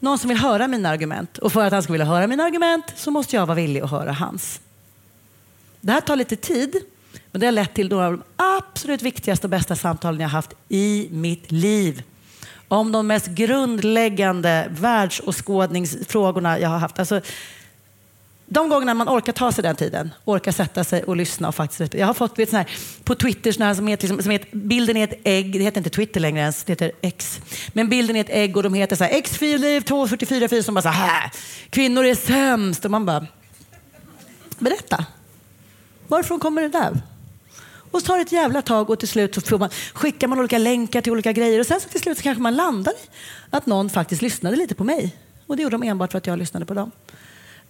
Någon 0.00 0.18
som 0.18 0.28
vill 0.28 0.38
höra 0.38 0.68
mina 0.68 0.88
argument. 0.88 1.38
Och 1.38 1.52
för 1.52 1.64
att 1.64 1.72
han 1.72 1.82
ska 1.82 1.92
vilja 1.92 2.06
höra 2.06 2.26
mina 2.26 2.44
argument 2.44 2.84
så 2.96 3.10
måste 3.10 3.36
jag 3.36 3.46
vara 3.46 3.54
villig 3.54 3.80
att 3.80 3.90
höra 3.90 4.12
hans. 4.12 4.60
Det 5.80 5.92
här 5.92 6.00
tar 6.00 6.16
lite 6.16 6.36
tid, 6.36 6.76
men 7.32 7.40
det 7.40 7.46
har 7.46 7.52
lett 7.52 7.74
till 7.74 7.88
några 7.88 8.06
av 8.06 8.12
de 8.12 8.22
absolut 8.36 9.02
viktigaste 9.02 9.46
och 9.46 9.50
bästa 9.50 9.76
samtalen 9.76 10.20
jag 10.20 10.28
haft 10.28 10.52
i 10.68 11.08
mitt 11.10 11.52
liv. 11.52 12.02
om 12.68 12.92
de 12.92 13.06
mest 13.06 13.26
grundläggande 13.26 14.66
världsåskådningsfrågorna 14.70 16.58
jag 16.58 16.68
har 16.68 16.78
haft. 16.78 16.98
Alltså, 16.98 17.20
de 18.48 18.68
gångerna 18.68 18.94
man 18.94 19.08
orkar 19.08 19.32
ta 19.32 19.52
sig 19.52 19.62
den 19.62 19.76
tiden, 19.76 20.10
orkar 20.24 20.52
sätta 20.52 20.84
sig 20.84 21.04
och 21.04 21.16
lyssna 21.16 21.48
och 21.48 21.54
faktiskt... 21.54 21.94
Jag 21.94 22.06
har 22.06 22.14
fått 22.14 22.38
vet, 22.38 22.50
sån 22.50 22.56
här, 22.56 22.68
på 23.04 23.14
Twitter 23.14 23.52
sån 23.52 23.62
här 23.62 23.74
som 23.74 23.86
heter, 23.86 24.08
liksom, 24.08 24.22
som 24.22 24.30
heter, 24.30 24.56
bilden 24.56 24.96
är 24.96 25.04
ett 25.04 25.20
ägg, 25.24 25.52
det 25.52 25.58
heter 25.58 25.78
inte 25.78 25.90
Twitter 25.90 26.20
längre 26.20 26.40
ens, 26.40 26.64
det 26.64 26.72
heter 26.72 26.92
X. 27.00 27.40
Men 27.72 27.88
bilden 27.88 28.16
är 28.16 28.20
ett 28.20 28.30
ägg 28.30 28.56
och 28.56 28.62
de 28.62 28.74
heter 28.74 28.96
så 28.96 29.04
här, 29.04 29.10
X4liv 29.10 29.80
244 29.80 30.62
som 30.62 30.74
bara 30.74 30.82
så 30.82 30.88
här, 30.88 31.30
kvinnor 31.70 32.04
är 32.04 32.14
sämst. 32.14 32.84
Och 32.84 32.90
man 32.90 33.06
bara, 33.06 33.26
berätta. 34.58 35.06
Varifrån 36.08 36.40
kommer 36.40 36.62
det 36.62 36.68
där? 36.68 37.00
Och 37.90 38.00
så 38.00 38.06
tar 38.06 38.16
det 38.16 38.22
ett 38.22 38.32
jävla 38.32 38.62
tag 38.62 38.90
och 38.90 38.98
till 38.98 39.08
slut 39.08 39.34
så 39.34 39.40
får 39.40 39.58
man, 39.58 39.70
skickar 39.94 40.28
man 40.28 40.38
olika 40.38 40.58
länkar 40.58 41.00
till 41.00 41.12
olika 41.12 41.32
grejer 41.32 41.60
och 41.60 41.66
sen 41.66 41.80
så 41.80 41.88
till 41.88 42.00
slut 42.00 42.16
så 42.16 42.22
kanske 42.22 42.42
man 42.42 42.56
landar 42.56 42.92
i 42.92 42.96
att 43.50 43.66
någon 43.66 43.90
faktiskt 43.90 44.22
lyssnade 44.22 44.56
lite 44.56 44.74
på 44.74 44.84
mig. 44.84 45.16
Och 45.46 45.56
det 45.56 45.62
gjorde 45.62 45.74
de 45.74 45.82
enbart 45.82 46.12
för 46.12 46.18
att 46.18 46.26
jag 46.26 46.38
lyssnade 46.38 46.66
på 46.66 46.74
dem. 46.74 46.90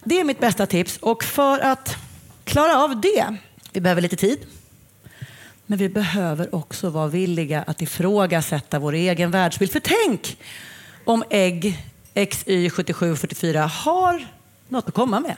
Det 0.08 0.20
är 0.20 0.24
mitt 0.24 0.40
bästa 0.40 0.66
tips 0.66 0.96
och 0.96 1.24
för 1.24 1.58
att 1.58 1.96
klara 2.44 2.82
av 2.82 3.00
det, 3.00 3.36
vi 3.72 3.80
behöver 3.80 4.02
lite 4.02 4.16
tid. 4.16 4.38
Men 5.66 5.78
vi 5.78 5.88
behöver 5.88 6.54
också 6.54 6.90
vara 6.90 7.08
villiga 7.08 7.62
att 7.62 7.82
ifrågasätta 7.82 8.78
vår 8.78 8.92
egen 8.92 9.30
världsbild. 9.30 9.72
För 9.72 9.80
tänk 9.80 10.38
om 11.04 11.24
ägg 11.30 11.84
XY7744 12.14 13.66
har 13.66 14.26
något 14.68 14.88
att 14.88 14.94
komma 14.94 15.20
med. 15.20 15.36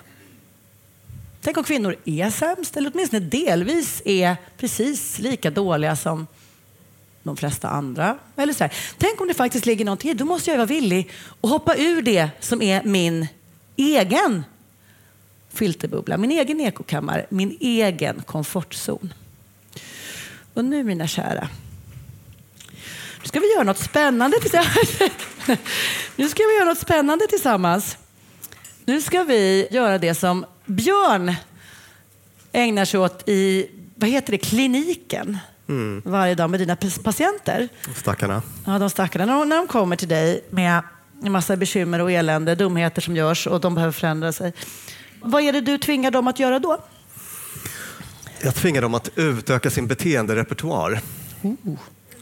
Tänk 1.40 1.56
om 1.56 1.64
kvinnor 1.64 1.96
är 2.04 2.30
sämst, 2.30 2.76
eller 2.76 2.90
åtminstone 2.94 3.20
delvis 3.20 4.02
är 4.04 4.36
precis 4.56 5.18
lika 5.18 5.50
dåliga 5.50 5.96
som 5.96 6.26
de 7.22 7.36
flesta 7.36 7.68
andra. 7.68 8.18
Eller 8.36 8.52
så 8.52 8.64
här. 8.64 8.72
Tänk 8.98 9.20
om 9.20 9.28
det 9.28 9.34
faktiskt 9.34 9.66
ligger 9.66 9.84
någonting 9.84 10.10
i 10.10 10.14
Då 10.14 10.24
måste 10.24 10.50
jag 10.50 10.56
vara 10.56 10.66
villig 10.66 11.10
att 11.40 11.50
hoppa 11.50 11.76
ur 11.76 12.02
det 12.02 12.30
som 12.40 12.62
är 12.62 12.82
min 12.84 13.26
egen 13.76 14.44
filterbubbla, 15.58 16.16
min 16.16 16.30
egen 16.30 16.60
ekokammare, 16.60 17.26
min 17.30 17.56
egen 17.60 18.22
komfortzon. 18.26 19.12
Och 20.54 20.64
nu 20.64 20.84
mina 20.84 21.06
kära, 21.06 21.48
nu 23.22 23.24
ska 23.28 23.40
vi 23.40 23.52
göra 23.54 23.64
något 23.64 23.78
spännande 23.78 24.36
tillsammans. 24.40 24.98
Nu 26.16 26.28
ska 26.28 26.42
vi 26.42 26.54
göra 26.58 26.64
något 26.68 26.78
spännande 26.78 27.26
tillsammans. 27.26 27.96
Nu 28.84 29.00
ska 29.02 29.22
vi 29.22 29.68
göra 29.70 29.98
det 29.98 30.14
som 30.14 30.46
Björn 30.66 31.34
ägnar 32.52 32.84
sig 32.84 33.00
åt 33.00 33.28
i 33.28 33.70
vad 33.94 34.10
heter 34.10 34.30
det, 34.32 34.38
kliniken 34.38 35.38
Mm. 35.68 36.02
varje 36.04 36.34
dag 36.34 36.50
med 36.50 36.60
dina 36.60 36.76
patienter. 36.76 37.68
Stackarna. 37.96 38.42
Ja, 38.66 38.78
de 38.78 38.90
stackarna. 38.90 39.26
När 39.26 39.38
de, 39.38 39.48
när 39.48 39.56
de 39.56 39.66
kommer 39.66 39.96
till 39.96 40.08
dig 40.08 40.44
med 40.50 40.82
en 41.24 41.32
massa 41.32 41.56
bekymmer 41.56 41.98
och 42.00 42.12
elände, 42.12 42.54
dumheter 42.54 43.02
som 43.02 43.16
görs 43.16 43.46
och 43.46 43.60
de 43.60 43.74
behöver 43.74 43.92
förändra 43.92 44.32
sig. 44.32 44.52
Vad 45.20 45.42
är 45.42 45.52
det 45.52 45.60
du 45.60 45.78
tvingar 45.78 46.10
dem 46.10 46.28
att 46.28 46.38
göra 46.38 46.58
då? 46.58 46.78
Jag 48.42 48.54
tvingar 48.54 48.82
dem 48.82 48.94
att 48.94 49.10
utöka 49.14 49.70
sin 49.70 49.86
beteenderepertoar. 49.86 51.00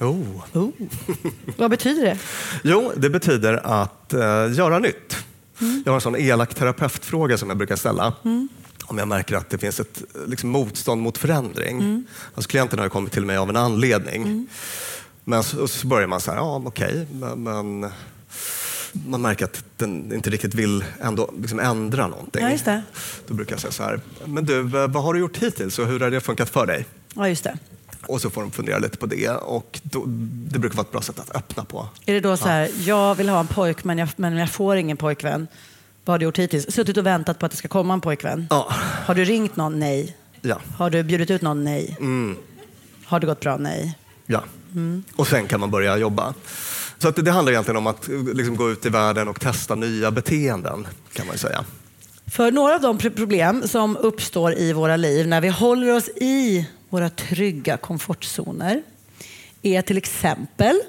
Oh. 0.01 0.69
Vad 1.57 1.71
betyder 1.71 2.03
det? 2.05 2.19
Jo, 2.63 2.93
det 2.97 3.11
betyder 3.11 3.67
att 3.67 4.13
eh, 4.13 4.21
göra 4.53 4.79
nytt. 4.79 5.17
Jag 5.85 5.93
har 5.93 5.95
en 5.95 6.01
sån 6.01 6.17
elak 6.17 6.55
terapeutfråga 6.55 7.39
som 7.39 7.49
jag 7.49 7.59
brukar 7.59 7.77
ställa. 7.77 8.13
Om 8.85 8.99
jag 8.99 9.09
märker 9.09 9.37
att 9.37 9.51
det 9.51 9.59
finns 9.59 9.81
ett 9.81 10.03
liksom, 10.27 10.51
motstånd 10.51 11.03
mot 11.03 11.19
förändring. 11.19 12.05
Alltså, 12.35 12.51
klienten 12.51 12.79
har 12.79 12.89
kommit 12.89 13.13
till 13.13 13.25
mig 13.25 13.37
av 13.37 13.51
en 13.51 13.57
anledning. 13.57 14.47
Men 15.25 15.43
så, 15.43 15.69
så 15.69 15.87
börjar 15.87 16.07
man 16.07 16.21
så 16.21 16.31
här, 16.31 16.39
ja 16.39 16.63
okej, 16.67 17.07
men, 17.13 17.43
men 17.43 17.91
man 19.07 19.23
märker 19.23 19.45
att 19.45 19.65
den 19.77 20.13
inte 20.13 20.31
riktigt 20.31 20.55
vill 20.55 20.85
ändå 21.01 21.35
liksom 21.41 21.61
ändra 21.61 22.07
någonting. 22.07 22.43
Ja, 22.43 22.51
just 22.51 22.65
det. 22.65 22.83
Då 23.27 23.35
brukar 23.35 23.53
jag 23.53 23.61
säga 23.61 23.73
så 23.73 23.83
här, 23.83 24.01
men 24.25 24.45
du, 24.45 24.63
vad 24.63 25.03
har 25.03 25.15
du 25.15 25.21
gjort 25.21 25.37
hittills 25.37 25.79
och 25.79 25.87
hur 25.87 26.01
har 26.01 26.11
det 26.11 26.21
funkat 26.21 26.49
för 26.49 26.67
dig? 26.67 26.87
Ja, 27.15 27.29
just 27.29 27.45
det. 27.45 27.59
Och 28.07 28.21
så 28.21 28.31
får 28.31 28.41
de 28.41 28.51
fundera 28.51 28.79
lite 28.79 28.99
på 28.99 29.07
det 29.07 29.31
och 29.31 29.81
då, 29.83 30.03
det 30.51 30.59
brukar 30.59 30.77
vara 30.77 30.85
ett 30.85 30.93
bra 30.93 31.01
sätt 31.01 31.19
att 31.19 31.37
öppna 31.37 31.65
på. 31.65 31.89
Är 32.07 32.15
det 32.15 32.21
då 32.21 32.37
så 32.37 32.49
här, 32.49 32.71
jag 32.79 33.15
vill 33.15 33.29
ha 33.29 33.41
en 33.41 33.47
pojk 33.47 33.85
men 33.85 33.99
jag, 33.99 34.09
men 34.17 34.37
jag 34.37 34.51
får 34.51 34.77
ingen 34.77 34.97
pojkvän. 34.97 35.49
Vad 36.05 36.15
har 36.15 36.19
du 36.19 36.25
gjort 36.25 36.39
hittills? 36.39 36.75
Suttit 36.75 36.97
och 36.97 37.07
väntat 37.07 37.39
på 37.39 37.47
att 37.47 37.53
det 37.53 37.59
ska 37.59 37.69
komma 37.69 37.95
en 37.95 38.01
pojkvän? 38.01 38.47
Ja. 38.51 38.69
Har 39.07 39.15
du 39.15 39.25
ringt 39.25 39.57
någon? 39.57 39.79
Nej. 39.79 40.17
Ja. 40.41 40.61
Har 40.77 40.91
du 40.91 41.03
bjudit 41.03 41.31
ut 41.31 41.43
någon? 41.43 41.65
Nej. 41.65 41.97
Har 43.05 43.21
det 43.21 43.27
gått 43.27 43.41
bra? 43.41 43.57
Nej. 43.57 43.99
Ja. 44.27 44.45
Mm. 44.77 45.03
Och 45.17 45.27
sen 45.27 45.47
kan 45.47 45.61
man 45.61 45.71
börja 45.71 45.97
jobba. 45.97 46.35
Så 46.99 47.09
att 47.09 47.17
det, 47.17 47.23
det 47.23 47.31
handlar 47.31 47.53
egentligen 47.53 47.77
om 47.77 47.87
att 47.87 48.09
liksom, 48.35 48.57
gå 48.57 48.71
ut 48.71 48.87
i 48.87 48.89
världen 48.89 49.29
och 49.29 49.41
testa 49.41 49.75
nya 49.75 50.11
beteenden 50.11 50.87
kan 51.13 51.27
man 51.27 51.35
ju 51.35 51.39
säga. 51.39 51.65
För 52.27 52.51
några 52.51 52.75
av 52.75 52.81
de 52.81 52.99
problem 52.99 53.69
som 53.69 53.97
uppstår 53.97 54.55
i 54.55 54.73
våra 54.73 54.97
liv 54.97 55.29
när 55.29 55.41
vi 55.41 55.49
håller 55.49 55.97
oss 55.97 56.09
i 56.09 56.69
våra 56.89 57.11
trygga 57.11 57.77
komfortzoner 57.77 58.83
är 59.63 59.83
till 59.83 59.97
exempel 59.97 60.81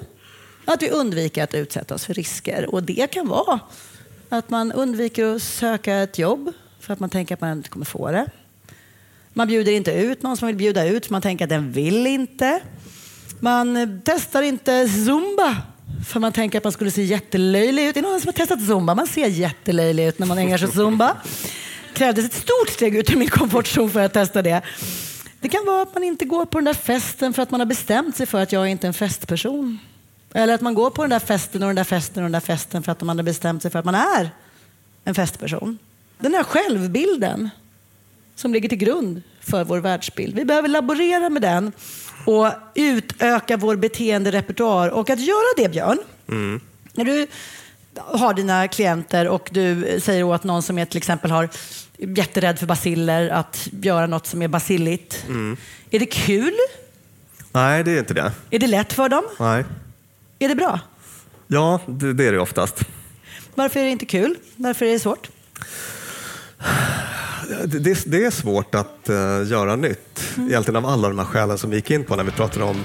att 0.64 0.82
vi 0.82 0.90
undviker 0.90 1.44
att 1.44 1.54
utsätta 1.54 1.94
oss 1.94 2.04
för 2.04 2.14
risker. 2.14 2.74
Och 2.74 2.82
det 2.82 3.10
kan 3.10 3.28
vara 3.28 3.60
att 4.28 4.50
man 4.50 4.72
undviker 4.72 5.24
att 5.34 5.42
söka 5.42 5.94
ett 5.94 6.18
jobb 6.18 6.52
för 6.80 6.92
att 6.92 7.00
man 7.00 7.10
tänker 7.10 7.34
att 7.34 7.40
man 7.40 7.52
inte 7.52 7.68
kommer 7.68 7.86
få 7.86 8.10
det. 8.10 8.26
Man 9.32 9.48
bjuder 9.48 9.72
inte 9.72 9.92
ut 9.92 10.22
någon 10.22 10.36
som 10.36 10.46
vill 10.46 10.56
bjuda 10.56 10.86
ut 10.86 11.06
för 11.06 11.12
man 11.12 11.22
tänker 11.22 11.44
att 11.44 11.48
den 11.48 11.72
vill 11.72 12.06
inte. 12.06 12.60
Man 13.40 14.00
testar 14.04 14.42
inte 14.42 14.88
zumba 14.88 15.56
för 16.06 16.20
man 16.20 16.32
tänker 16.32 16.58
att 16.58 16.64
man 16.64 16.72
skulle 16.72 16.90
se 16.90 17.02
jättelöjlig 17.02 17.82
ut. 17.88 17.96
Är 17.96 18.02
det 18.02 18.08
någon 18.08 18.20
som 18.20 18.28
har 18.28 18.32
testat 18.32 18.62
zumba? 18.62 18.94
Man 18.94 19.06
ser 19.06 19.26
jättelöjlig 19.26 20.06
ut 20.06 20.18
när 20.18 20.26
man 20.26 20.38
ägnar 20.38 20.58
sig 20.58 20.68
åt 20.68 20.74
zumba. 20.74 21.16
Det 21.88 21.98
krävdes 21.98 22.24
ett 22.24 22.32
stort 22.32 22.68
steg 22.68 22.96
ut 22.96 23.10
ur 23.10 23.16
min 23.16 23.28
komfortzon 23.28 23.90
för 23.90 24.00
att 24.00 24.12
testa 24.12 24.42
det. 24.42 24.62
Det 25.40 25.48
kan 25.48 25.66
vara 25.66 25.82
att 25.82 25.94
man 25.94 26.04
inte 26.04 26.24
går 26.24 26.46
på 26.46 26.58
den 26.58 26.64
där 26.64 26.74
festen 26.74 27.32
för 27.32 27.42
att 27.42 27.50
man 27.50 27.60
har 27.60 27.66
bestämt 27.66 28.16
sig 28.16 28.26
för 28.26 28.42
att 28.42 28.52
jag 28.52 28.62
är 28.62 28.66
inte 28.66 28.86
en 28.86 28.94
festperson. 28.94 29.78
Eller 30.34 30.54
att 30.54 30.60
man 30.60 30.74
går 30.74 30.90
på 30.90 31.02
den 31.02 31.10
där 31.10 31.18
festen 31.18 31.62
och 31.62 31.68
den 31.68 31.76
där 31.76 31.84
festen 31.84 32.22
och 32.22 32.24
den 32.24 32.32
där 32.32 32.40
festen 32.40 32.82
för 32.82 32.92
att 32.92 33.00
man 33.00 33.18
har 33.18 33.24
bestämt 33.24 33.62
sig 33.62 33.70
för 33.70 33.78
att 33.78 33.84
man 33.84 33.94
är 33.94 34.30
en 35.04 35.14
festperson. 35.14 35.78
Den 36.18 36.34
här 36.34 36.44
självbilden 36.44 37.50
som 38.34 38.52
ligger 38.52 38.68
till 38.68 38.78
grund 38.78 39.22
för 39.40 39.64
vår 39.64 39.78
världsbild. 39.78 40.34
Vi 40.34 40.44
behöver 40.44 40.68
laborera 40.68 41.30
med 41.30 41.42
den 41.42 41.72
och 42.28 42.52
utöka 42.74 43.56
vår 43.56 43.76
beteenderepertoar. 43.76 44.88
Och 44.88 45.10
att 45.10 45.20
göra 45.20 45.54
det, 45.56 45.68
Björn, 45.68 45.98
när 46.92 47.04
du 47.04 47.26
har 47.94 48.34
dina 48.34 48.68
klienter 48.68 49.28
och 49.28 49.48
du 49.52 49.98
säger 50.02 50.22
åt 50.22 50.44
någon 50.44 50.62
som 50.62 50.78
är 50.78 50.84
till 50.84 50.98
exempel 50.98 51.30
har 51.30 51.48
jätterädd 51.96 52.58
för 52.58 52.66
basiller 52.66 53.28
att 53.28 53.68
göra 53.82 54.06
något 54.06 54.26
som 54.26 54.42
är 54.42 54.48
basilligt. 54.48 55.26
Är 55.90 55.98
det 55.98 56.06
kul? 56.06 56.54
Nej, 57.52 57.84
det 57.84 57.90
är 57.90 57.98
inte 57.98 58.14
det. 58.14 58.32
Är 58.50 58.58
det 58.58 58.66
lätt 58.66 58.92
för 58.92 59.08
dem? 59.08 59.24
Nej. 59.38 59.64
Är 60.38 60.48
det 60.48 60.54
bra? 60.54 60.80
Ja, 61.46 61.80
det, 61.86 62.12
det 62.12 62.24
är 62.24 62.32
det 62.32 62.40
oftast. 62.40 62.80
Varför 63.54 63.80
är 63.80 63.84
det 63.84 63.90
inte 63.90 64.06
kul? 64.06 64.34
Varför 64.56 64.86
är 64.86 64.92
det 64.92 64.98
svårt? 64.98 65.30
Det, 67.64 67.78
det, 67.78 68.02
det 68.06 68.24
är 68.24 68.30
svårt 68.30 68.74
att 68.74 69.08
eh, 69.08 69.16
göra 69.46 69.76
nytt. 69.76 70.07
Egentligen 70.46 70.76
av 70.76 70.86
alla 70.86 71.08
de 71.08 71.18
här 71.18 71.26
skälen 71.26 71.58
som 71.58 71.70
vi 71.70 71.76
gick 71.76 71.90
in 71.90 72.04
på 72.04 72.16
när 72.16 72.24
vi 72.24 72.30
pratade 72.30 72.64
om 72.64 72.84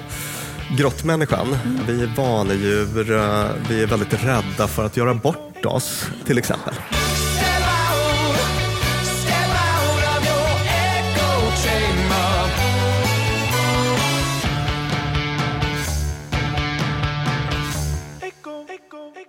grottmänniskan. 0.78 1.48
Vi 1.88 2.04
är 2.04 2.16
vanedjur, 2.18 3.12
eh, 3.12 3.46
vi 3.70 3.84
är 3.84 3.88
väldigt 3.88 4.24
rädda 4.26 4.68
för 4.68 4.86
att 4.86 4.98
göra 4.98 5.14
bort 5.14 5.66
oss, 5.66 6.06
till 6.26 6.38
exempel. 6.38 6.74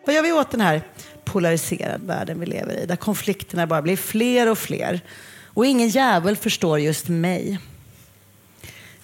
Vad 0.07 0.15
gör 0.15 0.23
vi 0.23 0.33
åt 0.33 0.51
den 0.51 0.61
här 0.61 0.83
polariserade 1.25 2.07
världen 2.07 2.41
vi 2.41 2.47
lever 2.47 2.83
i? 2.83 2.87
Där 2.87 2.97
konflikterna 2.97 3.67
bara 3.67 3.83
blir 3.83 3.97
fler 3.97 4.51
och 4.51 4.59
fler. 4.59 5.01
Och 5.45 5.67
ingen 5.67 5.89
jävel 5.89 6.37
förstår 6.37 6.79
just 6.81 7.09
mig. 7.09 7.59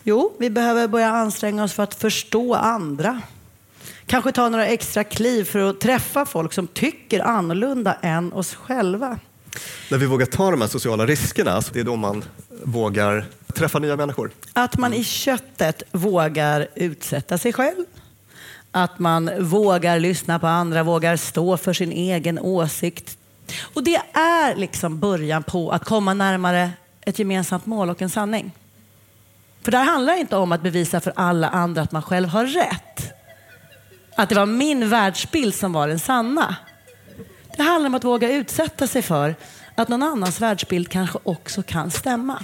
Jo, 0.05 0.33
vi 0.39 0.51
behöver 0.51 0.89
börja 0.89 1.11
anstränga 1.11 1.65
oss 1.65 1.73
för 1.73 1.83
att 1.83 1.95
förstå 1.95 2.55
andra. 2.55 3.23
Kanske 4.07 4.33
ta 4.33 4.49
några 4.49 4.67
extra 4.67 5.05
kliv 5.05 5.45
för 5.45 5.59
att 5.59 5.81
träffa 5.81 6.27
folk 6.27 6.53
som 6.53 6.67
tycker 6.67 7.21
annorlunda 7.21 7.97
än 8.03 8.33
oss 8.33 8.55
själva. 8.55 9.19
När 9.91 9.99
vi 9.99 10.07
vågar 10.07 10.27
ta 10.27 10.51
de 10.51 10.61
här 10.61 10.69
sociala 10.69 11.07
riskerna, 11.07 11.63
det 11.73 11.81
är 11.81 11.85
då 11.85 11.97
man 11.97 12.25
vågar 12.65 13.25
träffa 13.55 13.79
nya 13.79 13.97
människor. 13.97 14.31
Att 14.53 14.79
man 14.79 14.95
i 14.95 15.05
köttet 15.05 15.83
vågar 15.93 16.69
utsätta 16.75 17.39
sig 17.39 17.53
själv. 17.53 17.85
Att 18.71 18.99
man 18.99 19.31
vågar 19.39 19.99
lyssna 19.99 20.39
på 20.39 20.47
andra, 20.47 20.83
vågar 20.83 21.17
stå 21.17 21.57
för 21.57 21.73
sin 21.73 21.93
egen 21.93 22.39
åsikt. 22.39 23.19
Och 23.75 23.85
det 23.85 24.03
är 24.13 24.57
liksom 24.57 24.99
början 24.99 25.43
på 25.43 25.71
att 25.71 25.85
komma 25.85 26.15
närmare 26.15 26.71
ett 27.01 27.19
gemensamt 27.19 27.67
mål 27.67 27.91
och 27.91 28.03
en 28.03 28.11
sanning. 28.11 28.53
För 29.63 29.71
det 29.71 29.79
här 29.79 29.85
handlar 29.85 30.17
inte 30.17 30.37
om 30.37 30.53
att 30.53 30.63
bevisa 30.63 31.01
för 31.01 31.13
alla 31.17 31.49
andra 31.49 31.83
att 31.83 31.93
man 31.93 32.03
själv 32.03 32.29
har 32.29 32.47
rätt. 32.47 33.13
att 34.17 34.29
det 34.29 34.35
var 34.35 34.47
min 34.47 34.89
världsbild 34.89 35.55
som 35.55 35.73
var 35.73 35.89
den 35.89 35.99
sanna. 35.99 36.57
Det 37.57 37.63
handlar 37.63 37.89
om 37.89 37.95
att 37.95 38.05
våga 38.05 38.33
utsätta 38.33 38.87
sig 38.87 39.03
för 39.03 39.35
att 39.75 39.89
någon 39.89 40.03
annans 40.03 40.41
världsbild 40.41 40.89
kanske 40.89 41.19
också 41.23 41.63
kan 41.63 41.91
stämma. 41.91 42.43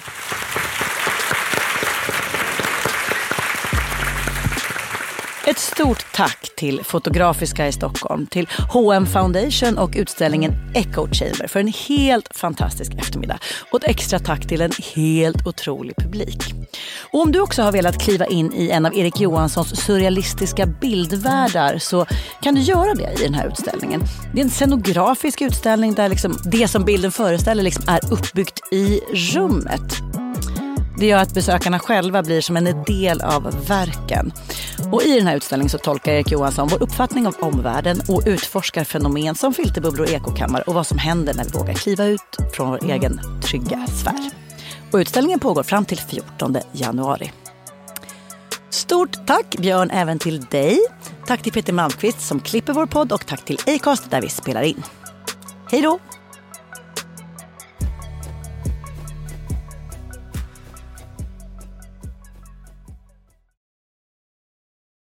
Ett 5.47 5.59
stort 5.59 6.13
tack 6.13 6.51
till 6.57 6.85
Fotografiska 6.85 7.69
i 7.69 7.73
Stockholm, 7.73 8.27
till 8.27 8.49
H&M 8.73 9.07
Foundation 9.07 9.79
och 9.79 9.91
utställningen 9.97 10.53
Echo 10.75 11.09
Chamber 11.13 11.47
för 11.49 11.61
en 11.61 11.73
helt 11.89 12.37
fantastisk 12.37 12.93
eftermiddag. 12.95 13.39
Och 13.73 13.85
ett 13.85 13.91
extra 13.91 14.19
tack 14.19 14.49
till 14.49 14.61
en 14.61 14.71
helt 14.95 15.47
otrolig 15.47 15.97
publik. 15.97 16.55
Och 17.13 17.21
om 17.21 17.33
du 17.33 17.41
också 17.41 17.63
har 17.63 17.73
velat 17.73 18.03
kliva 18.03 18.27
in 18.27 18.53
i 18.53 18.71
en 18.71 18.87
av 18.87 18.95
Erik 18.95 19.21
Johanssons 19.21 19.81
surrealistiska 19.81 20.67
bildvärldar 20.67 21.79
så 21.79 22.07
kan 22.43 22.55
du 22.55 22.61
göra 22.61 22.95
det 22.95 23.15
i 23.21 23.25
den 23.25 23.35
här 23.35 23.49
utställningen. 23.49 24.03
Det 24.35 24.41
är 24.41 24.45
en 24.45 24.51
scenografisk 24.51 25.41
utställning 25.41 25.95
där 25.95 26.09
liksom 26.09 26.39
det 26.45 26.69
som 26.69 26.85
bilden 26.85 27.13
föreställer 27.13 27.63
liksom 27.63 27.85
är 27.89 28.13
uppbyggt 28.13 28.73
i 28.73 29.01
rummet. 29.15 30.03
Det 30.99 31.07
gör 31.07 31.19
att 31.19 31.35
besökarna 31.35 31.79
själva 31.79 32.23
blir 32.23 32.41
som 32.41 32.57
en 32.57 32.85
del 32.87 33.21
av 33.21 33.67
verken. 33.69 34.33
Och 34.93 35.03
I 35.03 35.19
den 35.19 35.27
här 35.27 35.37
utställningen 35.37 35.71
så 35.71 35.79
tolkar 35.79 36.13
Erik 36.13 36.33
Johansson 36.33 36.69
vår 36.69 36.83
uppfattning 36.83 37.27
av 37.27 37.37
omvärlden 37.41 38.01
och 38.09 38.23
utforskar 38.27 38.85
fenomen 38.85 39.35
som 39.35 39.55
filterbubblor 39.55 40.07
och 40.07 40.13
ekokammare 40.13 40.63
och 40.63 40.75
vad 40.75 40.87
som 40.87 40.99
händer 40.99 41.35
när 41.35 41.45
vi 41.45 41.51
vågar 41.51 41.75
kliva 41.75 42.05
ut 42.05 42.37
från 42.53 42.71
vår 42.71 42.85
egen 42.91 43.21
trygga 43.43 43.87
sfär. 43.87 44.31
Och 44.93 44.97
utställningen 44.97 45.41
pågår 45.41 45.63
fram 45.63 45.85
till 45.85 45.99
14 45.99 46.57
januari. 46.73 47.33
Stort 48.71 49.27
tack 49.27 49.57
Björn 49.59 49.91
även 49.91 50.19
till 50.19 50.41
dig. 50.41 50.79
Tack 51.27 51.43
till 51.43 51.53
Peter 51.53 51.73
Malmqvist 51.73 52.21
som 52.21 52.41
klipper 52.41 52.73
vår 52.73 52.87
podd 52.87 53.13
och 53.13 53.27
tack 53.27 53.45
till 53.45 53.59
Acast 53.67 54.11
där 54.11 54.21
vi 54.21 54.29
spelar 54.29 54.63
in. 54.63 54.83
Hej 55.71 55.83
då! 55.83 55.99